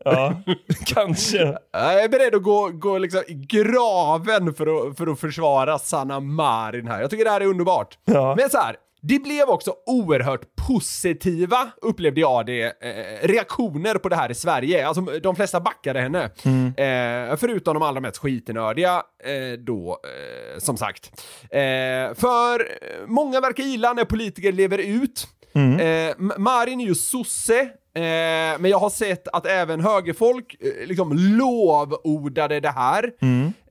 Ja, 0.05 0.41
kanske. 0.85 1.37
Jag 1.71 2.03
är 2.03 2.09
beredd 2.09 2.35
att 2.35 2.43
gå, 2.43 2.69
gå 2.69 2.97
liksom 2.97 3.23
i 3.27 3.33
graven 3.33 4.53
för 4.53 4.89
att, 4.89 4.97
för 4.97 5.07
att 5.07 5.19
försvara 5.19 5.79
Sanna 5.79 6.19
Marin 6.19 6.87
här. 6.87 7.01
Jag 7.01 7.09
tycker 7.09 7.25
det 7.25 7.31
här 7.31 7.41
är 7.41 7.45
underbart. 7.45 7.97
Ja. 8.05 8.35
Men 8.37 8.49
så 8.49 8.57
här, 8.57 8.75
det 9.01 9.19
blev 9.19 9.49
också 9.49 9.73
oerhört 9.85 10.41
positiva, 10.67 11.71
upplevde 11.81 12.21
jag 12.21 12.45
det, 12.45 12.63
eh, 12.63 13.27
reaktioner 13.27 13.95
på 13.95 14.09
det 14.09 14.15
här 14.15 14.31
i 14.31 14.35
Sverige. 14.35 14.87
Alltså 14.87 15.01
de 15.01 15.35
flesta 15.35 15.59
backade 15.59 15.99
henne. 16.01 16.23
Eh, 16.77 17.35
förutom 17.37 17.73
de 17.73 17.83
allra 17.83 18.01
mest 18.01 18.17
skitnördiga 18.17 19.03
eh, 19.23 19.59
då, 19.59 19.99
eh, 20.03 20.59
som 20.59 20.77
sagt. 20.77 21.11
Eh, 21.43 22.13
för 22.15 22.59
eh, 22.59 23.07
många 23.07 23.41
verkar 23.41 23.63
gilla 23.63 23.93
när 23.93 24.05
politiker 24.05 24.51
lever 24.51 24.77
ut. 24.77 25.27
Eh, 25.79 26.09
M- 26.19 26.33
Marin 26.37 26.81
är 26.81 26.85
ju 26.85 26.95
sosse, 26.95 27.59
eh, 27.59 27.69
men 27.93 28.65
jag 28.65 28.79
har 28.79 28.89
sett 28.89 29.27
att 29.27 29.45
även 29.45 29.79
högerfolk 29.81 30.55
eh, 30.59 30.87
liksom 30.87 31.13
lovordade 31.13 32.59
det 32.59 32.69
här. 32.69 33.11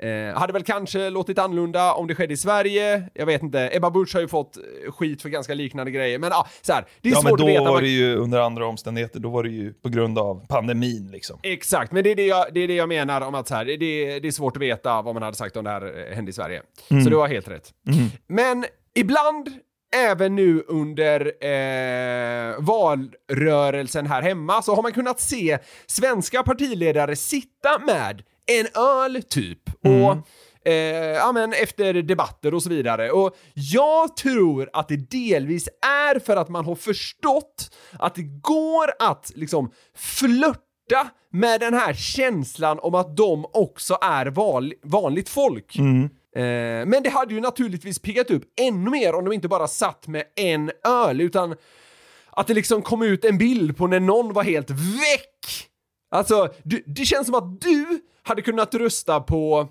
Eh, 0.01 0.39
hade 0.39 0.53
väl 0.53 0.63
kanske 0.63 1.11
låtit 1.11 1.39
annorlunda 1.39 1.93
om 1.93 2.07
det 2.07 2.15
skedde 2.15 2.35
i 2.35 2.37
Sverige. 2.37 3.03
Jag 3.15 3.27
vet 3.27 3.43
inte. 3.43 3.71
Ebba 3.73 3.91
Busch 3.91 4.15
har 4.15 4.21
ju 4.21 4.29
fått 4.29 4.57
eh, 4.57 4.93
skit 4.93 5.23
för 5.23 5.29
ganska 5.29 5.55
liknande 5.55 5.91
grejer, 5.93 6.19
men 6.19 6.31
ja, 6.31 6.47
så 6.63 6.73
här, 6.73 6.85
det 7.01 7.09
är 7.09 7.13
Ja 7.13 7.21
men 7.23 7.31
svårt 7.31 7.39
då 7.39 7.45
att 7.45 7.51
veta. 7.51 7.65
var 7.65 7.73
vad- 7.73 7.83
det 7.83 7.89
ju 7.89 8.17
under 8.17 8.41
andra 8.41 8.67
omständigheter, 8.67 9.21
då 9.21 9.29
var 9.31 9.43
det 9.43 9.49
ju 9.51 9.73
på 9.73 9.89
grund 9.89 10.19
av 10.19 10.47
pandemin 10.49 11.11
liksom. 11.13 11.39
Exakt, 11.43 11.93
men 11.93 12.05
det 12.05 12.11
är 12.11 12.17
det 12.17 12.27
jag, 12.27 12.47
det 12.55 12.61
är 12.61 12.69
det 12.69 12.75
jag 12.75 12.89
menar 12.89 13.21
om 13.21 13.35
att 13.35 13.49
så 13.49 13.55
här, 13.55 13.65
det, 13.65 13.77
det, 13.77 14.21
det 14.21 14.29
är 14.29 14.33
svårt 14.33 14.57
att 14.57 14.63
veta 14.63 15.03
vad 15.03 15.15
man 15.15 15.23
hade 15.23 15.37
sagt 15.37 15.57
om 15.57 15.65
det 15.65 15.71
här 15.71 16.09
eh, 16.11 16.15
hände 16.17 16.31
i 16.31 16.33
Sverige. 16.33 16.63
Mm. 16.91 17.05
Så 17.05 17.11
du 17.11 17.17
har 17.17 17.29
helt 17.29 17.49
rätt. 17.49 17.71
Mm. 17.93 18.09
Men 18.27 18.65
ibland, 18.95 19.49
även 19.97 20.35
nu 20.37 20.65
under 20.69 21.21
eh, 21.45 22.55
valrörelsen 22.61 24.07
här 24.07 24.23
hemma, 24.23 24.63
så 24.63 24.75
har 24.75 24.83
man 24.83 24.93
kunnat 24.93 25.21
se 25.21 25.59
svenska 25.87 26.43
partiledare 26.43 27.17
sitta 27.17 27.79
med 27.87 28.23
en 28.47 28.67
öl 28.83 29.23
typ 29.23 29.61
och 29.85 30.17
Eh, 30.65 30.75
ja, 30.75 31.33
men 31.33 31.53
efter 31.53 31.95
debatter 31.95 32.55
och 32.55 32.63
så 32.63 32.69
vidare. 32.69 33.11
Och 33.11 33.37
jag 33.55 34.17
tror 34.17 34.71
att 34.73 34.89
det 34.89 35.11
delvis 35.11 35.69
är 36.09 36.19
för 36.19 36.37
att 36.37 36.49
man 36.49 36.65
har 36.65 36.75
förstått 36.75 37.71
att 37.99 38.15
det 38.15 38.23
går 38.23 38.91
att 38.99 39.33
liksom 39.35 39.71
flörta 39.97 41.09
med 41.33 41.61
den 41.61 41.75
här 41.75 41.93
känslan 41.95 42.79
om 42.83 42.95
att 42.95 43.17
de 43.17 43.45
också 43.53 43.99
är 44.03 44.27
val- 44.27 44.75
vanligt 44.85 45.29
folk. 45.29 45.79
Eh, 45.79 45.85
men 46.87 47.03
det 47.03 47.11
hade 47.11 47.35
ju 47.35 47.41
naturligtvis 47.41 47.99
piggat 47.99 48.31
upp 48.31 48.43
ännu 48.61 48.91
mer 48.91 49.15
om 49.15 49.25
de 49.25 49.33
inte 49.33 49.49
bara 49.49 49.69
satt 49.69 50.07
med 50.07 50.25
en 50.37 50.71
öl, 50.87 51.21
utan 51.21 51.55
att 52.31 52.47
det 52.47 52.55
liksom 52.55 52.83
kom 52.83 53.03
ut 53.03 53.25
en 53.25 53.39
bild 53.39 53.77
på 53.77 53.87
när 53.87 54.01
någon 54.01 54.33
var 54.33 54.43
helt 54.43 54.71
väck. 54.71 55.69
Alltså, 56.11 56.49
du, 56.63 56.83
det 56.87 57.05
känns 57.05 57.27
som 57.27 57.35
att 57.35 57.61
du 57.61 58.01
hade 58.23 58.43
kunnat 58.43 58.75
rösta 58.75 59.21
på 59.21 59.69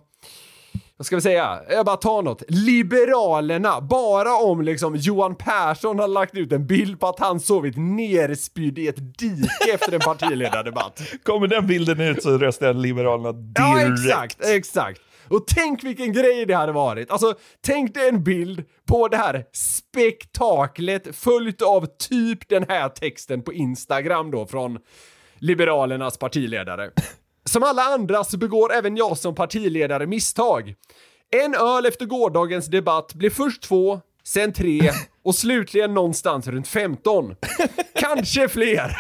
vad 0.98 1.06
ska 1.06 1.16
vi 1.16 1.22
säga? 1.22 1.60
Jag 1.70 1.86
bara 1.86 1.98
tar 1.98 2.22
något. 2.22 2.44
Liberalerna, 2.48 3.82
bara 3.82 4.36
om 4.36 4.62
liksom 4.62 4.96
Johan 4.96 5.36
Persson 5.36 6.00
har 6.00 6.08
lagt 6.08 6.36
ut 6.36 6.52
en 6.52 6.68
bild 6.68 7.00
på 7.00 7.08
att 7.08 7.20
han 7.20 7.40
sovit 7.40 7.78
nerspydd 7.78 8.80
i 8.80 8.88
ett 8.88 9.20
dike 9.20 9.74
efter 9.74 9.94
en 9.94 10.00
partiledardebatt. 10.00 11.02
Kommer 11.24 11.48
den 11.48 11.68
bilden 11.68 12.02
ut 12.02 12.24
så 12.24 12.38
röstar 12.38 12.68
jag 12.68 12.76
Liberalerna 12.76 13.32
direkt. 13.32 13.60
Ja, 13.60 13.94
exakt, 13.94 14.46
exakt. 14.46 15.02
Och 15.30 15.48
tänk 15.48 15.84
vilken 15.84 16.14
grej 16.14 16.46
det 16.46 16.54
hade 16.54 16.72
varit. 16.72 17.12
Alltså, 17.12 17.34
tänk 17.62 17.94
dig 17.94 18.10
en 18.10 18.24
bild 18.24 18.64
på 18.88 19.08
det 19.08 19.18
här 19.18 19.46
spektaklet 19.54 21.16
följt 21.16 21.62
av 21.62 21.86
typ 22.00 22.50
den 22.50 22.66
här 22.70 22.90
texten 22.90 23.42
på 23.42 23.54
Instagram 23.54 24.32
då 24.32 24.46
från 24.46 24.80
Liberalernas 25.40 26.18
partiledare. 26.18 26.92
Som 27.46 27.64
alla 27.64 27.82
andra 27.82 28.24
så 28.24 28.38
begår 28.38 28.74
även 28.74 28.98
jag 28.98 29.18
som 29.18 29.36
partiledare 29.36 30.08
misstag. 30.08 30.76
En 31.44 31.56
öl 31.56 31.86
efter 31.86 32.06
gårdagens 32.06 32.66
debatt 32.66 33.14
blev 33.14 33.30
först 33.30 33.62
två, 33.62 34.02
sen 34.24 34.54
tre 34.54 34.92
och 35.24 35.36
slutligen 35.36 35.94
någonstans 35.94 36.48
runt 36.48 36.68
15. 36.68 37.36
Kanske 37.96 38.48
fler. 38.48 38.98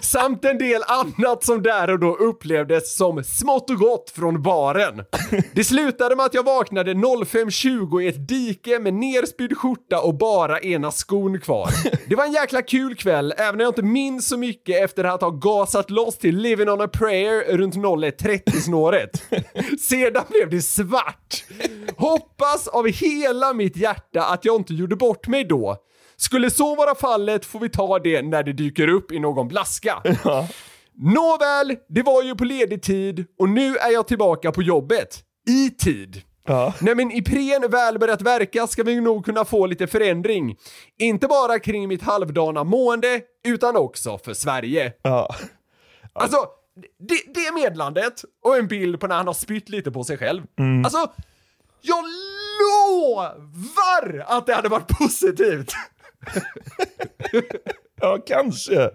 Samt 0.00 0.44
en 0.44 0.58
del 0.58 0.82
annat 0.86 1.44
som 1.44 1.62
där 1.62 1.90
och 1.90 1.98
då 1.98 2.16
upplevdes 2.16 2.96
som 2.96 3.24
smått 3.24 3.70
och 3.70 3.76
gott 3.76 4.10
från 4.10 4.42
baren. 4.42 5.04
Det 5.52 5.64
slutade 5.64 6.16
med 6.16 6.26
att 6.26 6.34
jag 6.34 6.42
vaknade 6.42 6.94
05.20 6.94 8.02
i 8.02 8.08
ett 8.08 8.28
dike 8.28 8.78
med 8.78 8.94
nerspydd 8.94 9.56
skjorta 9.56 10.00
och 10.00 10.14
bara 10.14 10.60
ena 10.60 10.90
skon 10.90 11.40
kvar. 11.40 11.68
Det 12.08 12.16
var 12.16 12.24
en 12.24 12.32
jäkla 12.32 12.62
kul 12.62 12.94
kväll, 12.94 13.34
även 13.36 13.54
om 13.54 13.60
jag 13.60 13.70
inte 13.70 13.82
minns 13.82 14.28
så 14.28 14.36
mycket 14.36 14.84
efter 14.84 15.04
att 15.04 15.20
ha 15.20 15.30
gasat 15.30 15.90
loss 15.90 16.18
till 16.18 16.36
Living 16.36 16.68
on 16.68 16.80
a 16.80 16.88
prayer 16.88 17.56
runt 17.56 17.74
01.30 17.74 18.60
snåret. 18.60 19.22
Sedan 19.80 20.24
blev 20.30 20.50
det 20.50 20.62
svart. 20.62 21.44
Hoppas 21.96 22.68
av 22.68 22.86
hela 22.88 23.52
mitt 23.52 23.76
hjärta 23.76 24.22
att 24.22 24.44
jag 24.44 24.56
inte 24.56 24.74
gjorde 24.74 24.96
bort 24.96 25.26
mig 25.26 25.44
då. 25.44 25.76
Skulle 26.16 26.50
så 26.50 26.74
vara 26.74 26.94
fallet 26.94 27.44
får 27.44 27.60
vi 27.60 27.68
ta 27.68 27.98
det 27.98 28.22
när 28.22 28.42
det 28.42 28.52
dyker 28.52 28.88
upp 28.88 29.12
i 29.12 29.18
någon 29.18 29.48
blaska. 29.48 30.02
Nåväl, 30.96 31.76
det 31.88 32.02
var 32.02 32.22
ju 32.22 32.34
på 32.34 32.44
ledig 32.44 32.82
tid 32.82 33.24
och 33.38 33.48
nu 33.48 33.76
är 33.76 33.90
jag 33.90 34.06
tillbaka 34.08 34.52
på 34.52 34.62
jobbet. 34.62 35.22
I 35.48 35.70
tid. 35.70 36.22
När 36.80 36.94
min 36.94 37.10
Ipren 37.10 37.70
väl 37.70 37.98
börjat 37.98 38.22
verka 38.22 38.66
ska 38.66 38.82
vi 38.82 39.00
nog 39.00 39.24
kunna 39.24 39.44
få 39.44 39.66
lite 39.66 39.86
förändring. 39.86 40.56
Inte 40.98 41.26
bara 41.26 41.58
kring 41.58 41.88
mitt 41.88 42.02
halvdana 42.02 42.64
mående, 42.64 43.20
utan 43.44 43.76
också 43.76 44.18
för 44.18 44.34
Sverige. 44.34 44.92
Alltså, 46.12 46.36
det, 46.98 47.34
det 47.34 47.54
medlandet 47.54 48.24
och 48.44 48.56
en 48.56 48.66
bild 48.68 49.00
på 49.00 49.06
när 49.06 49.16
han 49.16 49.26
har 49.26 49.34
spytt 49.34 49.68
lite 49.68 49.90
på 49.90 50.04
sig 50.04 50.18
själv. 50.18 50.42
Mm. 50.58 50.84
Alltså, 50.84 51.12
jag 51.80 52.04
lovar 52.60 54.24
att 54.26 54.46
det 54.46 54.54
hade 54.54 54.68
varit 54.68 54.98
positivt. 54.98 55.72
Ja, 58.00 58.18
kanske. 58.26 58.90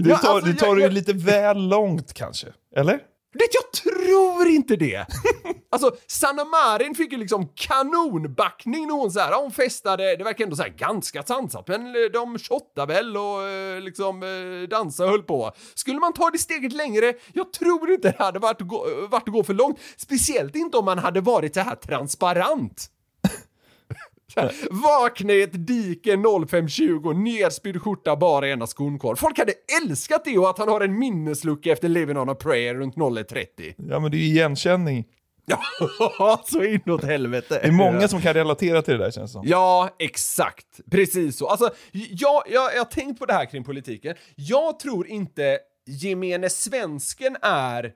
Du 0.00 0.10
Ja, 0.10 0.18
tar, 0.18 0.34
alltså, 0.34 0.46
du 0.46 0.52
tar 0.54 0.66
jag- 0.66 0.76
det 0.76 0.82
jag- 0.82 0.92
lite 0.92 1.12
väl 1.12 1.68
långt 1.68 2.12
kanske. 2.14 2.46
Eller? 2.76 2.92
Det, 3.32 3.44
jag 3.52 3.72
tror 3.82 4.46
inte 4.48 4.76
det! 4.76 5.06
Alltså, 5.70 5.90
Sanna 6.06 6.44
Marin 6.44 6.94
fick 6.94 7.12
ju 7.12 7.18
liksom 7.18 7.48
kanonbackning 7.54 8.86
när 8.86 8.94
hon 8.94 9.10
så 9.10 9.20
här, 9.20 9.30
ja, 9.30 9.40
hon 9.40 9.50
festade, 9.50 10.16
det 10.16 10.24
verkar 10.24 10.44
ändå 10.44 10.56
så 10.56 10.62
här 10.62 10.70
ganska 10.70 11.22
sansat, 11.22 11.68
men 11.68 11.86
eh, 11.86 11.92
de 12.12 12.38
shottade 12.38 12.94
väl 12.94 13.16
och 13.16 13.42
eh, 13.42 13.80
liksom 13.80 14.22
eh, 14.22 14.68
dansade 14.68 15.06
och 15.06 15.10
höll 15.12 15.22
på. 15.22 15.52
Skulle 15.74 15.98
man 15.98 16.12
ta 16.12 16.30
det 16.30 16.38
steget 16.38 16.72
längre, 16.72 17.14
jag 17.32 17.52
tror 17.52 17.90
inte 17.90 18.10
det 18.10 18.18
hade 18.24 18.38
varit, 18.38 18.60
varit 19.10 19.28
att 19.28 19.34
gå 19.34 19.44
för 19.44 19.54
långt. 19.54 19.78
Speciellt 19.96 20.56
inte 20.56 20.76
om 20.76 20.84
man 20.84 20.98
hade 20.98 21.20
varit 21.20 21.54
så 21.54 21.60
här 21.60 21.74
transparent. 21.74 22.86
Vakna 24.70 25.32
i 25.32 25.42
ett 25.42 25.66
dike 25.66 26.16
05.20, 26.16 27.14
nerspydd 27.14 27.82
skjorta, 27.82 28.16
bara 28.16 28.48
ena 28.48 28.66
kvar. 28.66 29.14
Folk 29.14 29.38
hade 29.38 29.52
älskat 29.82 30.24
det 30.24 30.38
och 30.38 30.50
att 30.50 30.58
han 30.58 30.68
har 30.68 30.80
en 30.80 30.98
minneslucka 30.98 31.72
efter 31.72 31.88
Living 31.88 32.18
on 32.18 32.28
a 32.28 32.34
prayer 32.34 32.74
runt 32.74 32.94
01.30. 32.96 33.74
Ja, 33.76 34.00
men 34.00 34.10
det 34.10 34.16
är 34.16 34.18
ju 34.18 34.24
igenkänning. 34.24 35.04
Ja, 36.18 36.42
så 36.46 36.64
inåt 36.64 37.04
helvete. 37.04 37.58
Det 37.62 37.68
är 37.68 37.72
många 37.72 38.08
som 38.08 38.20
kan 38.20 38.34
relatera 38.34 38.82
till 38.82 38.98
det 38.98 39.04
där 39.04 39.10
känns 39.10 39.30
det 39.30 39.32
som. 39.32 39.42
Ja, 39.46 39.96
exakt. 39.98 40.80
Precis 40.90 41.38
så. 41.38 41.46
Alltså, 41.46 41.70
jag, 41.92 42.42
jag, 42.46 42.72
jag 42.74 42.78
har 42.78 42.84
tänkt 42.84 43.18
på 43.18 43.26
det 43.26 43.32
här 43.32 43.46
kring 43.46 43.64
politiken. 43.64 44.14
Jag 44.34 44.78
tror 44.78 45.06
inte 45.06 45.58
gemene 45.86 46.50
svensken 46.50 47.36
är 47.42 47.92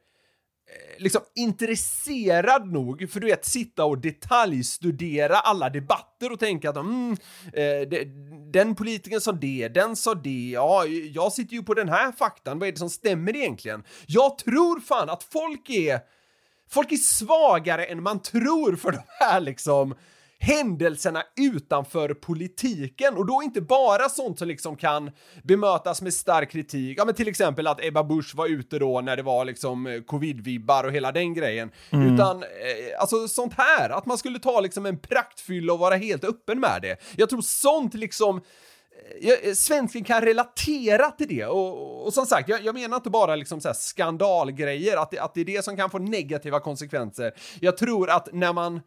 Eh, 0.73 1.03
liksom 1.03 1.21
intresserad 1.35 2.73
nog 2.73 3.11
för 3.11 3.21
du 3.21 3.27
vet 3.27 3.45
sitta 3.45 3.85
och 3.85 3.99
detaljstudera 3.99 5.37
alla 5.37 5.71
debatter 5.71 6.33
och 6.33 6.39
tänka 6.41 6.71
att 6.71 6.77
mm, 6.77 7.17
eh, 7.53 7.89
de, 7.89 8.05
den 8.53 8.75
politikern 8.75 9.21
sa 9.21 9.33
det, 9.33 9.69
den 9.69 9.97
sa 9.97 10.15
det, 10.15 10.51
ja, 10.51 10.87
jag 10.87 11.33
sitter 11.33 11.55
ju 11.55 11.63
på 11.63 11.75
den 11.75 11.89
här 11.89 12.13
faktan, 12.13 12.59
vad 12.59 12.69
är 12.69 12.73
det 12.73 12.79
som 12.79 12.91
stämmer 12.91 13.37
egentligen? 13.37 13.85
Jag 14.07 14.39
tror 14.39 14.81
fan 14.81 15.11
att 15.11 15.23
folk 15.23 15.71
är 15.71 16.01
Folk 16.71 16.93
är 16.93 16.97
svagare 16.97 17.85
än 17.85 18.03
man 18.03 18.23
tror 18.23 18.77
för 18.77 18.93
de 18.93 18.99
här 19.07 19.41
liksom 19.41 19.95
händelserna 20.43 21.23
utanför 21.37 22.15
politiken 22.15 23.17
och 23.17 23.27
då 23.27 23.43
inte 23.43 23.61
bara 23.61 24.09
sånt 24.09 24.39
som 24.39 24.49
liksom 24.49 24.77
kan 24.77 25.11
bemötas 25.43 26.03
med 26.03 26.15
stark 26.15 26.51
kritik. 26.51 26.99
Ja, 26.99 27.05
men 27.05 27.15
till 27.15 27.29
exempel 27.29 27.67
att 27.67 27.85
Ebba 27.85 28.05
Busch 28.05 28.35
var 28.35 28.47
ute 28.47 28.79
då 28.79 29.01
när 29.01 29.17
det 29.17 29.23
var 29.23 29.45
liksom 29.45 29.87
eh, 29.87 30.01
covid-vibbar 30.01 30.85
och 30.85 30.93
hela 30.93 31.13
den 31.13 31.35
grejen. 31.35 31.71
Mm. 31.91 32.15
Utan 32.15 32.43
eh, 32.43 32.49
alltså 32.99 33.29
sånt 33.29 33.55
här, 33.57 33.91
att 33.91 34.07
man 34.07 34.19
skulle 34.19 34.39
ta 34.39 34.61
liksom 34.61 34.87
en 34.87 34.99
praktfylla 34.99 35.73
och 35.73 35.79
vara 35.79 35.97
helt 35.97 36.25
öppen 36.25 36.61
med 36.61 36.83
det. 36.83 36.97
Jag 37.17 37.29
tror 37.29 37.43
sånt 37.43 37.95
liksom 37.95 38.41
jag, 39.21 39.57
svensken 39.57 40.05
kan 40.05 40.21
relatera 40.21 41.11
till 41.11 41.29
det 41.29 41.47
och, 41.47 42.07
och 42.07 42.15
som 42.15 42.27
sagt, 42.27 42.49
jag, 42.49 42.65
jag 42.65 42.75
menar 42.75 42.97
inte 42.97 43.11
bara 43.11 43.37
liksom 43.37 43.61
så 43.61 43.75
skandalgrejer, 43.75 44.97
att 44.97 45.11
det, 45.11 45.19
att 45.19 45.35
det 45.35 45.41
är 45.41 45.45
det 45.45 45.65
som 45.65 45.77
kan 45.77 45.91
få 45.91 45.99
negativa 45.99 46.61
konsekvenser. 46.61 47.33
Jag 47.61 47.77
tror 47.77 48.11
att 48.11 48.29
när 48.33 48.53
man 48.53 48.81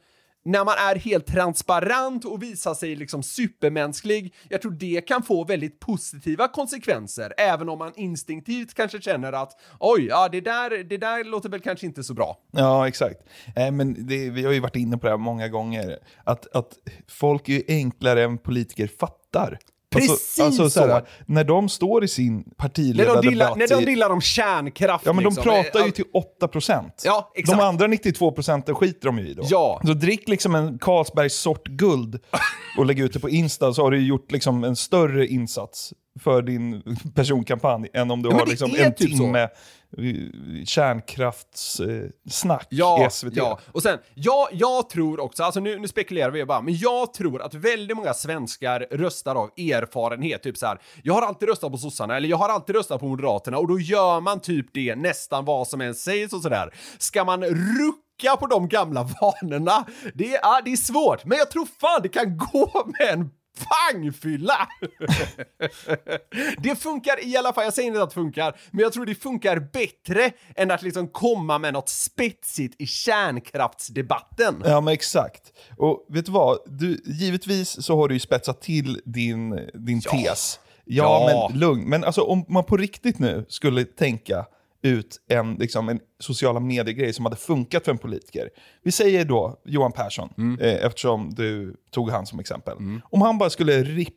när 0.46 0.66
man 0.66 0.76
är 0.78 0.96
helt 0.96 1.26
transparent 1.26 2.26
och 2.26 2.44
visar 2.44 2.74
sig 2.74 2.96
liksom 2.96 3.24
supermänsklig, 3.24 4.34
jag 4.50 4.62
tror 4.62 4.72
det 4.72 5.02
kan 5.08 5.24
få 5.24 5.44
väldigt 5.44 5.80
positiva 5.80 6.48
konsekvenser, 6.48 7.34
även 7.38 7.70
om 7.70 7.80
man 7.80 7.92
instinktivt 7.96 8.74
kanske 8.74 9.02
känner 9.02 9.34
att 9.34 9.52
oj, 9.80 10.06
ja 10.06 10.30
det 10.32 10.42
där, 10.42 10.84
det 10.84 10.98
där 10.98 11.24
låter 11.24 11.50
väl 11.50 11.62
kanske 11.62 11.86
inte 11.86 12.04
så 12.04 12.14
bra. 12.14 12.38
Ja, 12.52 12.88
exakt. 12.88 13.20
Äh, 13.56 13.72
men 13.72 14.08
det, 14.08 14.30
vi 14.30 14.46
har 14.46 14.52
ju 14.52 14.60
varit 14.60 14.76
inne 14.76 14.98
på 14.98 15.06
det 15.08 15.12
här 15.12 15.18
många 15.18 15.48
gånger. 15.48 15.98
Att, 16.24 16.56
att 16.56 16.74
folk 17.08 17.50
är 17.50 17.64
enklare 17.68 18.24
än 18.24 18.38
politiker 18.38 18.88
fattar. 19.00 19.60
Precis 19.96 20.40
alltså, 20.40 20.70
så 20.70 20.80
här, 20.88 21.00
så. 21.00 21.06
När 21.26 21.44
de 21.44 21.70
står 21.70 22.04
i 22.04 22.08
sin 22.08 22.36
När 22.36 22.44
de, 22.44 22.52
partiledardebatt... 22.58 23.22
dillar, 23.22 23.56
när 23.56 23.68
de 23.68 23.86
dillar 23.86 24.10
om 24.10 24.22
kärnkraft 24.22 25.06
Ja, 25.06 25.14
men 25.14 25.24
de 25.24 25.30
liksom. 25.30 25.44
pratar 25.44 25.80
Eh, 25.80 25.86
ju 25.86 25.92
till 25.92 26.06
8%. 26.42 26.84
Ja, 27.04 27.32
exakt. 27.36 27.60
De 27.60 27.66
andra 27.66 27.88
92% 27.88 28.74
skiter 28.74 29.06
de 29.08 29.20
ju 29.20 29.28
i 29.28 29.34
då. 29.34 29.44
Ja. 29.46 29.82
Så 29.86 29.94
drick 29.94 30.28
liksom 30.30 30.56
en 30.56 30.80
Carlsbergs 30.80 31.34
sort 31.36 31.68
guld 31.68 32.20
och 32.78 32.86
lägg 32.86 33.00
ut 33.00 33.14
det 33.14 33.20
på 33.20 33.30
Insta 33.30 33.74
så 33.74 33.82
har 33.84 33.92
du 33.92 34.08
gjort 34.08 34.32
liksom 34.32 34.64
en 34.64 34.76
större 34.76 35.28
insats 35.28 35.94
för 36.20 36.42
din 36.42 36.84
personkampanj 37.16 37.88
än 37.94 38.12
om 38.12 38.22
du 38.22 38.30
Ja, 38.30 38.36
har 38.36 38.46
liksom 38.46 38.72
en 38.78 38.94
typ 38.94 39.12
så. 39.12 39.18
timme 39.18 39.42
eh, 39.44 39.50
kärnkraftssnack 40.66 42.68
Ja, 42.70 43.08
i 43.08 43.10
SVT. 43.12 43.34
ja. 43.36 43.60
Och 43.72 43.84
sen, 43.84 44.00
jag, 44.14 44.48
jag 44.52 44.90
tror 44.90 45.20
också, 45.20 45.44
alltså 45.44 45.60
nu, 45.60 45.80
nu 45.80 45.88
spekulerar 45.88 46.32
vi 46.32 46.46
bara, 46.46 46.62
men 46.62 46.78
jag 46.78 47.14
tror 47.14 47.42
att 47.42 47.54
väldigt 47.54 47.98
många 47.98 48.14
svenskar 48.14 48.88
röstar 48.92 49.36
av 49.36 49.50
erfarenhet, 49.58 50.44
typ 50.44 50.58
så 50.58 50.66
här. 50.66 50.80
jag 51.04 51.14
har 51.14 51.22
alltid 51.22 51.50
röstat 51.50 51.72
på 51.72 51.78
sossarna, 51.78 52.18
eller 52.18 52.30
jag 52.30 52.38
har 52.38 52.50
alltid 52.50 52.76
röstat 52.76 53.00
på 53.00 53.08
moderaterna, 53.08 53.58
och 53.58 53.68
då 53.68 53.80
gör 53.80 54.22
man 54.22 54.40
typ 54.40 54.66
det 54.74 54.96
nästan 54.96 55.46
vad 55.46 55.68
som 55.68 55.82
än 55.82 55.96
sägs 55.96 56.34
och 56.34 56.42
sådär. 56.42 56.74
Ska 56.98 57.24
man 57.24 57.44
rucka 57.44 58.36
på 58.40 58.48
de 58.48 58.68
gamla 58.70 59.04
vanorna? 59.22 59.86
Det, 60.14 60.36
är- 60.36 60.40
ja, 60.42 60.62
det 60.66 60.72
är 60.72 60.78
svårt, 60.78 61.26
men 61.26 61.38
jag 61.38 61.52
tror 61.52 61.66
fan 61.82 62.00
det 62.04 62.10
kan 62.10 62.38
gå 62.38 62.84
med 63.00 63.10
en 63.14 63.30
pangfylla! 63.92 64.68
det 66.58 66.76
funkar 66.76 67.26
i 67.28 67.38
alla 67.38 67.54
fall, 67.54 67.64
jag 67.64 67.74
säger 67.74 67.88
inte 67.88 68.04
att 68.04 68.10
det 68.10 68.14
funkar, 68.14 68.60
men 68.72 68.80
jag 68.84 68.94
tror 68.94 69.06
det 69.06 69.16
funkar 69.16 69.60
bättre 69.60 70.32
än 70.56 70.72
att 70.72 70.82
liksom 70.82 71.08
komma 71.08 71.58
med 71.60 71.74
något 71.74 71.90
spetsigt 71.90 72.76
i 72.82 72.86
kärnkraftsdebatten. 72.88 74.64
Ja, 74.66 74.82
men 74.82 74.94
exakt. 74.94 75.42
Och 75.78 76.06
vet 76.10 76.26
du 76.26 76.32
vad? 76.32 76.58
Du, 76.66 77.02
givetvis 77.06 77.84
så 77.86 77.96
har 77.98 78.08
du 78.08 78.14
ju 78.16 78.20
spetsat 78.20 78.62
till 78.62 79.02
din, 79.06 79.70
din 79.74 80.02
tes. 80.02 80.60
Ja, 80.86 81.30
Ja. 81.32 81.48
men 81.50 81.60
lugn. 81.60 81.90
Men 81.90 82.04
alltså 82.04 82.22
om 82.22 82.46
man 82.50 82.64
på 82.64 82.78
riktigt 82.78 83.20
nu 83.20 83.46
skulle 83.50 83.84
tänka 83.84 84.46
ut 84.86 85.18
en, 85.30 85.56
liksom, 85.56 85.90
en 85.90 86.00
sociala 86.20 86.60
medier-grej 86.60 87.14
som 87.14 87.26
hade 87.26 87.38
funkat 87.38 87.86
för 87.86 87.92
en 87.92 87.98
politiker. 87.98 88.50
Vi 88.84 88.92
säger 88.92 89.26
då 89.26 89.62
Johan 89.66 89.92
Persson, 89.92 90.58
eh, 90.62 90.86
eftersom 90.86 91.34
du 91.34 91.76
tog 91.92 92.10
han 92.10 92.26
som 92.26 92.40
exempel. 92.40 92.78
Om 93.04 93.22
han 93.22 93.38
bara 93.38 93.50
skulle 93.50 93.84
rippa 93.84 94.16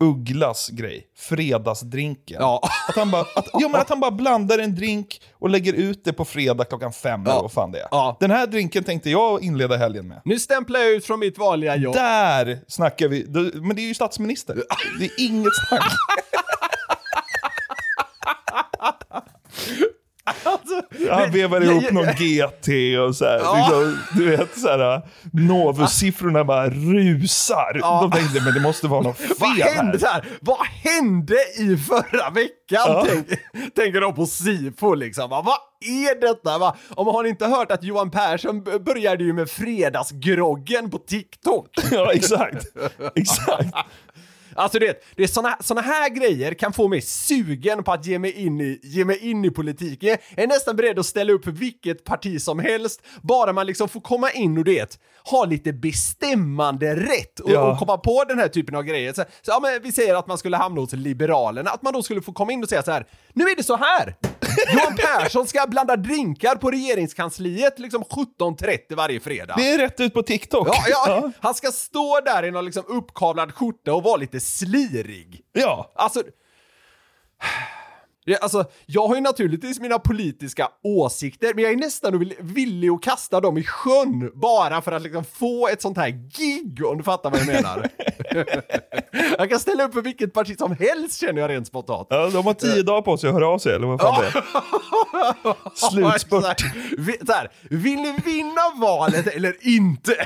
Ugglas 0.00 0.68
grej, 0.68 1.06
fredagsdrinken. 1.16 2.42
Att, 2.42 2.96
han 2.96 3.10
bara, 3.10 3.20
att, 3.20 3.48
ja, 3.52 3.68
men 3.68 3.80
att 3.80 3.88
han 3.88 4.00
bara 4.00 4.10
blandar 4.10 4.58
en 4.58 4.74
drink 4.74 5.20
och 5.32 5.50
lägger 5.50 5.72
ut 5.72 6.04
det 6.04 6.12
på 6.12 6.24
fredag 6.24 6.64
klockan 6.64 6.92
fem 6.92 7.22
eller 7.22 7.42
vad 7.42 7.52
fan 7.52 7.72
det 7.72 7.80
är. 7.80 8.20
Den 8.20 8.30
här 8.30 8.46
drinken 8.46 8.84
tänkte 8.84 9.10
jag 9.10 9.42
inleda 9.42 9.76
helgen 9.76 10.08
med. 10.08 10.20
Nu 10.24 10.38
stämplar 10.38 10.80
jag 10.80 10.90
ut 10.90 11.06
från 11.06 11.20
mitt 11.20 11.38
vanliga 11.38 11.76
jobb. 11.76 11.94
Där 11.94 12.58
snackar 12.68 13.08
vi. 13.08 13.26
Men 13.54 13.76
det 13.76 13.82
är 13.82 13.86
ju 13.88 13.94
statsminister. 13.94 14.62
Det 14.98 15.04
är 15.04 15.10
inget 15.18 15.52
snack. 15.68 15.92
Han 21.10 21.30
vevar 21.30 21.60
ihop 21.60 21.90
någon 21.90 22.06
GT 22.06 22.98
och 23.08 23.16
så 23.16 23.24
här, 23.24 23.38
Ja. 23.38 23.56
liksom, 23.56 23.98
du 24.16 24.36
vet 24.36 24.58
så 24.58 24.68
här, 24.68 25.02
Novus-siffrorna 25.32 26.44
bara 26.44 26.68
rusar. 26.70 27.78
Ja. 27.80 28.00
De 28.10 28.18
tänkte, 28.18 28.40
men 28.44 28.54
det 28.54 28.60
måste 28.60 28.86
vara 28.88 29.02
något 29.02 29.16
fel 29.18 29.28
Vad 29.38 29.50
hände, 29.50 29.98
här. 30.06 30.12
här, 30.12 30.24
vad 30.40 30.66
hände 30.66 31.36
i 31.58 31.76
förra 31.76 32.30
veckan? 32.30 32.52
Ja. 32.70 33.06
Tänk, 33.08 33.26
tänker 33.74 34.00
de 34.00 34.14
på 34.14 34.26
SIFO 34.26 34.94
liksom. 34.94 35.30
Va, 35.30 35.42
Vad 35.42 35.58
är 35.80 36.20
detta? 36.20 36.58
Va? 36.58 36.76
Om 36.90 37.06
har 37.06 37.22
ni 37.22 37.28
inte 37.28 37.46
hört 37.46 37.70
att 37.72 37.82
Johan 37.84 38.10
Persson 38.10 38.62
började 38.64 39.24
ju 39.24 39.32
med 39.32 39.50
fredagsgroggen 39.50 40.90
på 40.90 40.98
TikTok? 40.98 41.68
Ja, 41.92 42.12
exakt. 42.12 42.66
exakt. 43.14 43.74
Alltså 44.56 44.78
det, 44.78 45.02
det 45.16 45.22
är 45.22 45.26
såna, 45.26 45.56
såna 45.60 45.80
här 45.80 46.08
grejer 46.08 46.54
kan 46.54 46.72
få 46.72 46.88
mig 46.88 47.00
sugen 47.02 47.84
på 47.84 47.92
att 47.92 48.06
ge 48.06 48.18
mig 48.18 48.32
in 48.32 48.60
i, 48.60 48.80
ge 48.82 49.04
mig 49.04 49.18
in 49.30 49.44
i 49.44 49.50
politiken. 49.50 50.08
Jag 50.08 50.42
är 50.42 50.46
nästan 50.46 50.76
beredd 50.76 50.98
att 50.98 51.06
ställa 51.06 51.32
upp 51.32 51.44
för 51.44 51.50
vilket 51.50 52.04
parti 52.04 52.42
som 52.42 52.58
helst, 52.58 53.02
bara 53.22 53.52
man 53.52 53.66
liksom 53.66 53.88
får 53.88 54.00
komma 54.00 54.30
in 54.30 54.58
och 54.58 54.64
det, 54.64 54.98
ha 55.30 55.44
lite 55.44 55.72
bestämmande 55.72 56.96
rätt 56.96 57.40
och, 57.40 57.50
Ja. 57.50 57.72
och 57.72 57.78
komma 57.78 57.98
på 57.98 58.24
den 58.28 58.38
här 58.38 58.48
typen 58.48 58.74
av 58.76 58.82
grejer. 58.82 59.12
Så, 59.12 59.22
så, 59.22 59.50
ja, 59.50 59.58
men 59.62 59.82
vi 59.82 59.92
säger 59.92 60.14
att 60.14 60.26
man 60.26 60.38
skulle 60.38 60.56
hamna 60.56 60.80
hos 60.80 60.92
Liberalerna, 60.92 61.70
att 61.70 61.82
man 61.82 61.92
då 61.92 62.02
skulle 62.02 62.22
få 62.22 62.32
komma 62.32 62.52
in 62.52 62.62
och 62.62 62.68
säga 62.68 62.82
så 62.82 62.90
här, 62.90 63.06
nu 63.32 63.44
är 63.44 63.56
det 63.56 63.62
så 63.62 63.76
här! 63.76 64.16
Johan 64.74 64.96
Persson 65.20 65.46
ska 65.46 65.66
blanda 65.66 65.96
drinkar 65.96 66.56
på 66.56 66.70
regeringskansliet 66.70 67.78
liksom 67.78 68.02
17.30 68.02 68.96
varje 68.96 69.20
fredag. 69.20 69.54
Det 69.56 69.70
är 69.70 69.78
rätt 69.78 70.00
ut 70.00 70.14
på 70.14 70.22
TikTok. 70.22 70.68
Ja, 70.68 70.82
ja. 71.08 71.30
Han 71.40 71.54
ska 71.54 71.70
stå 71.70 72.20
där 72.24 72.42
i 72.44 72.50
någon 72.50 72.64
liksom 72.64 72.84
uppkavlad 72.88 73.54
skjorta 73.54 73.94
och 73.94 74.02
vara 74.02 74.16
lite 74.16 74.40
slirig. 74.44 75.40
Ja. 75.52 75.92
Alltså... 75.94 76.22
Alltså, 78.40 78.64
jag 78.86 79.08
har 79.08 79.14
ju 79.14 79.20
naturligtvis 79.20 79.80
mina 79.80 79.98
politiska 79.98 80.68
åsikter, 80.82 81.54
men 81.54 81.64
jag 81.64 81.72
är 81.72 81.76
nästan 81.76 82.18
vill- 82.18 82.34
villig 82.40 82.90
att 82.90 83.02
kasta 83.02 83.40
dem 83.40 83.58
i 83.58 83.62
sjön 83.64 84.32
bara 84.34 84.82
för 84.82 84.92
att 84.92 85.02
liksom 85.02 85.24
få 85.24 85.68
ett 85.68 85.82
sånt 85.82 85.96
här 85.96 86.08
gig, 86.08 86.84
om 86.86 86.98
du 86.98 87.04
fattar 87.04 87.30
vad 87.30 87.40
jag 87.40 87.46
menar. 87.46 87.88
jag 89.38 89.50
kan 89.50 89.60
ställa 89.60 89.84
upp 89.84 89.94
för 89.94 90.02
vilket 90.02 90.32
parti 90.32 90.58
som 90.58 90.76
helst 90.76 91.20
känner 91.20 91.40
jag 91.40 91.50
rent 91.50 91.66
spontant. 91.66 92.06
Ja, 92.10 92.30
de 92.30 92.46
har 92.46 92.54
tio 92.54 92.82
dagar 92.82 93.02
på 93.02 93.16
sig 93.16 93.28
att 93.28 93.34
höra 93.34 93.48
av 93.48 93.58
sig, 93.58 93.74
eller 93.74 93.86
vad 93.86 94.00
fan 94.00 94.22
det 94.22 94.26
är. 94.26 94.44
Slutspurt. 95.90 96.60
Så 97.26 97.32
här, 97.32 97.50
vill 97.70 97.96
ni 97.96 98.16
vinna 98.24 98.62
valet 98.80 99.26
eller 99.26 99.56
inte? 99.60 100.16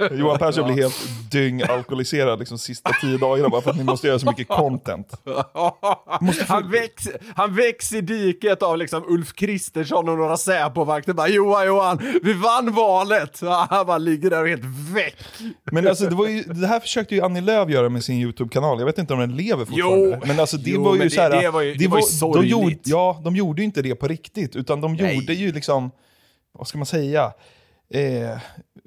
Johan 0.10 0.38
Persson 0.38 0.64
blir 0.64 0.82
helt 0.82 1.30
dyng-alkoholiserad 1.30 2.38
liksom 2.38 2.58
sista 2.58 2.90
tio 3.00 3.18
dagarna 3.18 3.48
bara 3.48 3.60
för 3.60 3.70
att 3.70 3.76
ni 3.76 3.84
måste 3.84 4.06
göra 4.06 4.18
så 4.18 4.26
mycket 4.26 4.48
content. 4.48 5.12
han, 6.48 6.70
väcks, 6.70 7.08
han 7.36 7.54
väcks 7.54 7.92
i 7.92 8.00
diket 8.00 8.62
av 8.62 8.78
liksom 8.78 9.04
Ulf 9.08 9.32
Kristersson 9.32 10.08
och 10.08 10.18
några 10.18 10.36
Säpovakter 10.36 11.12
bara 11.12 11.28
Johan, 11.28 11.66
Johan, 11.66 11.98
vi 12.22 12.32
vann 12.32 12.72
valet! 12.72 13.40
Han 13.70 13.86
bara 13.86 13.98
ligger 13.98 14.23
där 14.30 14.40
och 14.40 14.46
är 14.46 14.50
helt 14.50 14.64
väck. 14.94 15.16
Men 15.72 15.88
alltså, 15.88 16.06
det, 16.08 16.14
var 16.14 16.28
ju, 16.28 16.42
det 16.42 16.66
här 16.66 16.80
försökte 16.80 17.14
ju 17.14 17.20
Annie 17.22 17.40
Lööf 17.40 17.70
göra 17.70 17.88
med 17.88 18.04
sin 18.04 18.18
YouTube-kanal. 18.18 18.78
Jag 18.78 18.86
vet 18.86 18.98
inte 18.98 19.12
om 19.14 19.20
den 19.20 19.36
lever 19.36 19.64
fortfarande. 19.64 20.18
Jo. 20.20 20.26
men 20.26 20.40
alltså 20.40 20.56
det 20.56 20.70
Jo, 20.70 20.84
var 20.84 20.96
ju 20.96 21.10
så 21.10 21.20
här, 21.20 21.30
det- 21.42 21.50
var 21.50 21.60
ju- 21.62 21.74
det 21.74 21.88
var 21.88 21.98
ju 21.98 22.32
de 22.42 22.46
gjorde, 22.46 22.76
Ja, 22.84 23.20
de 23.24 23.36
gjorde 23.36 23.62
ju 23.62 23.64
inte 23.66 23.82
det 23.82 23.94
på 23.94 24.08
riktigt, 24.08 24.56
utan 24.56 24.80
de 24.80 24.92
Nej. 24.94 25.14
gjorde 25.14 25.34
ju 25.34 25.52
liksom, 25.52 25.90
vad 26.52 26.68
ska 26.68 26.78
man 26.78 26.86
säga? 26.86 27.32
Eh, 27.94 28.38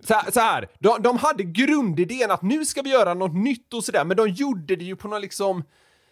Så 0.04 0.14
här, 0.14 0.32
så 0.32 0.40
här 0.40 0.68
de, 0.80 1.02
de 1.02 1.18
hade 1.18 1.44
grundidén 1.44 2.32
att 2.32 2.42
nu 2.42 2.66
ska 2.66 2.82
vi 2.82 2.90
göra 2.90 3.14
något 3.14 3.36
nytt 3.36 3.74
och 3.74 3.84
sådär, 3.84 4.06
men 4.06 4.18
de 4.18 4.28
gjorde 4.30 4.76
det 4.76 4.86
ju 4.86 4.96
på 4.96 5.08
något 5.08 5.22
liksom 5.22 5.64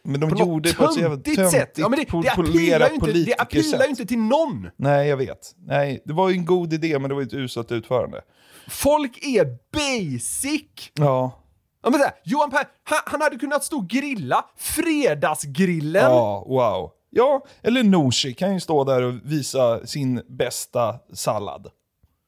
men 0.06 0.20
de 0.20 0.30
på 0.30 0.39
gjorde 0.39 0.70
det 0.70 0.76
på 0.76 0.84
ett 0.84 0.93
så 0.93 0.99
jävla 0.99 1.18
töntigt 1.18 1.51
sätt. 1.51 1.72
Ja, 1.76 1.89
men 1.89 1.99
det, 1.99 2.06
det, 2.22 2.30
appealar 2.30 2.89
ju 2.89 2.95
inte, 2.95 3.12
det 3.12 3.36
appealar 3.38 3.84
ju 3.84 3.89
inte 3.89 4.06
till 4.06 4.20
någon. 4.20 4.70
Nej, 4.78 5.08
jag 5.08 5.18
vet. 5.18 5.56
Nej, 5.58 6.01
det 6.06 6.14
var 6.14 6.30
ju 6.30 6.36
en 6.36 6.45
god 6.45 6.74
idé, 6.74 6.99
men 6.99 7.10
det 7.10 7.16
var 7.16 7.22
ett 7.22 7.34
uselt 7.34 7.72
utförande. 7.72 8.22
Folk 8.70 9.18
är 9.26 9.58
basic. 9.74 10.91
Ja. 10.93 11.41
Ja, 11.84 11.89
men 11.89 11.99
här, 11.99 12.12
Johan 12.24 12.49
Per, 12.49 12.68
han, 12.84 12.99
han 13.06 13.22
hade 13.22 13.38
kunnat 13.38 13.64
stå 13.64 13.78
och 13.78 13.88
grilla, 13.88 14.45
fredagsgrillen. 14.58 16.03
Ja, 16.03 16.45
wow. 16.47 16.91
Ja, 17.10 17.45
eller 17.62 17.84
Nooshi 17.84 18.34
kan 18.34 18.53
ju 18.53 18.60
stå 18.60 18.84
där 18.84 19.01
och 19.01 19.14
visa 19.24 19.88
sin 19.88 20.22
bästa 20.28 20.95
sallad. 21.14 21.68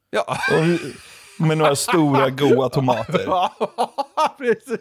Ja. 0.09 0.37
Och, 0.51 0.65
med 1.37 1.57
några 1.57 1.75
stora 1.75 2.29
goa 2.29 2.69
tomater. 2.69 3.25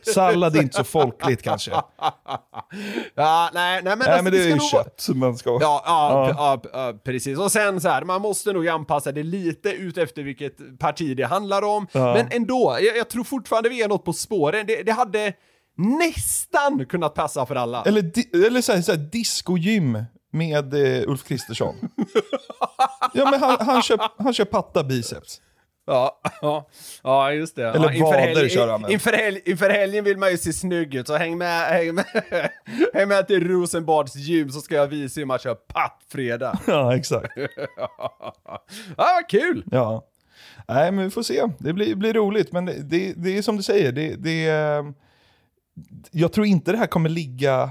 Sallad 0.12 0.56
är 0.56 0.62
inte 0.62 0.76
så 0.76 0.84
folkligt 0.84 1.42
kanske. 1.42 1.70
Ja, 1.70 3.50
nej, 3.54 3.82
nej, 3.82 3.82
men, 3.84 3.98
Nej, 3.98 4.08
alltså, 4.08 4.22
men 4.24 4.32
det 4.32 4.38
är 4.42 4.48
ju 4.48 4.50
nog- 4.54 4.70
kött 4.70 5.08
man 5.14 5.36
ska... 5.38 5.50
Ja, 5.60 5.82
Ja. 5.86 6.28
ja. 6.36 6.60
ja, 6.72 6.92
precis. 7.04 7.38
Och 7.38 7.52
sen 7.52 7.80
så 7.80 7.88
här, 7.88 8.02
man 8.04 8.20
måste 8.22 8.52
nog 8.52 8.68
anpassa 8.68 9.12
det 9.12 9.22
lite 9.22 9.70
ut 9.70 9.98
efter 9.98 10.22
vilket 10.22 10.78
parti 10.78 11.16
det 11.16 11.22
handlar 11.26 11.62
om. 11.62 11.86
Ja. 11.92 12.14
Men 12.14 12.28
ändå, 12.30 12.78
jag, 12.80 12.96
jag 12.96 13.08
tror 13.08 13.24
fortfarande 13.24 13.68
vi 13.68 13.82
är 13.82 13.88
något 13.88 14.04
på 14.04 14.12
spåren. 14.12 14.66
Det, 14.66 14.82
det 14.82 14.92
hade 14.92 15.32
nästan 15.76 16.86
kunnat 16.86 17.14
passa 17.14 17.46
för 17.46 17.54
alla. 17.54 17.82
Eller, 17.82 18.02
di- 18.02 18.46
eller 18.46 18.60
så 18.60 18.72
här, 18.72 18.82
så 18.82 18.92
här, 18.92 18.98
discogym 18.98 20.04
med 20.32 20.74
eh, 20.74 21.08
Ulf 21.10 21.24
Kristersson. 21.24 21.74
ja, 23.14 23.30
men 23.30 23.40
han, 23.40 23.56
han, 23.60 23.82
kör, 23.82 23.98
han 24.18 24.34
kör 24.34 24.44
patta 24.44 24.84
biceps. 24.84 25.40
Ja, 25.86 26.20
ja, 26.42 26.68
ja 27.02 27.32
just 27.32 27.56
det. 27.56 27.68
Eller 27.68 27.84
ja, 27.86 27.92
inför 27.92 28.12
helgen- 28.18 28.48
kör 28.48 28.68
han 28.68 28.80
med. 28.80 28.90
Inför, 28.90 29.12
helg, 29.12 29.40
inför 29.44 29.70
helgen 29.70 30.04
vill 30.04 30.16
man 30.18 30.30
ju 30.30 30.38
se 30.38 30.52
snygg 30.52 30.94
ut, 30.94 31.06
så 31.06 31.16
häng 31.16 31.38
med, 31.38 31.60
häng 31.68 31.94
med, 31.94 32.04
häng 32.94 33.08
med 33.08 33.26
till 33.26 33.48
Rosenbads 33.48 34.16
gym 34.16 34.50
så 34.50 34.60
ska 34.60 34.74
jag 34.74 34.86
visa 34.86 35.20
hur 35.20 35.26
man 35.26 35.38
kör 35.38 35.54
pattfredag. 35.54 36.58
Ja, 36.66 36.96
exakt. 36.96 37.32
ja, 37.76 38.64
vad 38.96 39.28
kul! 39.28 39.64
Ja. 39.70 40.04
Nej, 40.68 40.92
men 40.92 41.04
vi 41.04 41.10
får 41.10 41.22
se. 41.22 41.42
Det 41.58 41.72
blir, 41.72 41.94
blir 41.94 42.12
roligt. 42.14 42.52
Men 42.52 42.64
det, 42.66 42.72
det, 42.72 43.12
det 43.16 43.38
är 43.38 43.42
som 43.42 43.56
du 43.56 43.62
säger, 43.62 43.92
det, 43.92 44.14
det, 44.16 44.46
eh, 44.48 44.82
jag 46.10 46.32
tror 46.32 46.46
inte 46.46 46.72
det 46.72 46.78
här 46.78 46.86
kommer 46.86 47.08
ligga 47.08 47.70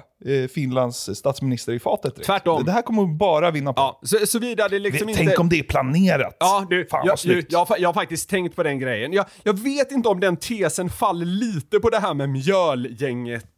Finlands 0.53 1.09
statsminister 1.17 1.73
i 1.73 1.80
fatet. 1.80 2.23
Tvärtom. 2.23 2.63
Det 2.65 2.71
här 2.71 2.82
kommer 2.82 3.05
bara 3.05 3.51
vinna 3.51 3.73
på. 3.73 3.82
Ja, 3.82 3.99
så, 4.03 4.17
såvida 4.28 4.67
det 4.67 4.80
liksom 4.80 5.07
Tänk 5.07 5.19
inte... 5.19 5.38
om 5.38 5.49
det 5.49 5.59
är 5.59 5.63
planerat. 5.63 6.38
Ja, 6.39 6.65
du, 6.69 6.86
Fan 6.86 7.05
jag, 7.05 7.19
snyggt. 7.19 7.51
jag, 7.51 7.67
jag, 7.78 7.89
har 7.89 7.93
faktiskt 7.93 8.30
tänkt 8.30 8.55
på 8.55 8.63
den 8.63 8.80
grejen. 8.80 9.13
Jag, 9.13 9.26
jag 9.43 9.59
vet 9.59 9.91
inte 9.91 10.09
om 10.09 10.19
den 10.19 10.38
tesen 10.38 10.89
faller 10.89 11.26
lite 11.26 11.80
på 11.80 11.89
det 11.89 11.99
här 11.99 12.13
med 12.13 12.30
mjölgänget 12.30 13.43
eh, 13.43 13.49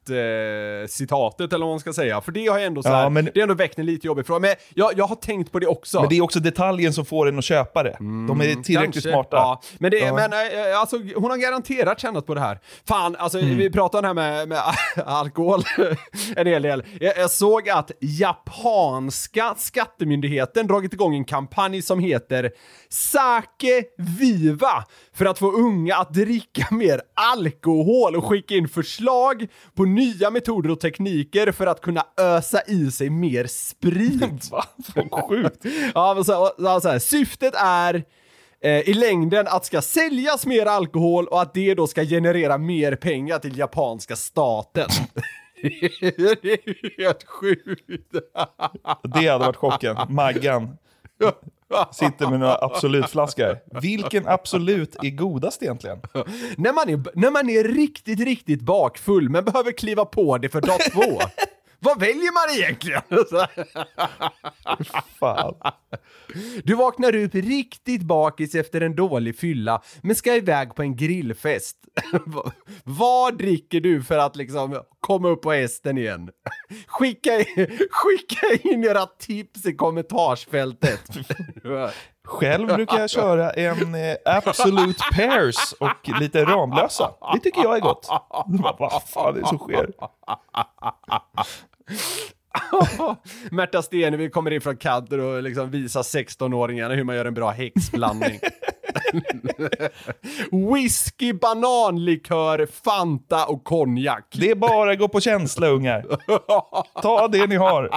citatet 0.88 1.54
eller 1.54 1.66
vad 1.66 1.74
man 1.74 1.80
ska 1.80 1.94
säga. 1.94 2.22
För 2.22 2.32
det 2.32 2.48
har 2.48 2.60
ändå 2.60 2.84
så 2.84 2.90
Ja, 2.90 2.96
här, 2.96 3.10
men- 3.10 3.26
det 3.26 3.32
har 3.40 3.42
ändå 3.42 3.54
väckt 3.56 3.80
en 3.80 3.86
lite 3.86 4.08
jobbig 4.08 4.26
fråga. 4.28 4.40
Men 4.40 4.56
jag, 4.74 4.92
jag 4.98 5.08
har 5.08 5.16
tänkt 5.16 5.52
på 5.52 5.60
det 5.60 5.68
också. 5.68 6.00
Men 6.00 6.10
det 6.10 6.18
är 6.18 6.22
också 6.22 6.40
detaljen 6.40 6.94
som 6.94 7.06
får 7.06 7.28
en 7.28 7.38
att 7.38 7.44
köpa 7.46 7.84
det. 7.84 7.98
De 8.00 8.42
är 8.42 8.46
tillräckligt 8.46 8.68
Mm, 8.78 8.92
Kanske. 8.92 9.02
smarta. 9.12 9.38
Ja. 9.38 9.62
Men, 9.80 9.92
det, 9.92 9.98
Ja. 9.98 10.14
men 10.16 10.34
eh, 10.34 10.80
alltså, 10.80 10.98
hon 11.16 11.30
har 11.32 11.38
garanterat 11.38 12.00
tjänat 12.00 12.26
på 12.26 12.34
det 12.34 12.40
här. 12.42 12.60
Fan, 12.88 13.16
alltså 13.16 13.40
Mm. 13.40 13.58
vi 13.58 13.70
pratar 13.70 14.04
här 14.04 14.14
med, 14.14 14.48
med 14.50 14.60
alkohol 15.06 15.64
en 16.36 16.48
hel 16.48 16.62
del. 16.62 16.84
Jag, 17.00 17.18
jag 17.18 17.32
såg 17.32 17.70
att 17.70 17.92
japanska 18.02 19.56
skattemyndigheten 19.58 20.68
dragit 20.68 20.94
igång 20.94 21.16
en 21.16 21.26
kampanj 21.26 21.82
som 21.82 22.00
heter 22.00 22.52
Sake 22.90 23.84
Viva 24.20 24.84
för 25.16 25.26
att 25.26 25.40
få 25.40 25.52
unga 25.52 25.96
att 25.96 26.14
dricka 26.14 26.68
mer 26.72 27.02
alkohol 27.16 28.16
och 28.16 28.26
skicka 28.26 28.56
in 28.56 28.68
förslag 28.68 29.48
på 29.76 29.86
nya 29.98 30.30
metoder 30.30 30.72
och 30.72 30.80
tekniker 30.80 31.52
för 31.52 31.68
att 31.68 31.82
kunna 31.82 32.06
ösa 32.18 32.62
i 32.68 32.92
sig 32.92 33.10
mer 33.10 33.48
sprit. 33.48 34.52
Va? 34.52 34.64
Vad 34.96 35.30
sjukt. 35.30 35.66
Ja, 35.96 36.14
men 36.14 36.26
så, 36.26 36.52
så, 36.58 36.82
så 36.82 36.90
här, 36.90 37.00
syftet 37.00 37.54
är 37.58 38.04
eh, 38.62 38.90
i 38.90 38.94
längden 38.94 39.48
att 39.48 39.66
ska 39.66 39.82
säljas 39.82 40.46
mer 40.46 40.66
alkohol 40.66 41.28
och 41.28 41.42
att 41.42 41.54
det 41.54 41.74
då 41.74 41.88
ska 41.88 42.04
generera 42.04 42.58
mer 42.58 42.96
pengar 42.96 43.40
till 43.40 43.58
japanska 43.58 44.16
staten. 44.16 44.90
det 45.62 46.54
är 46.54 47.02
helt 47.02 47.24
sjukt. 47.24 48.12
Det 49.04 49.28
hade 49.28 49.46
varit 49.46 49.56
chocken. 49.56 49.98
Maggan 50.10 50.78
sitter 51.92 52.30
med 52.30 52.40
några 52.40 52.58
Absolut-flaskor. 52.62 53.58
Vilken 53.82 54.28
Absolut 54.28 54.96
är 55.04 55.10
godast 55.10 55.64
egentligen? 55.64 56.00
när, 56.58 56.74
man 56.74 56.90
är, 56.90 57.20
när 57.20 57.32
man 57.32 57.50
är 57.50 57.64
riktigt, 57.64 58.20
riktigt 58.20 58.62
bakfull 58.62 59.30
men 59.30 59.46
behöver 59.46 59.72
kliva 59.72 60.06
på 60.06 60.38
det 60.38 60.50
för 60.50 60.62
dag 60.62 60.80
två. 60.94 61.22
Vad 61.80 62.00
väljer 62.00 62.34
man 62.34 62.58
egentligen? 62.58 63.02
Fan. 65.20 65.56
Du 66.64 66.76
vaknar 66.76 67.16
upp 67.16 67.36
riktigt 67.36 68.02
bakis 68.02 68.56
efter 68.56 68.82
en 68.82 68.96
dålig 68.96 69.38
fylla, 69.40 69.82
men 70.02 70.16
ska 70.16 70.36
iväg 70.36 70.76
på 70.76 70.82
en 70.82 70.96
grillfest. 70.96 71.78
Va- 72.26 72.52
Vad 72.84 73.38
dricker 73.38 73.82
du 73.82 74.04
för 74.04 74.18
att 74.18 74.36
liksom 74.36 74.82
komma 75.00 75.28
upp 75.30 75.42
på 75.42 75.52
hästen 75.52 75.98
igen? 75.98 76.30
Skicka, 76.88 77.40
i- 77.40 77.88
skicka 77.92 78.70
in 78.70 78.84
era 78.84 79.06
tips 79.06 79.66
i 79.66 79.74
kommentarsfältet. 79.76 81.02
Själv 82.26 82.68
brukar 82.68 83.00
jag 83.00 83.10
köra 83.10 83.52
en 83.52 83.96
eh, 83.96 84.16
Absolute 84.26 85.04
Pairs 85.16 85.74
och 85.80 86.20
lite 86.20 86.46
Ramlösa. 86.46 87.12
Det 87.34 87.40
tycker 87.40 87.62
jag 87.64 87.76
är 87.76 87.80
gott. 87.82 88.08
Vad 88.80 89.04
fan 89.04 89.36
är 89.36 89.40
det 89.42 89.48
som 89.48 89.58
sker? 89.58 89.90
Märta 93.52 93.82
Stenevi 93.82 94.30
kommer 94.30 94.52
in 94.52 94.62
från 94.62 94.78
Kadder 94.78 95.20
och 95.20 95.44
liksom 95.44 95.72
visar 95.72 96.02
16-åringarna 96.02 96.96
hur 96.96 97.04
man 97.04 97.16
gör 97.16 97.26
en 97.26 97.34
bra 97.34 97.52
häxblandning. 97.52 98.40
Whisky, 100.74 101.34
bananlikör, 101.34 102.68
Fanta 102.84 103.46
och 103.46 103.64
konjak. 103.64 104.26
Det 104.32 104.52
är 104.52 104.56
bara 104.56 104.92
att 104.92 105.00
gå 105.00 105.08
på 105.08 105.20
känsla 105.20 105.68
ungar. 105.68 106.06
Ta 107.02 107.28
det 107.28 107.48
ni 107.48 107.56
har. 107.56 107.90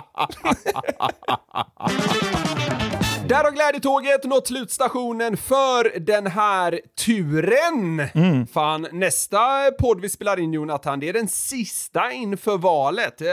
Där 3.30 3.44
har 3.44 3.50
glädjetåget 3.52 4.24
nått 4.24 4.46
slutstationen 4.48 5.36
för 5.36 5.98
den 6.00 6.26
här 6.26 6.80
turen. 7.04 8.02
Fan, 8.46 8.86
nästa 8.92 9.70
podd 9.78 10.00
vi 10.00 10.08
spelar 10.08 10.40
in 10.40 10.52
Jonathan, 10.52 11.00
det 11.00 11.08
är 11.08 11.12
den 11.12 11.28
sista 11.28 12.12
inför 12.12 12.58
valet. 12.58 13.20
Eh, 13.20 13.26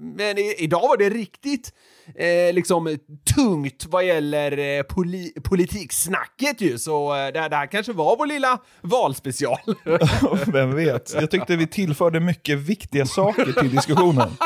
Men 0.00 0.38
idag 0.38 0.80
var 0.88 0.96
det 0.96 1.08
riktigt 1.10 1.72
eh, 2.18 2.54
liksom 2.54 2.98
tungt 3.34 3.86
vad 3.88 4.04
gäller 4.04 4.58
eh, 4.78 4.82
poli 4.82 5.32
politiksnacket 5.44 6.60
ju, 6.60 6.78
så 6.78 7.14
eh, 7.16 7.32
det, 7.32 7.40
här- 7.40 7.48
det 7.48 7.56
här 7.56 7.66
kanske 7.66 7.92
var 7.92 8.16
vår 8.16 8.26
lilla 8.26 8.58
valspecial. 8.80 9.58
Vem 10.52 10.74
vet? 10.76 11.14
Jag 11.14 11.30
tyckte 11.30 11.56
vi 11.56 11.66
tillförde 11.66 12.20
mycket 12.20 12.58
viktiga 12.58 13.06
saker 13.06 13.52
till 13.60 13.70
diskussionen. 13.70 14.28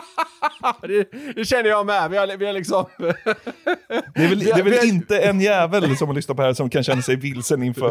det, 0.83 1.11
det 1.37 1.45
känner 1.45 1.71
jag 1.71 1.87
med. 1.87 2.11
Vi 2.11 2.17
har, 2.17 2.37
vi 2.37 2.47
har 2.47 2.53
liksom... 2.53 2.85
Det 2.99 4.25
är 4.25 4.29
väl, 4.29 4.39
det 4.39 4.51
är 4.51 4.55
Vi 4.55 4.63
har- 4.63 4.63
väl 4.63 4.89
inte 4.89 5.19
en 5.19 5.41
jävel 5.41 5.97
som 5.97 6.15
lyssnar 6.15 6.35
på 6.35 6.43
det 6.43 6.49
här 6.49 6.55
som 6.55 6.71
kan 6.71 6.85
känna 6.85 7.03
sig 7.03 7.17
vilsen 7.17 7.63
inför 7.63 7.87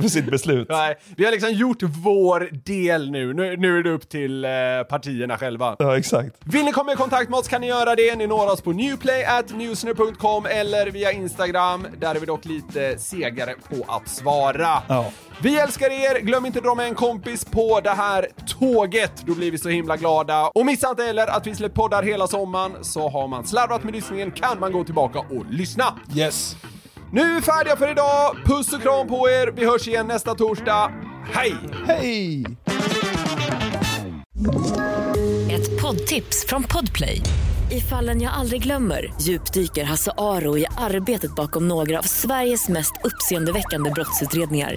för 0.00 0.08
sitt 0.08 0.30
beslut. 0.30 0.66
Nej, 0.70 0.96
vi 1.16 1.24
har 1.24 1.32
liksom 1.32 1.52
gjort 1.52 1.82
vår 1.82 2.48
del 2.64 3.10
nu. 3.10 3.34
Nu, 3.34 3.56
nu 3.56 3.78
är 3.78 3.82
det 3.82 3.90
upp 3.90 4.08
till 4.08 4.44
eh, 4.44 4.50
partierna 4.88 5.38
själva. 5.38 5.76
Ja, 5.78 5.98
exakt. 5.98 6.36
Vill 6.44 6.64
ni 6.64 6.72
komma 6.72 6.92
i 6.92 6.96
kontakt 6.96 7.30
med 7.30 7.38
oss 7.38 7.48
kan 7.48 7.60
ni 7.60 7.66
göra 7.66 7.94
det. 7.94 8.16
Ni 8.16 8.26
når 8.26 8.52
oss 8.52 8.60
på 8.60 8.72
newplay.newsner.com 8.72 10.46
eller 10.46 10.86
via 10.90 11.12
Instagram. 11.12 11.86
Där 12.00 12.14
är 12.14 12.20
vi 12.20 12.26
dock 12.26 12.44
lite 12.44 12.98
segare 12.98 13.54
på 13.68 13.92
att 13.92 14.08
svara. 14.08 14.82
Ja. 14.88 15.12
Vi 15.42 15.58
älskar 15.58 15.86
er! 15.90 16.20
Glöm 16.20 16.46
inte 16.46 16.58
att 16.58 16.64
dra 16.64 16.74
med 16.74 16.86
en 16.86 16.94
kompis 16.94 17.44
på 17.44 17.80
det 17.80 17.90
här 17.90 18.26
tåget. 18.60 19.12
Då 19.26 19.34
blir 19.34 19.50
vi 19.50 19.58
så 19.58 19.68
himla 19.68 19.96
glada. 19.96 20.46
Och 20.46 20.66
missa 20.66 20.90
inte 20.90 21.02
heller 21.02 21.26
att 21.26 21.46
vi 21.46 21.54
släpper 21.54 21.65
poddar 21.68 22.02
hela 22.02 22.26
sommaren. 22.26 22.84
Så 22.84 23.08
har 23.08 23.28
man 23.28 23.46
slarvat 23.46 23.84
med 23.84 23.94
lyssningen 23.94 24.30
kan 24.30 24.60
man 24.60 24.72
gå 24.72 24.84
tillbaka 24.84 25.18
och 25.18 25.44
lyssna. 25.50 25.84
Yes. 26.16 26.56
Nu 27.12 27.20
är 27.20 27.34
vi 27.34 27.42
färdiga 27.42 27.76
för 27.76 27.90
idag. 27.90 28.36
Puss 28.44 28.72
och 28.72 28.82
kram 28.82 29.08
på 29.08 29.28
er. 29.28 29.52
Vi 29.56 29.66
hörs 29.66 29.88
igen 29.88 30.06
nästa 30.06 30.34
torsdag. 30.34 30.92
Hej! 31.32 31.54
Hej! 31.86 32.44
Ett 35.50 35.82
poddtips 35.82 36.46
från 36.48 36.62
Podplay. 36.62 37.22
I 37.70 37.80
fallen 37.80 38.22
jag 38.22 38.32
aldrig 38.32 38.62
glömmer 38.62 39.14
djupdyker 39.20 39.84
Hasse 39.84 40.12
Aro 40.18 40.58
i 40.58 40.66
arbetet 40.78 41.34
bakom 41.34 41.68
några 41.68 41.98
av 41.98 42.02
Sveriges 42.02 42.68
mest 42.68 42.92
uppseendeväckande 43.04 43.90
brottsutredningar. 43.90 44.76